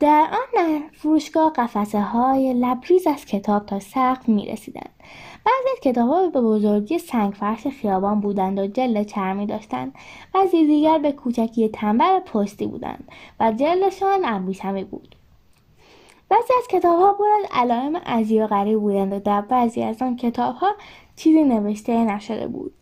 در 0.00 0.28
آن 0.32 0.82
فروشگاه 0.92 1.52
قفسه 1.52 2.00
های 2.00 2.54
لبریز 2.54 3.06
از 3.06 3.24
کتاب 3.24 3.66
تا 3.66 3.80
سقف 3.80 4.28
می 4.28 4.46
رسیدند. 4.46 4.90
بعضی 5.44 5.68
از 5.72 5.80
کتاب 5.82 6.32
به 6.32 6.40
بزرگی 6.40 6.98
سنگ 6.98 7.32
فرش 7.32 7.66
خیابان 7.66 8.20
بودند 8.20 8.58
و 8.58 8.66
جلد 8.66 9.06
چرمی 9.06 9.46
داشتند 9.46 9.94
بعضی 10.34 10.66
دیگر 10.66 10.98
به 10.98 11.12
کوچکی 11.12 11.68
تنبر 11.68 12.20
پستی 12.20 12.66
بودند 12.66 13.08
و 13.40 13.52
جلدشان 13.52 14.24
ابریشمی 14.24 14.84
بود. 14.84 15.16
بعضی 16.28 16.52
از 16.58 16.66
کتاب 16.68 16.98
ها 16.98 17.08
از 17.38 17.50
علائم 17.52 17.96
عجیب 17.96 18.42
و 18.42 18.46
غریب 18.46 18.80
بودند 18.80 19.12
و 19.12 19.18
در 19.18 19.40
بعضی 19.40 19.82
از 19.82 20.02
آن 20.02 20.16
کتاب 20.16 20.54
ها 20.54 20.70
چیزی 21.16 21.42
نوشته 21.42 22.04
نشده 22.04 22.46
بود. 22.46 22.74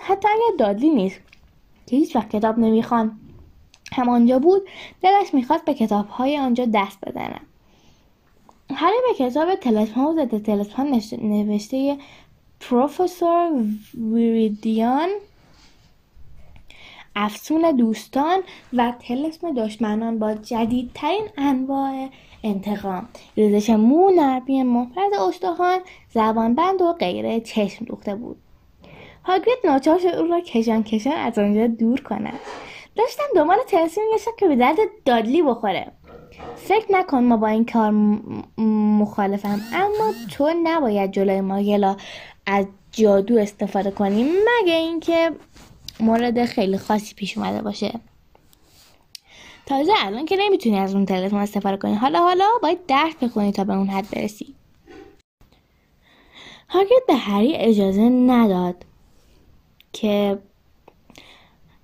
حتی 0.00 0.28
اگر 0.28 0.56
دادلی 0.58 0.90
نیست. 0.90 1.20
که 1.86 1.96
هیچ 1.96 2.16
وقت 2.16 2.36
کتاب 2.36 2.58
نمی‌خوان. 2.58 3.20
هم 3.92 4.08
آنجا 4.08 4.38
بود 4.38 4.62
دلش 5.02 5.34
می‌خواست 5.34 5.64
به 5.64 5.74
کتاب 5.74 6.08
های 6.08 6.38
آنجا 6.38 6.66
دست 6.74 6.98
بزنم 7.06 7.40
هری 8.74 8.96
به 9.08 9.24
کتاب 9.24 9.54
تلسمان 9.54 10.06
و 10.06 10.26
ضد 10.26 10.42
تلسمان 10.42 11.00
نوشته 11.22 11.98
پروفسور 12.60 13.64
ویریدیان 13.94 15.08
افسون 17.16 17.76
دوستان 17.76 18.42
و 18.72 18.92
تلسم 19.00 19.54
دشمنان 19.54 20.18
با 20.18 20.34
جدیدترین 20.34 21.28
انواع 21.36 22.08
انتقام. 22.42 23.08
ریزش 23.36 23.70
مو 23.70 24.10
نرمی 24.10 24.62
مفرد 24.62 25.14
استخوان 25.14 25.80
زبانبند 26.14 26.82
و 26.82 26.92
غیره 26.92 27.40
چشم 27.40 27.84
دوخته 27.84 28.14
بود. 28.14 28.36
هاگرید 29.28 29.58
ناچار 29.64 29.98
شد 29.98 30.06
او 30.06 30.26
را 30.26 30.40
کشان 30.40 30.82
کشان 30.82 31.12
از 31.12 31.38
آنجا 31.38 31.66
دور 31.66 32.00
کند. 32.00 32.38
داشتم 32.96 33.24
دنبال 33.34 33.56
تلسمی 33.68 34.04
میگشتم 34.04 34.30
که 34.38 34.48
به 34.48 34.56
درد 34.56 34.76
دادلی 35.04 35.42
بخوره. 35.42 35.92
فکر 36.56 36.86
نکن 36.90 37.24
ما 37.24 37.36
با 37.36 37.46
این 37.46 37.64
کار 37.64 37.90
مخالفم. 38.98 39.60
اما 39.72 40.12
تو 40.30 40.54
نباید 40.64 41.12
جلوی 41.12 41.40
ماگلا 41.40 41.96
از 42.46 42.66
جادو 42.92 43.38
استفاده 43.38 43.90
کنیم 43.90 44.26
مگه 44.26 44.74
اینکه 44.74 45.30
مورد 46.00 46.44
خیلی 46.44 46.78
خاصی 46.78 47.14
پیش 47.14 47.38
اومده 47.38 47.62
باشه. 47.62 48.00
تازه 49.66 49.92
الان 49.96 50.24
که 50.24 50.36
نمی‌تونی 50.40 50.78
از 50.78 50.94
اون 50.94 51.06
تلفن 51.06 51.36
استفاده 51.36 51.76
کنی. 51.76 51.94
حالا 51.94 52.18
حالا 52.18 52.44
باید 52.62 52.86
درس 52.86 53.14
بخونی 53.22 53.52
تا 53.52 53.64
به 53.64 53.74
اون 53.74 53.86
حد 53.88 54.10
برسی. 54.12 54.54
هاگرید 56.68 57.06
به 57.06 57.14
هری 57.14 57.56
اجازه 57.56 58.02
نداد. 58.02 58.84
که 59.92 60.38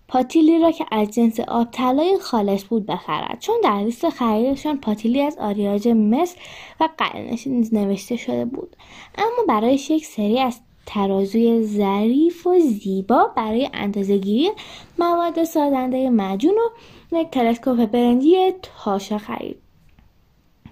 پاتیلی 0.09 0.59
را 0.59 0.71
که 0.71 0.87
از 0.91 1.11
جنس 1.11 1.41
آب 1.41 1.71
طلای 1.71 2.19
خالص 2.21 2.65
بود 2.65 2.87
بخرد. 2.87 3.41
چون 3.41 3.57
در 3.65 3.79
لیست 3.79 4.09
خریدشان 4.09 4.81
پاتیلی 4.81 5.23
از 5.23 5.39
آریاج 5.39 5.89
مصر 5.89 6.39
و 6.81 6.89
قرنش 6.99 7.47
نوشته 7.47 8.17
شده 8.17 8.45
بود. 8.45 8.77
اما 9.19 9.45
برایش 9.49 9.91
یک 9.91 10.07
سری 10.07 10.39
از 10.39 10.61
ترازوی 10.87 11.65
ظریف 11.65 12.47
و 12.47 12.59
زیبا 12.59 13.33
برای 13.37 13.71
اندازهگیری 13.73 14.51
مواد 14.99 15.45
سازنده 15.45 16.11
مجون 16.11 16.55
و 17.13 17.17
یک 17.17 17.31
تلسکوپ 17.31 17.87
برنجی 17.87 18.53
تاشا 18.63 19.19
خرید. 19.19 19.57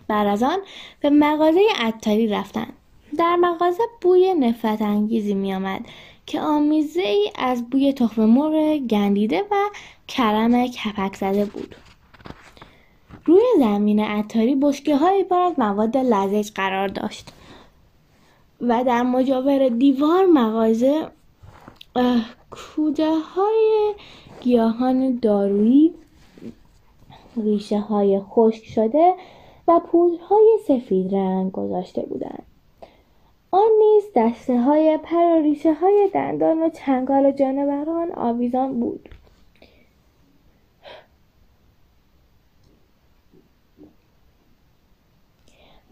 بعد 0.08 0.26
از 0.26 0.42
آن 0.42 0.58
به 1.00 1.10
مغازه 1.10 1.60
عطاری 1.78 2.26
رفتند. 2.26 2.72
در 3.18 3.36
مغازه 3.36 3.82
بوی 4.00 4.34
نفرت 4.34 4.82
انگیزی 4.82 5.34
می 5.34 5.54
آمد 5.54 5.80
که 6.26 6.40
آمیزه 6.40 7.02
ای 7.02 7.30
از 7.38 7.70
بوی 7.70 7.92
تخم 7.92 8.24
مرغ 8.24 8.78
گندیده 8.78 9.42
و 9.50 9.54
کرم 10.08 10.66
کپک 10.66 11.16
زده 11.16 11.44
بود. 11.44 11.76
روی 13.24 13.42
زمین 13.58 14.00
عطاری 14.00 14.54
بشکه 14.54 14.96
های 14.96 15.24
پر 15.24 15.38
از 15.38 15.58
مواد 15.58 15.96
لزج 15.96 16.50
قرار 16.54 16.88
داشت 16.88 17.32
و 18.60 18.84
در 18.84 19.02
مجاور 19.02 19.68
دیوار 19.68 20.26
مغازه 20.26 21.08
کوده 22.50 23.10
های 23.10 23.94
گیاهان 24.40 25.18
دارویی 25.18 25.94
ریشه 27.36 27.80
های 27.80 28.20
خشک 28.20 28.64
شده 28.64 29.14
و 29.68 29.80
پودرهای 29.80 30.58
سفید 30.68 31.14
رنگ 31.14 31.52
گذاشته 31.52 32.02
بودند. 32.02 32.51
آن 33.54 33.70
نیز 33.78 34.04
دسته 34.16 34.60
های 34.60 34.98
پر 35.02 35.38
و 35.38 35.42
ریشه 35.42 35.74
های 35.74 36.10
دندان 36.14 36.62
و 36.62 36.68
چنگال 36.68 37.32
جانوران 37.32 38.12
آویزان 38.12 38.80
بود. 38.80 39.08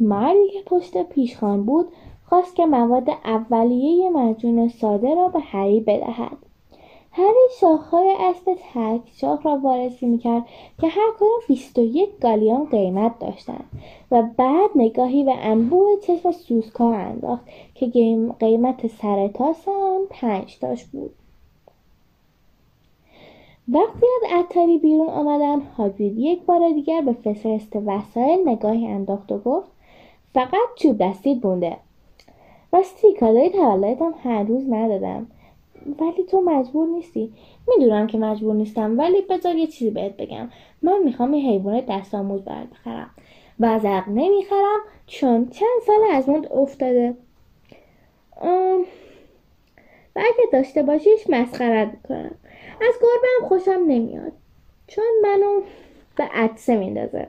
مردی 0.00 0.50
که 0.52 0.62
پشت 0.66 1.02
پیشخان 1.02 1.64
بود 1.64 1.88
خواست 2.28 2.56
که 2.56 2.66
مواد 2.66 3.10
اولیه 3.24 4.10
مجون 4.10 4.68
ساده 4.68 5.14
را 5.14 5.28
به 5.28 5.40
هری 5.40 5.80
بدهد. 5.80 6.49
هری 7.12 7.48
شاخهای 7.60 8.16
اصل 8.20 8.54
تک 8.54 9.00
شاخ 9.12 9.46
را 9.46 9.58
وارسی 9.62 10.06
می‌کرد 10.06 10.42
که 10.80 10.86
هر 10.86 11.12
کدام 11.16 11.40
بیست 11.48 11.78
و 11.78 11.80
یک 11.80 12.10
گالیون 12.20 12.64
قیمت 12.64 13.18
داشتند 13.18 13.64
و 14.10 14.22
بعد 14.36 14.70
نگاهی 14.74 15.24
به 15.24 15.34
انبوه 15.34 16.00
چشم 16.02 16.30
سوسکا 16.30 16.92
انداخت 16.92 17.42
که 17.74 17.86
قیمت 18.40 18.86
سر 18.86 19.28
تاس 19.28 19.68
آن 19.68 20.00
پنج 20.10 20.58
تاش 20.58 20.84
بود. 20.84 21.14
وقتی 23.68 24.06
از 24.22 24.30
عطاری 24.32 24.78
بیرون 24.78 25.08
آمدن 25.08 25.60
هاگرید 25.60 26.18
یک 26.18 26.42
بار 26.42 26.70
دیگر 26.70 27.00
به 27.00 27.12
فسرست 27.12 27.76
وسایل 27.86 28.48
نگاهی 28.48 28.86
انداخت 28.86 29.32
و 29.32 29.38
گفت 29.38 29.70
فقط 30.34 30.68
چوب 30.76 30.98
دستید 30.98 31.40
بونده 31.40 31.76
راستی 32.72 33.14
کادای 33.14 33.50
تولدتم 33.50 34.14
هر 34.22 34.42
روز 34.42 34.70
ندادم. 34.70 35.26
ولی 36.00 36.24
تو 36.30 36.40
مجبور 36.40 36.88
نیستی. 36.88 37.32
می‌دونم 37.68 38.06
که 38.06 38.18
مجبور 38.18 38.54
نیستم 38.54 38.98
ولی 38.98 39.20
بذار 39.20 39.56
یه 39.56 39.66
چیزی 39.66 39.90
بهت 39.90 40.16
بگم. 40.16 40.48
من 40.82 40.98
می‌خوام 41.04 41.34
یه 41.34 41.50
حیوان 41.50 41.80
دست 41.80 42.14
آموز 42.14 42.42
برات 42.42 42.68
بخرم. 42.68 43.10
و 43.60 43.64
از 43.64 43.84
نمی‌خرم 44.08 44.80
چون 45.06 45.48
چند 45.48 45.80
سال 45.86 46.00
از 46.12 46.28
مند 46.28 46.52
افتاده. 46.52 47.14
و 50.16 50.20
اگه 50.20 50.44
داشته 50.52 50.82
باشیش 50.82 51.20
مسخرت 51.28 51.88
می‌کنم. 51.88 52.34
از 52.80 52.94
گربه 53.02 53.28
هم 53.40 53.48
خوشم 53.48 53.84
نمیاد 53.86 54.32
چون 54.86 55.04
منو 55.22 55.60
به 56.16 56.24
عدسه 56.24 56.76
میندازه. 56.76 57.28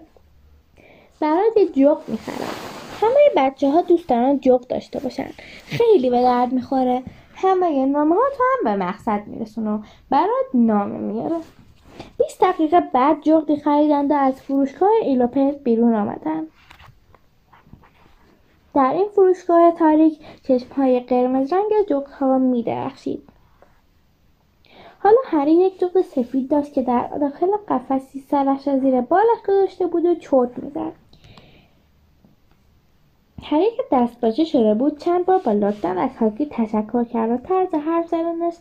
برات 1.20 1.58
یه 1.58 1.66
جغ 1.66 2.02
می‌خرم. 2.08 2.56
همه 3.02 3.32
بچه 3.38 3.70
ها 3.70 3.82
دوست 3.82 4.10
دارن 4.10 4.40
داشته 4.70 5.00
باشن. 5.00 5.30
خیلی 5.66 6.10
به 6.10 6.22
درد 6.22 6.52
می‌خوره. 6.52 7.04
همه 7.42 7.86
نامه 7.86 8.16
ها 8.16 8.22
تو 8.38 8.44
هم 8.44 8.64
به 8.64 8.86
مقصد 8.86 9.24
میرسونه 9.28 9.72
و 9.72 9.80
برات 10.10 10.46
نامه 10.54 10.98
میاره 10.98 11.36
20 12.18 12.42
دقیقه 12.42 12.80
بعد 12.80 13.22
جغدی 13.22 13.58
خریدند 13.58 14.12
و 14.12 14.14
از 14.14 14.42
فروشگاه 14.42 14.90
ایلوپس 15.02 15.56
بیرون 15.64 15.96
آمدن. 15.96 16.48
در 18.74 18.94
این 18.94 19.08
فروشگاه 19.16 19.72
تاریک 19.72 20.20
های 20.78 21.00
قرمز 21.00 21.54
رنگ 21.54 21.72
جغد 21.90 22.12
ها 22.12 22.38
می. 22.38 22.66
حالا 25.00 25.18
هری 25.26 25.52
یک 25.52 25.80
جغد 25.80 26.02
سفید 26.02 26.50
داشت 26.50 26.74
که 26.74 26.82
در 26.82 27.08
داخل 27.08 27.48
قفسی 27.68 28.20
سرش 28.20 28.68
را 28.68 28.80
زیر 28.80 29.02
بالش 29.02 29.42
گذاشته 29.48 29.88
بود 29.88 30.06
و 30.06 30.16
چرت 30.16 30.58
می‌زد. 30.58 31.01
هری 33.44 33.72
که 33.78 33.84
دست 33.92 34.22
باشه 34.22 34.46
شده 34.46 34.74
بود 34.74 34.98
چند 34.98 35.26
بار 35.26 35.40
با 35.40 35.52
لطفا 35.52 35.90
از 35.90 36.18
هاگرید 36.20 36.52
تشکر 36.52 37.04
کرد 37.04 37.32
و 37.32 37.38
طرز 37.38 37.74
حرف 37.74 38.08
زدنش 38.08 38.54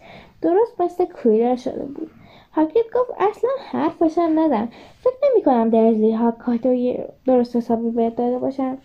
درست 0.43 0.81
مثل 0.81 1.05
کویلر 1.05 1.57
شده 1.57 1.85
بود. 1.85 2.11
هاگرید 2.53 2.85
گفت 2.95 3.11
اصلا 3.19 3.51
حرفشم 3.71 4.39
نزن 4.39 4.69
فکر 5.01 5.17
نمی 5.31 5.43
کنم 5.43 5.71
درزلی 5.71 6.13
ها 6.13 6.31
کادوی 6.31 6.99
درست 7.27 7.57
حسابی 7.57 7.91
بهت 7.91 8.17
داده 8.17 8.39
باشن 8.39 8.79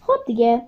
خب 0.00 0.26
دیگه. 0.26 0.62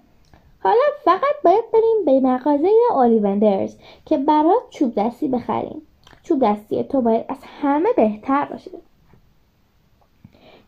حالا 0.61 0.83
فقط 1.05 1.35
باید 1.45 1.65
بریم 1.73 2.05
به 2.05 2.29
مغازه 2.29 2.69
اولیوندرز 2.91 3.77
که 4.07 4.19
برات 4.19 4.63
چوب 4.71 4.95
دستی 4.95 5.29
بخریم. 5.29 5.83
چوب 6.23 6.45
دستی 6.45 6.85
تو 6.85 7.01
باید 7.01 7.25
از 7.29 7.39
همه 7.63 7.93
بهتر 7.97 8.45
باشه. 8.45 8.71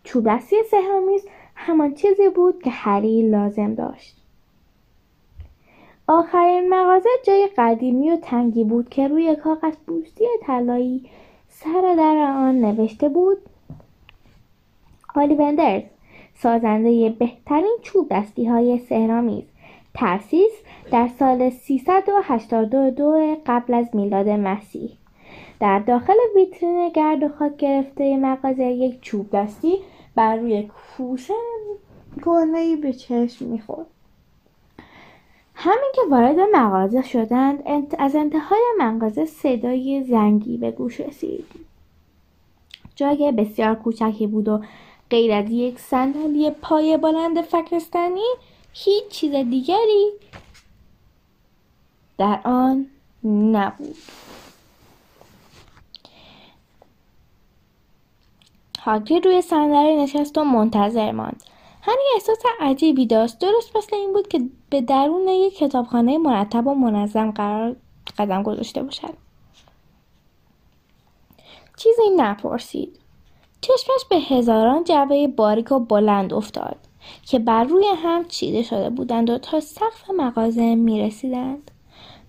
چوب 0.05 0.29
دستی 0.29 0.57
سهرامیز 0.71 1.27
همان 1.57 1.95
چیزی 1.95 2.29
بود 2.29 2.63
که 2.63 2.71
هری 2.71 3.23
لازم 3.23 3.75
داشت. 3.75 4.17
آخرین 6.09 6.69
مغازه 6.75 7.09
جای 7.27 7.49
قدیمی 7.59 8.11
و 8.11 8.17
تنگی 8.17 8.65
بود 8.65 8.89
که 8.89 9.09
روی 9.09 9.37
کاغذ 9.37 9.77
بوستی 9.87 10.25
طلایی 10.43 11.11
سر 11.49 11.95
در 11.97 12.33
آن 12.37 12.61
نوشته 12.61 13.09
بود 13.09 13.39
هالیوندرز 15.15 15.83
سازنده 16.35 17.11
بهترین 17.11 17.79
چوب 17.83 18.09
دستی 18.11 18.47
های 18.47 18.79
سهرامیز 18.79 19.45
تأسیس 19.95 20.53
در 20.91 21.09
سال 21.19 21.51
382 21.51 23.37
قبل 23.47 23.75
از 23.75 23.97
میلاد 23.97 24.29
مسیح. 24.29 24.91
در 25.61 25.79
داخل 25.79 26.15
ویترین 26.35 26.89
گرد 26.89 27.23
و 27.23 27.29
خاک 27.29 27.57
گرفته 27.57 28.17
مغازه 28.17 28.65
یک 28.65 29.01
چوب 29.01 29.31
دستی 29.31 29.79
بر 30.17 30.37
روی 30.37 30.63
کوسه 30.97 31.35
گلهای 32.23 32.77
به 32.77 32.93
چشم 32.93 33.45
می‌خورد. 33.45 33.87
همین 35.55 35.93
که 35.95 36.01
وارد 36.11 36.37
مغازه 36.53 37.03
شدند 37.03 37.63
از 37.99 38.15
انتهای 38.17 38.63
مغازه 38.79 39.25
صدای 39.25 40.05
زنگی 40.05 40.57
به 40.57 40.71
گوش 40.71 41.01
رسید. 41.01 41.47
جای 42.95 43.33
بسیار 43.33 43.75
کوچکی 43.75 44.27
بود 44.27 44.49
و 44.49 44.61
غیر 45.11 45.33
از 45.33 45.51
یک 45.51 45.79
صندلی 45.79 46.51
پای 46.51 46.97
بلند 46.97 47.41
فکرستانی 47.41 48.35
هیچ 48.73 49.09
چیز 49.09 49.33
دیگری 49.33 50.11
در 52.19 52.41
آن 52.45 52.87
نبود. 53.25 53.97
هاگرید 58.87 59.27
روی 59.27 59.43
صندلی 59.43 59.97
نشست 59.97 60.39
و 60.39 60.45
منتظر 60.45 61.13
ماند. 61.13 61.43
هری 61.83 62.03
احساس 62.15 62.39
عجیبی 62.61 63.07
داشت. 63.07 63.39
درست 63.39 63.77
مثل 63.77 63.97
این 63.97 64.13
بود 64.13 64.29
که 64.29 64.41
به 64.71 64.81
درون 64.81 65.29
یک 65.29 65.57
کتابخانه 65.57 66.19
مرتب 66.19 66.67
و 66.67 66.75
منظم 66.75 67.31
قرار 67.31 67.77
قدم 68.19 68.43
گذاشته 68.43 68.83
باشد. 68.83 69.15
چیزی 71.77 72.03
نپرسید. 72.17 72.99
چشمش 73.61 74.05
به 74.11 74.17
هزاران 74.17 74.85
جعبه 74.85 75.29
باریک 75.29 75.73
و 75.73 75.79
بلند 75.79 76.35
افتاد 76.35 76.77
که 77.23 77.39
بر 77.39 77.65
روی 77.65 77.87
هم 77.97 78.25
چیده 78.25 78.63
شده 78.63 78.91
بودند 78.91 79.31
و 79.31 79.39
تا 79.39 79.61
سقف 79.61 80.11
مغازه 80.11 80.75
می 80.75 81.01
رسیدند. 81.01 81.71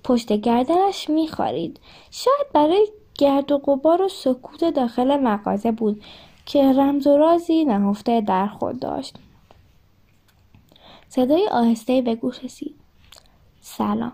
پشت 0.04 0.34
گردنش 0.34 1.10
می 1.10 1.28
خارید. 1.28 1.80
شاید 2.12 2.54
برای 2.54 2.88
گرد 3.18 3.52
و 3.52 3.58
غبار 3.58 4.02
و 4.02 4.10
سکوت 4.10 4.64
داخل 4.74 5.18
مغازه 5.18 5.72
بود. 5.72 6.02
که 6.48 6.74
رمز 6.74 7.08
و 7.08 7.18
رازی 7.18 7.66
نهفته 7.66 8.22
در 8.22 8.48
خود 8.48 8.80
داشت. 8.80 9.16
صدای 11.10 11.48
آهسته 11.48 12.02
به 12.02 12.16
گوش 12.16 12.44
رسید. 12.44 12.76
سلام. 13.62 14.12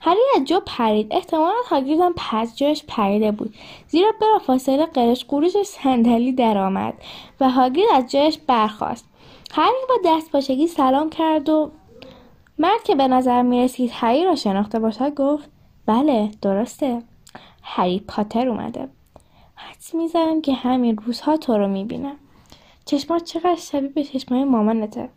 هری 0.00 0.20
از 0.36 0.44
جا 0.44 0.62
پرید 0.66 1.06
احتمالا 1.10 1.54
هاگرید 1.68 2.00
پس 2.16 2.56
جایش 2.56 2.84
پریده 2.88 3.32
بود 3.32 3.54
زیرا 3.88 4.12
فاصله 4.46 4.86
قرش 4.86 5.24
قروش 5.24 5.62
صندلی 5.62 6.32
درآمد 6.32 6.94
و 7.40 7.50
هاگرید 7.50 7.88
از 7.94 8.10
جایش 8.10 8.38
برخاست 8.38 9.04
هری 9.52 9.86
با 9.88 9.94
دست 10.04 10.32
پاچگی 10.32 10.66
سلام 10.66 11.10
کرد 11.10 11.48
و 11.48 11.70
مرد 12.58 12.82
که 12.84 12.94
به 12.94 13.08
نظر 13.08 13.42
می 13.42 13.62
رسید 13.64 13.90
هری 13.94 14.24
را 14.24 14.34
شناخته 14.34 14.78
باشد 14.78 15.14
گفت 15.14 15.50
بله 15.86 16.30
درسته 16.42 17.02
هری 17.62 18.00
پاتر 18.00 18.48
اومده 18.48 18.88
حدس 19.80 19.94
می‌زنم 19.94 20.40
که 20.40 20.52
همین 20.52 20.96
روزها 20.96 21.36
تو 21.36 21.58
رو 21.58 21.68
می‌بینم. 21.68 22.16
چشمات 22.84 23.24
چقدر 23.24 23.56
شبیه 23.56 23.88
به 23.88 24.04
چشمای 24.04 24.44
مامانته. 24.44 25.08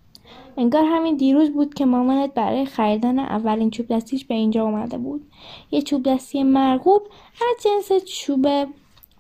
انگار 0.58 0.84
همین 0.86 1.18
دیروز 1.18 1.50
بود 1.50 1.74
که 1.74 1.86
مامانت 1.86 2.34
برای 2.34 2.66
خریدن 2.66 3.20
اولین 3.20 3.70
چوب 3.70 3.88
دستیش 3.88 4.26
به 4.26 4.34
اینجا 4.34 4.64
اومده 4.64 4.98
بود. 4.98 5.32
یه 5.72 5.82
چوب 5.82 6.04
دستی 6.04 6.44
مرغوب 6.44 7.02
از 7.36 7.64
جنس 7.64 8.04
چوب 8.06 8.48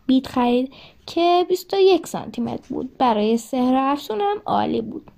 بید 0.06 0.28
خرید 0.28 0.74
که 1.06 1.46
21 1.50 2.08
سانتی 2.08 2.41
متر 2.41 2.74
بود. 2.74 2.98
برای 2.98 3.38
سحر 3.38 3.76
افسون 3.76 4.22
هم 4.22 4.38
عالی 4.46 4.82
بود. 4.82 5.12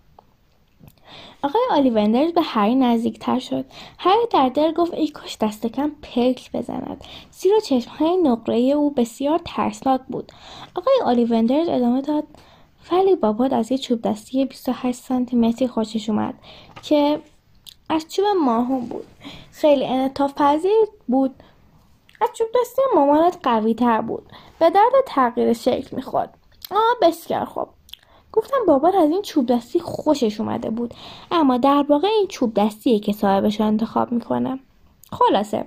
آقای 1.46 1.62
آلیوندرز 1.72 2.34
به 2.34 2.42
هری 2.42 2.76
نزدیکتر 2.76 3.40
شد. 3.40 3.66
هری 4.00 4.28
در 4.32 4.50
دل 4.50 4.74
گفت 4.74 4.94
ای 4.94 5.08
کاش 5.08 5.38
دست 5.42 5.68
کم 5.68 5.92
پلک 6.02 6.52
بزند. 6.52 7.04
زیرا 7.32 7.60
چشمهای 7.60 8.18
نقره 8.18 8.58
او 8.58 8.92
بسیار 8.92 9.42
ترسناک 9.46 10.02
بود. 10.08 10.32
آقای 10.76 10.94
آلیوندرز 11.06 11.70
ادامه 11.70 12.02
داد 12.02 12.24
ولی 12.92 13.16
بابات 13.16 13.54
از 13.54 13.72
یه 13.72 13.78
چوب 13.78 14.02
دستی 14.02 14.46
28 14.46 15.00
سانتی 15.00 15.36
متری 15.36 15.68
خوشش 15.68 16.10
اومد 16.10 16.34
که 16.84 17.22
از 17.90 18.06
چوب 18.10 18.26
ماهون 18.46 18.86
بود. 18.86 19.06
خیلی 19.52 19.86
انطاف 19.86 20.34
پذیر 20.34 20.86
بود. 21.08 21.36
از 22.22 22.30
چوب 22.38 22.48
دستی 22.62 22.82
مامانت 22.96 23.38
قوی 23.44 23.74
تر 23.74 24.02
بود. 24.02 24.24
به 24.60 24.70
درد 24.70 24.94
تغییر 25.06 25.54
شکل 25.54 25.96
می‌خورد. 25.96 26.38
آه 26.72 26.98
بسیار 27.02 27.46
خوب. 27.46 27.68
گفتم 28.36 28.58
بابات 28.68 28.96
از 28.96 29.10
این 29.10 29.22
چوب 29.22 29.46
دستی 29.46 29.80
خوشش 29.80 30.40
اومده 30.40 30.70
بود. 30.70 30.94
اما 31.32 31.58
در 31.58 31.86
واقع 31.90 32.08
این 32.08 32.28
چوب 32.28 32.54
دستیه 32.54 33.00
که 33.00 33.14
صاحبش 33.14 33.60
رو 33.60 33.66
انتخاب 33.66 34.12
می‌کنه 34.12 34.60
خلاصه. 35.12 35.66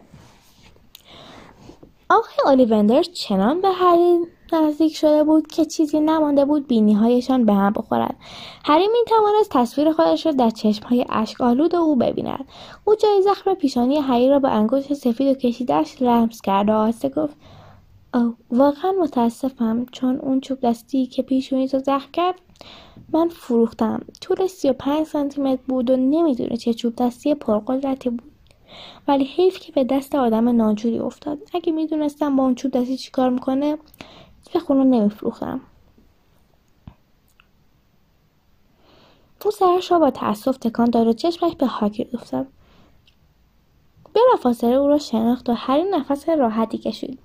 آقای 2.10 2.34
اولیوندرز 2.44 3.12
چنان 3.12 3.60
به 3.60 3.68
هری 3.68 4.18
نزدیک 4.52 4.96
شده 4.96 5.24
بود 5.24 5.46
که 5.46 5.64
چیزی 5.64 6.00
نمانده 6.00 6.44
بود 6.44 6.66
بینی 6.66 6.94
هایشان 6.94 7.44
به 7.44 7.52
هم 7.52 7.72
بخورد 7.72 8.16
هری 8.64 8.88
می 8.88 8.98
توانست 9.06 9.50
تصویر 9.50 9.92
خودش 9.92 10.26
را 10.26 10.32
در 10.32 10.50
چشم 10.50 10.86
های 10.86 11.04
اشک 11.08 11.40
آلود 11.40 11.74
او 11.74 11.96
ببیند. 11.96 12.44
او 12.84 12.94
جای 12.94 13.22
زخم 13.22 13.54
پیشانی 13.54 13.96
هری 13.96 14.28
را 14.28 14.38
با 14.38 14.48
انگشت 14.48 14.94
سفید 14.94 15.28
و 15.28 15.34
کشیدش 15.34 16.02
لمس 16.02 16.40
کرد 16.40 16.68
و 16.68 16.72
آهسته 16.72 17.08
گفت 17.08 17.36
واقعا 18.50 18.92
متاسفم 19.00 19.86
چون 19.92 20.16
اون 20.16 20.40
چوب 20.40 20.60
دستی 20.60 21.06
که 21.06 21.22
پیشونی 21.22 21.66
رو 21.66 21.78
زخم 21.78 22.10
کرد 22.12 22.40
من 23.12 23.28
فروختم. 23.28 24.00
طول 24.20 24.46
سی 24.46 24.70
و 24.70 24.72
پنج 24.72 25.06
سانتیمتر 25.06 25.62
بود 25.68 25.90
و 25.90 25.96
نمی‌دونه 25.96 26.56
چه 26.56 26.74
چوب 26.74 26.96
دستی 26.96 27.34
پرقدرتی 27.34 28.10
بود. 28.10 28.32
ولی 29.08 29.24
حیف 29.24 29.60
که 29.60 29.72
به 29.72 29.84
دست 29.84 30.14
آدم 30.14 30.48
ناجوری 30.48 30.98
افتاد. 30.98 31.38
اگه 31.54 31.72
می‌دونستم 31.72 32.36
با 32.36 32.42
اون 32.42 32.54
چوب 32.54 32.70
دستی 32.70 32.96
چیکار 32.96 33.30
می‌کنه 33.30 33.78
یه 34.54 34.60
خونه 34.60 34.84
نمیفروختم. 34.84 35.60
او 39.44 39.50
سرش 39.50 39.92
را 39.92 39.98
با 39.98 40.10
تأسف 40.10 40.56
تکان 40.56 40.90
داد 40.90 41.06
و 41.06 41.12
چشمش 41.12 41.56
به 41.56 41.66
هاگرید 41.66 42.16
افتاد. 42.16 42.46
بلافاصله 44.14 44.74
او 44.74 44.88
را 44.88 44.98
شناخت 44.98 45.48
و 45.48 45.52
هری 45.52 45.82
نفس 45.82 46.28
راحتی 46.28 46.78
کشید. 46.78 47.18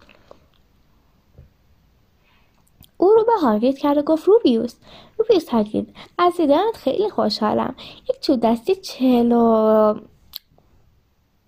او 3.04 3.10
رو 3.10 3.24
به 3.24 3.32
هاگرید 3.42 3.78
کرد 3.78 3.98
و 3.98 4.02
گفت 4.02 4.28
روبیوس 4.28 4.76
روبیوس 5.18 5.50
هاگرید 5.50 5.96
از 6.18 6.38
دیدنت 6.38 6.76
خیلی 6.76 7.10
خوشحالم. 7.10 7.76
یک 8.10 8.22
چوب 8.22 8.40
دستی 8.40 8.76
چهل 8.76 9.32
و 9.32 9.96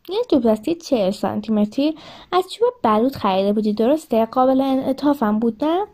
یک 0.09 0.29
چوب 0.29 0.43
دستی 0.43 0.75
چهل 0.75 1.11
سانتیمتری 1.11 1.95
از 2.31 2.51
چوب 2.51 2.73
بلود 2.83 3.15
خریده 3.15 3.53
بودی. 3.53 3.73
درسته؟ 3.73 4.25
قابل 4.25 4.61
انعطافم 4.61 5.39
بود 5.39 5.65
نه؟ 5.65 5.85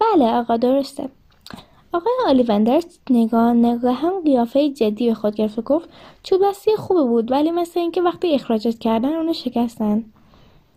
بله 0.00 0.32
آقا 0.32 0.56
درسته. 0.56 1.08
آقای 1.92 2.12
آلیوندرز 2.26 2.98
نگاه 3.10 3.52
نگاه 3.52 3.94
هم 3.94 4.22
قیافه 4.24 4.70
جدی 4.70 5.08
به 5.08 5.14
خود 5.14 5.34
گرفت 5.34 5.58
و 5.58 5.62
گفت 5.62 5.88
چوب 6.22 6.40
دستی 6.44 6.76
خوبه 6.76 7.02
بود 7.02 7.32
ولی 7.32 7.50
مثل 7.50 7.80
اینکه 7.80 8.02
وقتی 8.02 8.34
اخراجت 8.34 8.78
کردن 8.78 9.14
اونو 9.14 9.32
شکستن. 9.32 10.04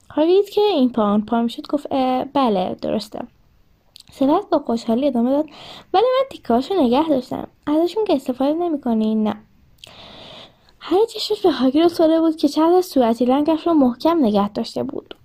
هاگرید 0.10 0.50
که 0.50 0.62
این 0.62 0.92
پا 0.92 1.22
پا 1.28 1.42
می‌شد 1.42 1.68
گفت 1.68 1.88
بله 2.34 2.76
درسته. 2.82 3.20
سپس 4.12 4.46
با 4.52 4.60
خوشحالی 4.60 5.08
ادامه 5.08 5.30
داد. 5.30 5.46
ولی 5.94 6.04
من 6.04 6.28
تیکاشو 6.30 6.74
نگه 6.74 7.10
داشتم. 7.10 7.48
ازشون 7.68 8.06
که 8.06 8.16
استفاده 8.16 8.54
نمی‌کنی 8.54 9.16
نه. 9.16 9.36
هر 10.80 11.06
چشمش 11.06 11.42
به 11.42 11.52
هاگرید 11.52 11.86
افتاده 11.86 12.22
بود 12.22 12.36
که 12.36 12.48
چند 12.48 12.74
از 12.74 12.86
صورتی 12.86 13.26
لنگش 13.26 13.68
را 13.68 13.74
محکم 13.74 14.26
نگه 14.26 14.50
داشته 14.50 14.84
بود. 14.84 15.16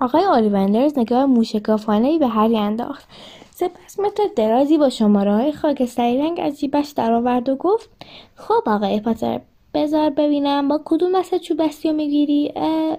آقای 0.00 0.24
آلیوندرز 0.24 0.98
نگاه 0.98 1.26
موشکافانهای 1.26 2.18
به 2.18 2.26
هری 2.26 2.58
انداخت. 2.58 3.08
سپس 3.50 4.00
متر 4.00 4.22
درازی 4.36 4.78
با 4.78 4.90
شماره 4.90 5.34
های 5.34 5.52
خاکستری 5.52 6.18
رنگ 6.18 6.40
از 6.42 6.60
جیبش 6.60 6.88
درآورد 6.88 7.48
و 7.48 7.56
گفت 7.56 7.90
خب 8.34 8.62
آقای 8.66 9.00
پاتر 9.00 9.40
بذار 9.74 10.10
ببینم 10.10 10.68
با 10.68 10.80
کدوم 10.84 11.20
دست 11.20 11.38
چوب 11.38 11.66
دستی 11.66 11.88
رو 11.88 11.94
می‌گیری؟ 11.94 12.52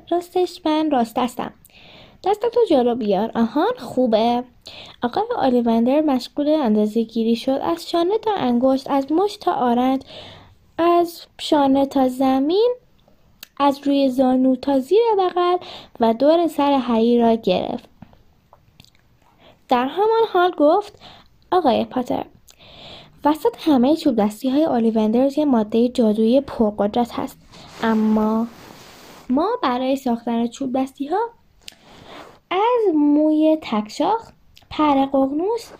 راستش 0.09 0.61
من 0.65 0.91
راست 0.91 1.17
هستم 1.17 1.53
دستتو 2.27 2.59
جلو 2.69 2.95
بیار. 2.95 3.31
آهان 3.35 3.73
خوبه. 3.77 4.43
آقای 5.03 5.23
آلیوندر 5.37 6.01
مشغول 6.01 6.47
اندازه 6.47 7.03
گیری 7.03 7.35
شد. 7.35 7.59
از 7.63 7.89
شانه 7.89 8.17
تا 8.17 8.33
انگشت 8.33 8.89
از 8.89 9.11
مشت 9.11 9.39
تا 9.39 9.53
آرنج 9.53 10.01
از 10.77 11.25
شانه 11.39 11.85
تا 11.85 12.07
زمین 12.07 12.75
از 13.59 13.87
روی 13.87 14.09
زانو 14.09 14.55
تا 14.55 14.79
زیر 14.79 14.99
بغل 15.17 15.57
و 15.99 16.13
دور 16.13 16.47
سر 16.47 16.71
هری 16.71 17.19
را 17.19 17.35
گرفت. 17.35 17.89
در 19.69 19.85
همان 19.85 20.23
حال 20.33 20.51
گفت 20.57 20.99
آقای 21.51 21.85
پاتر 21.85 22.25
وسط 23.25 23.55
همه 23.59 23.95
چوب 23.95 24.15
دستی 24.15 24.49
های 24.49 24.63
اولیوندرز 24.63 25.37
یه 25.37 25.45
ماده 25.45 25.89
جادویی 25.89 26.41
پرقدرت 26.41 27.11
هست. 27.19 27.37
اما 27.83 28.47
ما 29.29 29.49
برای 29.63 29.95
ساختن 29.95 30.47
چوب 30.47 30.81
دستی 30.81 31.07
ها 31.07 31.36
از 32.51 32.95
موی 32.95 33.57
تکشاخ 33.61 34.31
پر 34.69 35.05
قغنوس 35.05 35.71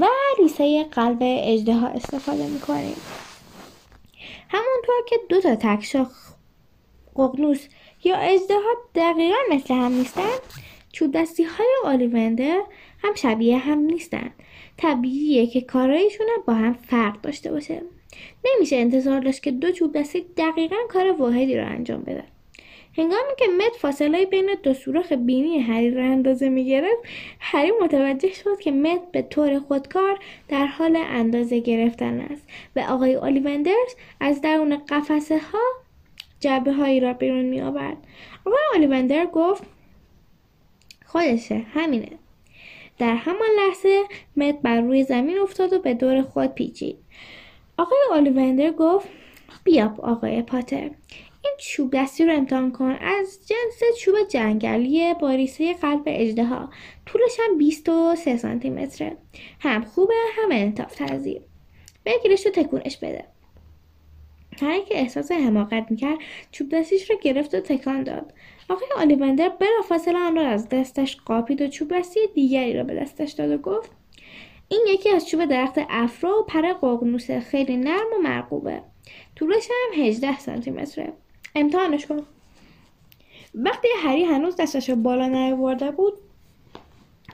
و 0.00 0.06
ریسه 0.38 0.84
قلب 0.84 1.18
اجده 1.22 1.84
استفاده 1.84 2.46
می‌کنیم. 2.46 2.96
همونطور 4.48 4.94
که 5.08 5.16
دو 5.28 5.40
تا 5.40 5.54
تکشاخ 5.54 6.32
ققنوس 7.16 7.66
یا 8.04 8.16
اجدها 8.16 8.74
دقیقا 8.94 9.36
مثل 9.50 9.74
هم 9.74 9.92
نیستن 9.92 10.38
چوب 10.92 11.12
دستی 11.12 11.44
های 11.44 11.74
اولیوندر 11.84 12.62
هم 13.02 13.14
شبیه 13.14 13.58
هم 13.58 13.78
نیستن. 13.78 14.30
طبیعیه 14.76 15.46
که 15.46 15.60
کارایشون 15.60 16.26
با 16.46 16.54
هم 16.54 16.72
فرق 16.72 17.20
داشته 17.20 17.50
باشه. 17.50 17.82
نمیشه 18.44 18.76
انتظار 18.76 19.20
داشت 19.20 19.42
که 19.42 19.50
دو 19.50 19.72
چوب 19.72 19.98
دستی 19.98 20.20
دقیقا 20.36 20.76
کار 20.88 21.12
واحدی 21.12 21.56
رو 21.56 21.66
انجام 21.66 22.00
بدن. 22.00 22.31
هنگامی 22.96 23.32
که 23.38 23.44
مت 23.58 23.76
فاصله 23.78 24.26
بین 24.26 24.56
دو 24.62 24.74
سوراخ 24.74 25.12
بینی 25.12 25.58
هری 25.58 25.90
را 25.90 26.04
اندازه 26.04 26.48
می‌گرفت 26.48 27.02
هری 27.40 27.72
متوجه 27.82 28.32
شد 28.32 28.60
که 28.60 28.70
مت 28.70 29.00
به 29.12 29.22
طور 29.22 29.58
خودکار 29.58 30.18
در 30.48 30.66
حال 30.66 30.96
اندازه 30.96 31.60
گرفتن 31.60 32.20
است 32.20 32.48
و 32.76 32.80
آقای 32.80 33.14
اولیوندرز 33.14 33.94
از 34.20 34.40
درون 34.40 34.76
قفسه 34.76 35.38
ها 35.38 35.62
جبه 36.40 36.72
هایی 36.72 37.00
را 37.00 37.12
بیرون 37.12 37.44
می 37.44 37.60
آورد 37.60 37.96
آقای 38.46 38.60
آلیوندر 38.74 39.26
گفت 39.26 39.62
خودشه 41.06 41.58
همینه. 41.74 42.08
در 42.98 43.14
همان 43.14 43.48
لحظه 43.58 44.02
مت 44.36 44.58
بر 44.62 44.80
روی 44.80 45.04
زمین 45.04 45.38
افتاد 45.38 45.72
و 45.72 45.78
به 45.78 45.94
دور 45.94 46.22
خود 46.22 46.54
پیچید. 46.54 46.96
آقای 47.76 47.98
آلیوندر 48.12 48.70
گفت 48.70 49.08
بیا 49.64 49.94
آقای 50.02 50.42
پاتر 50.42 50.90
این 51.44 51.54
چوب 51.58 51.96
دستی 51.96 52.24
رو 52.24 52.36
امتحان 52.36 52.72
کن. 52.72 52.90
از 52.90 53.38
جنس 53.46 53.98
چوب 54.00 54.14
جنگلی 54.28 55.14
با 55.14 55.30
ریسه 55.30 55.74
قلب 55.74 56.02
اجده 56.06 56.48
طولش 57.06 57.38
هم 57.40 57.58
23 57.58 58.36
سانتی 58.36 58.70
متره 58.70 59.16
هم 59.60 59.84
خوبه 59.84 60.14
هم 60.36 60.48
انتاف 60.52 60.94
تزیر 60.94 61.42
بگیرش 62.04 62.46
و 62.46 62.50
تکونش 62.50 62.96
بده. 62.96 63.24
هر 64.60 64.80
که 64.80 64.98
احساس 64.98 65.32
حماقت 65.32 65.86
می‌کرد 65.90 66.18
چوب 66.52 66.68
دستیش 66.68 67.10
رو 67.10 67.16
گرفت 67.22 67.54
و 67.54 67.60
تکان 67.60 68.02
داد. 68.02 68.32
آقای 68.68 68.88
آلیوندر 68.96 69.48
بلافاصله 69.48 70.18
آن 70.18 70.36
را 70.36 70.46
از 70.46 70.68
دستش 70.68 71.16
قاپید 71.16 71.62
و 71.62 71.68
چوب 71.68 71.98
دستی 71.98 72.20
دیگری 72.34 72.72
را 72.72 72.84
به 72.84 72.94
دستش 72.94 73.32
داد 73.32 73.50
و 73.50 73.58
گفت 73.58 73.90
این 74.68 74.84
یکی 74.88 75.10
از 75.10 75.28
چوب 75.28 75.44
درخت 75.44 75.74
افرا 75.90 76.38
و 76.38 76.42
پر 76.42 76.72
ققنوس. 76.72 77.30
خیلی 77.30 77.76
نرم 77.76 78.06
و 78.18 78.22
مرغوبه. 78.22 78.82
طولش 79.36 79.68
هم 79.70 80.02
18 80.02 80.38
سانتی 80.38 80.70
متره 80.70 81.12
امتحانش 81.54 82.06
کن. 82.06 82.22
وقتی 83.54 83.88
هری 84.04 84.24
هنوز 84.24 84.56
دستش 84.56 84.90
بالا 84.90 85.26
نیاورده 85.26 85.90
بود 85.90 86.12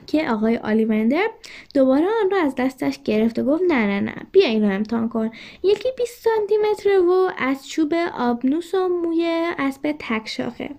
که 0.07 0.29
آقای 0.29 0.57
آلیوندر 0.57 1.27
دوباره 1.73 2.05
آن 2.23 2.31
را 2.31 2.41
از 2.41 2.55
دستش 2.55 2.99
گرفت 3.03 3.39
و 3.39 3.43
گفت 3.43 3.63
نه 3.67 3.85
نه 3.87 3.99
نه 3.99 4.15
بیا 4.31 4.47
این 4.47 4.63
رو 4.63 4.75
امتحان 4.75 5.09
کن. 5.09 5.31
یکی 5.63 5.89
20 5.97 6.23
سانتی 6.23 6.57
متر 6.57 6.99
و 6.99 7.31
از 7.37 7.67
چوب 7.69 7.93
آبنوس 8.17 8.75
و 8.75 8.87
موی 8.87 9.51
اسب 9.57 9.95
تک 9.99 10.27
شاخه. 10.27 10.69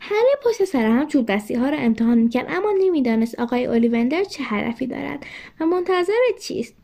هری 0.00 0.34
پشت 0.44 0.64
سر 0.64 0.86
هم 0.86 1.06
چوب 1.06 1.26
دستی 1.26 1.54
ها 1.54 1.68
را 1.68 1.78
امتحان 1.78 2.18
می‌کرد 2.18 2.46
اما 2.48 2.72
نمی‌دانست 2.78 3.40
آقای 3.40 3.66
اولیوندر 3.66 4.24
چه 4.24 4.44
هدفی 4.44 4.86
دارد 4.86 5.26
و 5.60 5.66
منتظر 5.66 6.12
چیست. 6.42 6.74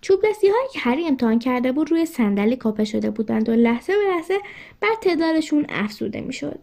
چوب 0.00 0.20
دستی 0.24 0.48
هایی 0.48 0.68
که 0.72 0.78
هری 0.78 1.06
امتحان 1.06 1.38
کرده 1.38 1.72
بود 1.72 1.90
روی 1.90 2.06
صندلی 2.06 2.56
کاپه 2.56 2.84
شده 2.84 3.10
بودند 3.10 3.48
و 3.48 3.52
لحظه 3.52 3.92
به 3.92 4.14
لحظه 4.14 4.38
بر 4.80 4.94
تعدادشون 5.00 5.66
افزوده 5.68 6.20
می‌شد. 6.20 6.58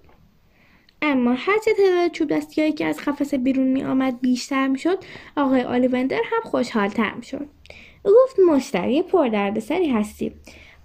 اما 1.01 1.33
هرچه 1.33 1.73
تعداد 1.73 2.11
چوب 2.11 2.29
دستی 2.29 2.61
هایی 2.61 2.73
که 2.73 2.85
از 2.85 2.99
قفسه 2.99 3.37
بیرون 3.37 3.67
می 3.67 3.83
آمد 3.83 4.21
بیشتر 4.21 4.67
می 4.67 4.79
شد 4.79 4.97
آقای 5.37 5.61
آلیوندر 5.61 6.21
هم 6.25 6.49
خوشحالتر 6.49 7.13
می 7.13 7.23
شد 7.23 7.47
او 8.05 8.11
گفت 8.23 8.39
مشتری 8.39 9.01
پردردسری 9.01 9.89
هستی. 9.89 10.33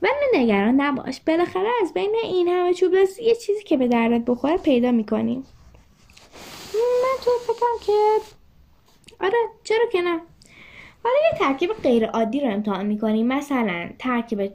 ولی 0.02 0.44
نگران 0.44 0.80
نباش 0.80 1.20
بالاخره 1.26 1.68
از 1.82 1.94
بین 1.94 2.14
این 2.22 2.48
همه 2.48 2.74
چوب 2.74 3.02
دستی 3.02 3.24
یه 3.24 3.34
چیزی 3.34 3.62
که 3.64 3.76
به 3.76 3.88
دردت 3.88 4.24
بخوره 4.24 4.56
پیدا 4.56 4.92
می‌کنیم 4.92 5.44
من 6.74 7.24
تو 7.24 7.30
فکرم 7.52 7.78
که 7.86 7.92
آره 9.20 9.38
چرا 9.64 9.86
که 9.92 10.00
نه؟ 10.00 10.20
حالا 11.04 11.16
یه 11.32 11.38
ترکیب 11.38 11.72
غیر 11.82 12.06
عادی 12.06 12.40
رو 12.40 12.48
امتحان 12.48 12.86
می‌کنیم 12.86 13.26
مثلا 13.26 13.88
ترکیب 13.98 14.52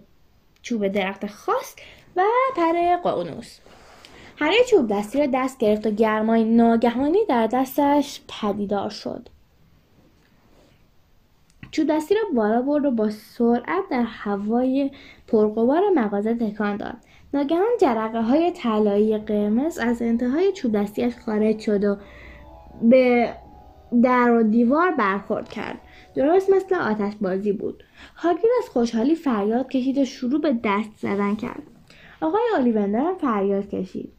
چوب 0.61 0.87
درخت 0.87 1.27
خاص 1.27 1.75
و 2.15 2.23
پر 2.55 2.95
قانوس 2.95 3.59
هر 4.37 4.53
چوب 4.69 4.87
دستی 4.87 5.21
رو 5.21 5.27
دست 5.33 5.57
گرفت 5.57 5.87
و 5.87 5.91
گرمای 5.91 6.43
ناگهانی 6.43 7.25
در 7.29 7.47
دستش 7.47 8.21
پدیدار 8.27 8.89
شد. 8.89 9.29
چوب 11.71 11.87
دستی 11.87 12.15
را 12.15 12.21
بالا 12.35 12.61
برد 12.61 12.85
و 12.85 12.91
با 12.91 13.09
سرعت 13.09 13.83
در 13.91 14.03
هوای 14.03 14.91
پرقبار 15.27 15.81
مغازه 15.95 16.35
تکان 16.35 16.77
داد. 16.77 16.95
ناگهان 17.33 17.69
جرقه 17.81 18.21
های 18.21 18.51
طلایی 18.51 19.17
قرمز 19.17 19.77
از 19.77 20.01
انتهای 20.01 20.51
چوب 20.51 20.71
دستیش 20.71 21.13
خارج 21.25 21.59
شد 21.59 21.83
و 21.83 21.97
به 22.81 23.33
در 24.03 24.31
و 24.31 24.43
دیوار 24.43 24.91
برخورد 24.91 25.49
کرد. 25.49 25.77
درست 26.16 26.49
مثل 26.49 26.76
آتش 26.76 27.14
بازی 27.22 27.51
بود. 27.51 27.84
هاگیر 28.16 28.49
از 28.64 28.70
خوشحالی 28.70 29.16
فریاد 29.16 29.70
کشید 29.70 29.97
و 29.97 30.05
شروع 30.05 30.41
به 30.41 30.59
دست 30.64 30.91
زدن 30.97 31.36
کرد. 31.36 31.64
آقای 32.22 32.74
هم 32.93 33.16
فریاد 33.16 33.70
کشید. 33.70 34.14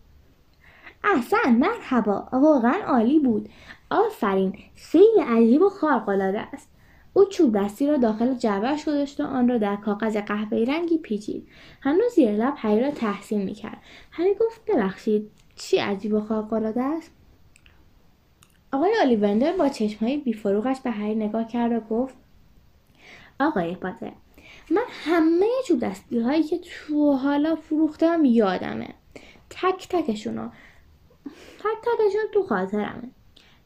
احسن 1.05 1.57
مرحبا. 1.59 2.29
واقعا 2.33 2.83
عالی 2.87 3.19
بود. 3.19 3.49
آفرین 3.91 4.55
خیلی 4.77 5.21
عجیب 5.27 5.63
و 5.63 5.69
خارقالعاده 5.69 6.41
است. 6.41 6.69
او 7.13 7.25
چوب 7.25 7.59
دستی 7.59 7.87
را 7.87 7.97
داخل 7.97 8.35
جعبهاش 8.35 8.85
گذاشت 8.85 9.21
و 9.21 9.25
آن 9.25 9.49
را 9.49 9.59
در 9.59 9.77
کاغذ 9.77 10.17
قهوه‌ای 10.17 10.65
رنگی 10.65 10.99
پیچید. 10.99 11.49
هنوز 11.81 12.13
زیر 12.15 12.31
لب 12.31 12.55
هری 12.57 12.81
را 12.81 12.91
تحسین 12.91 13.43
می‌کرد. 13.43 13.79
هری 14.11 14.35
گفت 14.35 14.61
ببخشید 14.69 15.31
چی 15.57 15.77
عجیب 15.77 16.15
و 16.15 16.21
خارقالعاده 16.21 16.83
است؟ 16.83 17.13
آقای 18.75 18.93
آلیوندر 19.03 19.53
با 19.53 19.69
چشمهای 19.69 20.17
بیفروغش 20.17 20.81
به 20.81 20.91
هری 20.91 21.15
نگاه 21.15 21.47
کرد 21.47 21.73
و 21.73 21.81
گفت 21.81 22.15
آقای 23.41 23.75
پاتر 23.75 24.13
من 24.71 24.83
همه 24.89 25.47
چوب 25.69 25.81
دستی 25.81 26.21
هایی 26.21 26.43
که 26.43 26.59
تو 26.59 27.13
حالا 27.13 27.57
فروختم 27.57 28.25
یادمه. 28.25 28.89
تک 29.51 29.89
تکشون 29.89 30.53
تک 31.59 31.79
تکشون 31.83 32.25
تو 32.33 32.43
خاطرمه. 32.43 33.11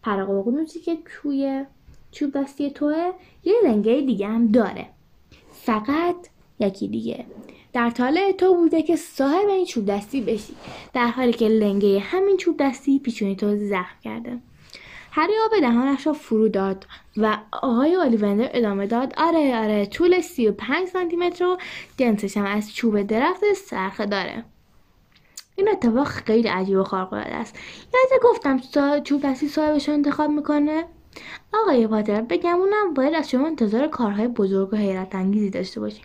پرقوقنوسی 0.02 0.80
که 0.80 0.98
توی 1.04 1.64
چوب 2.10 2.32
دستی 2.32 2.70
توه 2.70 3.12
یه 3.44 3.54
لنگه 3.64 4.00
دیگه 4.00 4.26
هم 4.26 4.46
داره. 4.46 4.86
فقط 5.52 6.16
یکی 6.60 6.88
دیگه. 6.88 7.24
در 7.72 7.90
طالع 7.90 8.32
تو 8.32 8.54
بوده 8.54 8.82
که 8.82 8.96
صاحب 8.96 9.48
این 9.48 9.66
چوب 9.66 9.86
دستی 9.86 10.20
بشی. 10.20 10.54
در 10.92 11.06
حالی 11.06 11.32
که 11.32 11.48
لنگه 11.48 11.98
همین 11.98 12.36
چوب 12.36 12.56
دستی 12.60 12.98
پیچونی 12.98 13.36
تو 13.36 13.56
زخم 13.56 13.96
کرده. 14.04 14.38
هری 15.10 15.32
آب 15.44 15.60
دهانش 15.60 16.06
را 16.06 16.12
فرو 16.12 16.48
داد 16.48 16.86
و 17.16 17.38
آقای 17.52 17.94
اولیوندر 17.94 18.50
ادامه 18.52 18.86
داد. 18.86 19.14
آره 19.16 19.58
آره 19.58 19.86
طول 19.86 20.20
35 20.20 20.88
سانتی 20.88 21.16
متر 21.16 21.44
و 21.44 21.58
جنسش 21.96 22.36
هم 22.36 22.44
از 22.44 22.74
چوب 22.74 23.02
درخت 23.02 23.52
سرخه 23.52 24.06
داره. 24.06 24.44
این 25.56 25.68
اتفاق 25.68 26.06
خیلی 26.06 26.48
عجیب 26.48 26.78
و 26.78 26.84
خارق‌العاده 26.84 27.34
است. 27.34 27.58
یادت 27.94 28.22
گفتم 28.22 28.58
چوب 29.00 29.22
دستی 29.22 29.48
صاحبش 29.48 29.88
انتخاب 29.88 30.30
می‌کنه؟ 30.30 30.84
آقای 31.54 31.86
پاتر 31.86 32.20
بگمونم 32.20 32.94
باید 32.94 33.14
از 33.14 33.30
شما 33.30 33.46
انتظار 33.46 33.88
کارهای 33.88 34.28
بزرگ 34.28 34.72
و 34.72 34.76
حیرت 34.76 35.14
انگیزی 35.14 35.50
داشته 35.50 35.80
باشیم. 35.80 36.04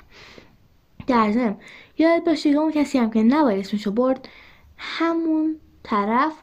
در 1.07 1.31
ضمن 1.31 1.57
یاد 1.97 2.23
باشه 2.23 2.51
که 2.51 2.57
اون 2.57 2.71
کسی 2.71 2.97
هم 2.97 3.09
که 3.11 3.23
نباید 3.23 3.59
اسمشو 3.59 3.91
برد 3.91 4.29
همون 4.77 5.55
طرف 5.83 6.33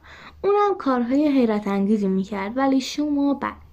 اونم 0.45 0.75
کارهای 0.79 1.29
حیرت 1.29 1.69
انگیزی 1.69 2.09
می‌کرد 2.09 2.57
ولی 2.57 2.81
شما 2.81 3.35
بد. 3.35 3.71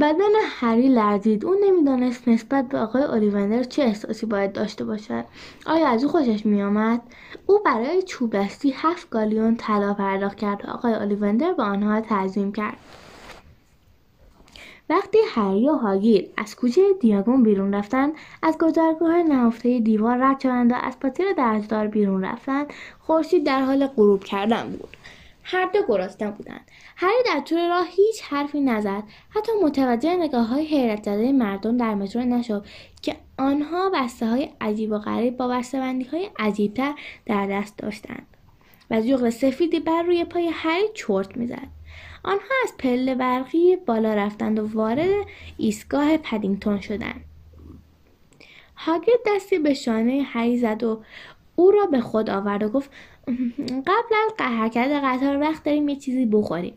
بدن 0.00 0.32
هری 0.50 0.88
لرزید. 0.88 1.44
اون 1.44 1.56
نمی‌دانست 1.64 2.28
نسبت 2.28 2.68
به 2.68 2.78
آقای 2.78 3.02
اولیوندر 3.02 3.62
چه 3.62 3.82
احساسی 3.82 4.26
باید 4.26 4.52
داشته 4.52 4.84
باشد. 4.84 5.24
آیا 5.66 5.88
از 5.88 6.04
او 6.04 6.10
خوشش 6.10 6.46
میآمد؟ 6.46 7.00
او 7.46 7.60
برای 7.64 8.02
چوب 8.02 8.36
دستی 8.36 8.74
هفت 8.76 9.10
گالیون 9.10 9.56
طلا 9.56 9.94
پرداخت 9.94 10.36
کرد 10.36 10.64
و 10.64 10.70
آقای 10.70 10.94
اولیوندر 10.94 11.52
به 11.52 11.62
آنها 11.62 12.00
تعظیم 12.00 12.52
کرد. 12.52 12.76
وقتی 14.90 15.18
هری 15.34 15.68
و 15.68 15.72
هاگیر 15.72 16.28
از 16.36 16.56
کوچه 16.56 16.82
دیاگون 17.00 17.42
بیرون 17.42 17.74
رفتند 17.74 18.12
از 18.42 18.58
گذرگاه 18.58 19.22
نهفته 19.22 19.80
دیوار 19.80 20.18
رد 20.18 20.40
شدند 20.40 20.72
و 20.72 20.74
از 20.74 21.00
پاتر 21.00 21.24
درزدار 21.36 21.86
بیرون 21.86 22.24
رفتند 22.24 22.72
خورشید 23.00 23.46
در 23.46 23.62
حال 23.62 23.86
غروب 23.86 24.24
کردن 24.24 24.76
بود. 24.80 24.96
هر 25.42 25.66
دو 25.66 25.78
گرسنه 25.88 26.30
بودند. 26.30 26.70
هری 26.96 27.22
در 27.26 27.40
طول 27.40 27.68
راه 27.68 27.86
هیچ 27.88 28.22
حرفی 28.22 28.60
نزد. 28.60 29.02
حتی 29.30 29.52
متوجه 29.62 30.16
نگاه 30.16 30.46
های 30.46 30.64
حیرت 30.66 31.02
زده 31.02 31.32
مردم 31.32 31.76
در 31.76 31.94
مترو 31.94 32.22
نشد 32.22 32.66
که 33.02 33.16
آنها 33.38 33.90
بسته 33.94 34.26
های 34.26 34.48
عجیب 34.60 34.92
و 34.92 34.98
غریب 34.98 35.36
با 35.36 35.48
بسته‌بندی 35.48 36.04
های 36.04 36.30
عجیبتر 36.38 36.94
در 37.26 37.46
دست 37.46 37.78
داشتند. 37.78 38.26
و 38.90 39.00
جغل 39.00 39.30
سفیدی 39.30 39.80
بر 39.80 40.02
روی 40.02 40.24
پای 40.24 40.50
هری 40.52 40.84
چرت 40.94 41.36
می‌زد. 41.36 41.68
آنها 42.26 42.54
از 42.62 42.72
پله 42.78 43.14
برقی 43.14 43.76
بالا 43.76 44.14
رفتند 44.14 44.58
و 44.58 44.72
وارد 44.72 45.08
ایستگاه 45.56 46.16
پدینگتون 46.16 46.80
شدند. 46.80 47.20
هاگرید 48.76 49.20
دستی 49.26 49.58
به 49.58 49.74
شانه 49.74 50.22
هری 50.26 50.58
زد 50.58 50.82
و 50.82 51.02
او 51.56 51.70
را 51.70 51.86
به 51.86 52.00
خود 52.00 52.30
آورد 52.30 52.62
و 52.62 52.68
گفت 52.68 52.90
قبل 53.86 54.14
از 54.26 54.32
حرکت 54.38 55.00
قطار 55.04 55.40
وقت 55.40 55.64
داریم 55.64 55.88
یه 55.88 55.96
چیزی 55.96 56.26
بخوریم. 56.26 56.74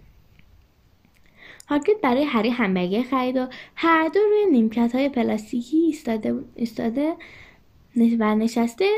هاگرید 1.67 2.01
برای 2.01 2.23
هری 2.23 2.49
همبرگر 2.49 3.01
خرید 3.01 3.37
و 3.37 3.47
هر 3.75 4.07
دو 4.07 4.19
روی 4.19 4.51
نیمکت 4.51 4.95
های 4.95 5.09
پلاستیکی 5.09 5.77
ایستاده, 5.77 6.35
ایستاده 6.55 7.15
و 8.19 8.35
نشسته 8.35 8.89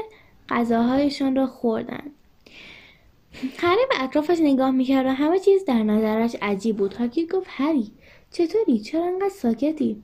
غذاهایشان 0.49 1.35
را 1.35 1.47
خوردند. 1.47 2.11
هری 3.57 3.81
به 3.89 4.03
اطرافش 4.03 4.37
نگاه 4.41 4.71
می‌کرد 4.71 5.05
و 5.05 5.09
همه 5.09 5.39
چیز 5.39 5.65
در 5.65 5.83
نظرش 5.83 6.35
عجیب 6.41 6.77
بود. 6.77 6.93
هاگرید 6.93 7.31
گفت 7.31 7.47
هری 7.49 7.91
چطوری؟ 8.31 8.79
چرا 8.79 9.05
انقدر 9.05 9.29
ساکتی؟ 9.29 10.03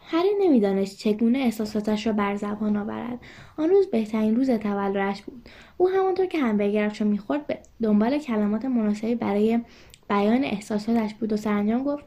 هری 0.00 0.28
نمی‌دانست 0.40 0.98
چگونه 0.98 1.38
احساساتش 1.38 2.06
را 2.06 2.12
بر 2.12 2.36
زبان 2.36 2.76
آورد. 2.76 3.18
آن 3.56 3.70
روز 3.70 3.90
بهترین 3.90 4.36
روز 4.36 4.50
تولدش 4.50 5.22
بود. 5.22 5.48
او 5.76 5.88
همانطور 5.88 6.26
که 6.26 6.38
همبرگرش 6.38 7.00
را 7.00 7.06
می‌خورد 7.06 7.46
به 7.46 7.58
دنبال 7.82 8.18
کلمات 8.18 8.64
مناسبی 8.64 9.14
برای 9.14 9.60
بیان 10.08 10.44
احساساتش 10.44 11.14
بود 11.14 11.32
و 11.32 11.36
سرانجام 11.36 11.84
گفت 11.84 12.04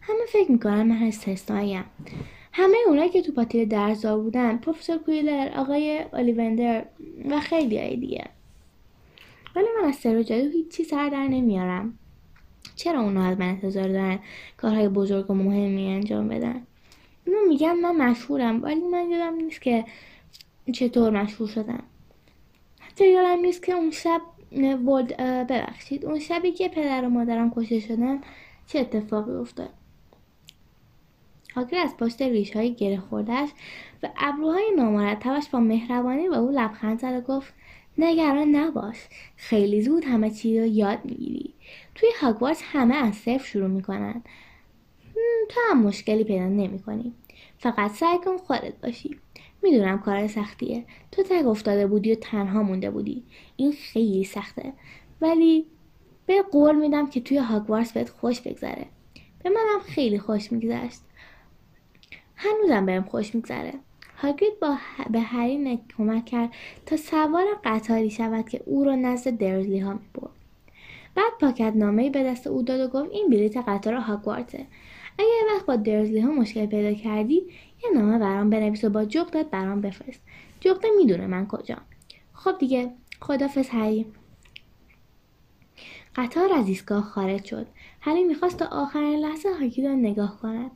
همه 0.00 0.26
فکر 0.32 0.52
می‌کنن 0.52 0.82
من 0.82 1.02
استثناییم. 1.02 1.84
همه 2.52 2.76
اونایی 2.86 3.10
که 3.10 3.22
تو 3.22 3.32
پاتیل 3.32 3.68
درزا 3.68 4.18
بودن 4.18 4.56
پروفسور 4.56 4.98
کویلر 4.98 5.50
آقای 5.56 6.04
الیوندر 6.12 6.84
و 7.30 7.40
خیلی 7.40 7.78
های 7.78 7.96
دیگه. 7.96 8.24
ولی 9.56 9.66
من 9.80 9.88
از 9.88 9.96
سر 9.96 10.22
جادو 10.22 10.48
هیچی 10.48 10.84
سر 10.84 11.08
در 11.08 11.28
نمیارم. 11.28 11.98
چرا 12.76 13.00
اونا 13.00 13.24
از 13.24 13.38
من 13.38 13.48
انتظار 13.48 13.88
دارن 13.88 14.18
کارهای 14.56 14.88
بزرگ 14.88 15.30
و 15.30 15.34
مهمی 15.34 15.88
انجام 15.88 16.28
بدن؟ 16.28 16.62
اینو 17.26 17.38
میگم 17.48 17.78
من 17.78 17.96
مشهورم 17.96 18.62
ولی 18.62 18.80
من 18.80 19.10
یادم 19.10 19.34
نیست 19.34 19.62
که 19.62 19.84
چطور 20.72 21.22
مشهور 21.22 21.48
شدم. 21.48 21.82
حتی 22.80 23.10
یادم 23.10 23.40
نیست 23.40 23.62
که 23.62 23.72
اون 23.72 23.90
شب 23.90 24.20
ببخشید 25.48 26.04
اون 26.04 26.18
شبی 26.18 26.52
که 26.52 26.68
پدر 26.68 27.04
و 27.04 27.08
مادرم 27.08 27.50
کشته 27.50 27.80
شدن 27.80 28.20
چه 28.66 28.78
اتفاقی 28.78 29.32
افتاد. 29.32 29.70
هاگر 31.54 31.78
از 31.78 31.96
پشت 31.96 32.22
ریش 32.22 32.56
های 32.56 32.74
گره 32.74 32.96
خوردهش 32.96 33.48
و 34.02 34.08
ابروهای 34.16 34.70
نامرتبش 34.76 35.48
با 35.48 35.60
مهربانی 35.60 36.28
به 36.28 36.38
او 36.38 36.50
لبخند 36.50 36.98
زد 36.98 37.14
و 37.18 37.20
گفت 37.20 37.54
نگران 37.98 38.56
نباش 38.56 38.96
خیلی 39.36 39.82
زود 39.82 40.04
همه 40.04 40.30
چی 40.30 40.60
رو 40.60 40.66
یاد 40.66 40.98
می‌گیری. 41.04 41.54
توی 41.94 42.08
هاگوارتس 42.20 42.62
همه 42.64 42.96
از 42.96 43.14
صفر 43.14 43.44
شروع 43.44 43.68
می‌کنن. 43.68 44.22
تو 45.48 45.60
هم 45.70 45.82
مشکلی 45.82 46.24
پیدا 46.24 46.48
نمی‌کنی. 46.48 47.12
فقط 47.58 47.90
سعی 47.90 48.18
کن 48.18 48.36
خودت 48.36 48.80
باشی. 48.82 49.16
می‌دونم 49.62 49.98
کار 49.98 50.26
سختیه. 50.26 50.84
تو 51.12 51.22
تگ 51.22 51.46
افتاده 51.46 51.86
بودی 51.86 52.12
و 52.12 52.14
تنها 52.14 52.62
مونده 52.62 52.90
بودی. 52.90 53.22
این 53.56 53.72
خیلی 53.72 54.24
سخته. 54.24 54.72
ولی 55.20 55.66
به 56.26 56.42
قول 56.42 56.76
میدم 56.76 57.10
که 57.10 57.20
توی 57.20 57.36
هاگوارتس 57.36 57.92
بهت 57.92 58.08
خوش 58.08 58.40
بگذره. 58.40 58.86
به 59.44 59.50
منم 59.50 59.80
خیلی 59.86 60.18
خوش 60.18 60.52
میگذشت. 60.52 61.00
هنوزم 62.40 62.86
بهم 62.86 63.02
خوش 63.02 63.34
میگذره. 63.34 63.74
هاگرید 64.16 64.60
با 64.60 64.76
به 65.10 65.20
هری 65.20 65.80
کمک 65.96 66.24
کرد 66.24 66.50
تا 66.86 66.96
سوار 66.96 67.44
قطاری 67.64 68.10
شود 68.10 68.48
که 68.48 68.62
او 68.66 68.84
را 68.84 68.94
نزد 68.94 69.38
درزلی 69.38 69.78
ها 69.78 69.92
می‌برد. 69.92 70.30
بعد 71.14 71.32
پاکت 71.40 71.72
نامه 71.76 72.10
به 72.10 72.24
دست 72.24 72.46
او 72.46 72.62
داد 72.62 72.80
و 72.80 72.88
گفت 72.88 73.10
این 73.12 73.30
بلیت 73.30 73.56
قطار 73.56 73.94
هاگوارته. 73.94 74.66
اگر 75.18 75.54
وقت 75.54 75.66
با 75.66 75.76
درزلی 75.76 76.20
ها 76.20 76.30
مشکل 76.30 76.66
پیدا 76.66 76.92
کردی 76.92 77.42
یه 77.84 77.90
نامه 77.94 78.18
برام 78.18 78.50
بنویس 78.50 78.84
و 78.84 78.90
با 78.90 79.04
جغدت 79.04 79.46
برام 79.46 79.80
بفرست. 79.80 80.20
جغده 80.60 80.88
می‌دونه 80.96 81.26
من 81.26 81.46
کجا. 81.46 81.76
خب 82.32 82.58
دیگه 82.58 82.90
خدافز 83.20 83.68
هری 83.68 84.06
قطار 86.16 86.52
از 86.52 86.68
ایستگاه 86.68 87.02
خارج 87.02 87.44
شد. 87.44 87.66
هری 88.00 88.24
می‌خواست 88.24 88.58
تا 88.58 88.66
آخرین 88.66 89.18
لحظه 89.18 89.48
هاگرید 89.48 89.86
را 89.86 89.94
نگاه 89.94 90.40
کند. 90.40 90.70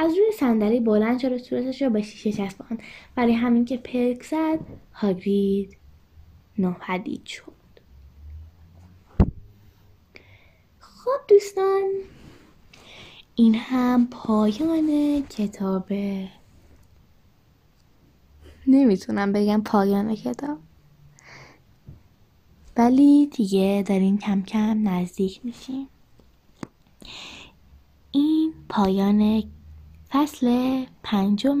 از 0.00 0.12
روی 0.12 0.32
صندلی 0.38 0.80
بلند 0.80 1.20
شد 1.20 1.32
و 1.32 1.38
صورتش 1.38 1.82
را 1.82 1.88
به 1.88 2.02
شیشه 2.02 2.32
چسباند. 2.32 2.82
برای 3.14 3.32
همین 3.32 3.64
که 3.64 3.76
پلک 3.76 4.22
زد 4.22 4.58
هاگرید 4.92 5.76
ناپدید 6.58 7.26
شد. 7.26 7.52
خب 10.78 11.20
دوستان 11.28 11.90
این 13.34 13.54
هم 13.54 14.08
پایان 14.10 15.22
کتاب. 15.22 15.92
نمی‌تونم 18.66 19.32
بگم 19.32 19.62
پایان 19.62 20.14
کتاب. 20.14 20.58
ولی 22.76 23.26
دیگه 23.26 23.84
داریم 23.86 24.18
کم 24.18 24.42
کم 24.42 24.88
نزدیک 24.88 25.40
میشیم. 25.44 25.88
این 28.12 28.54
پایان 28.68 29.42
فصل 30.10 30.84
پنجم 31.02 31.58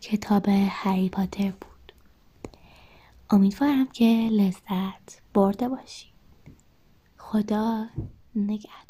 کتاب 0.00 0.46
هری 0.48 1.08
پاتر 1.08 1.50
بود. 1.50 1.92
امیدوارم 3.30 3.86
که 3.86 4.28
لذت 4.32 5.22
برده 5.34 5.68
باشی. 5.68 6.06
خدا 7.16 7.86
نگهدار. 8.36 8.87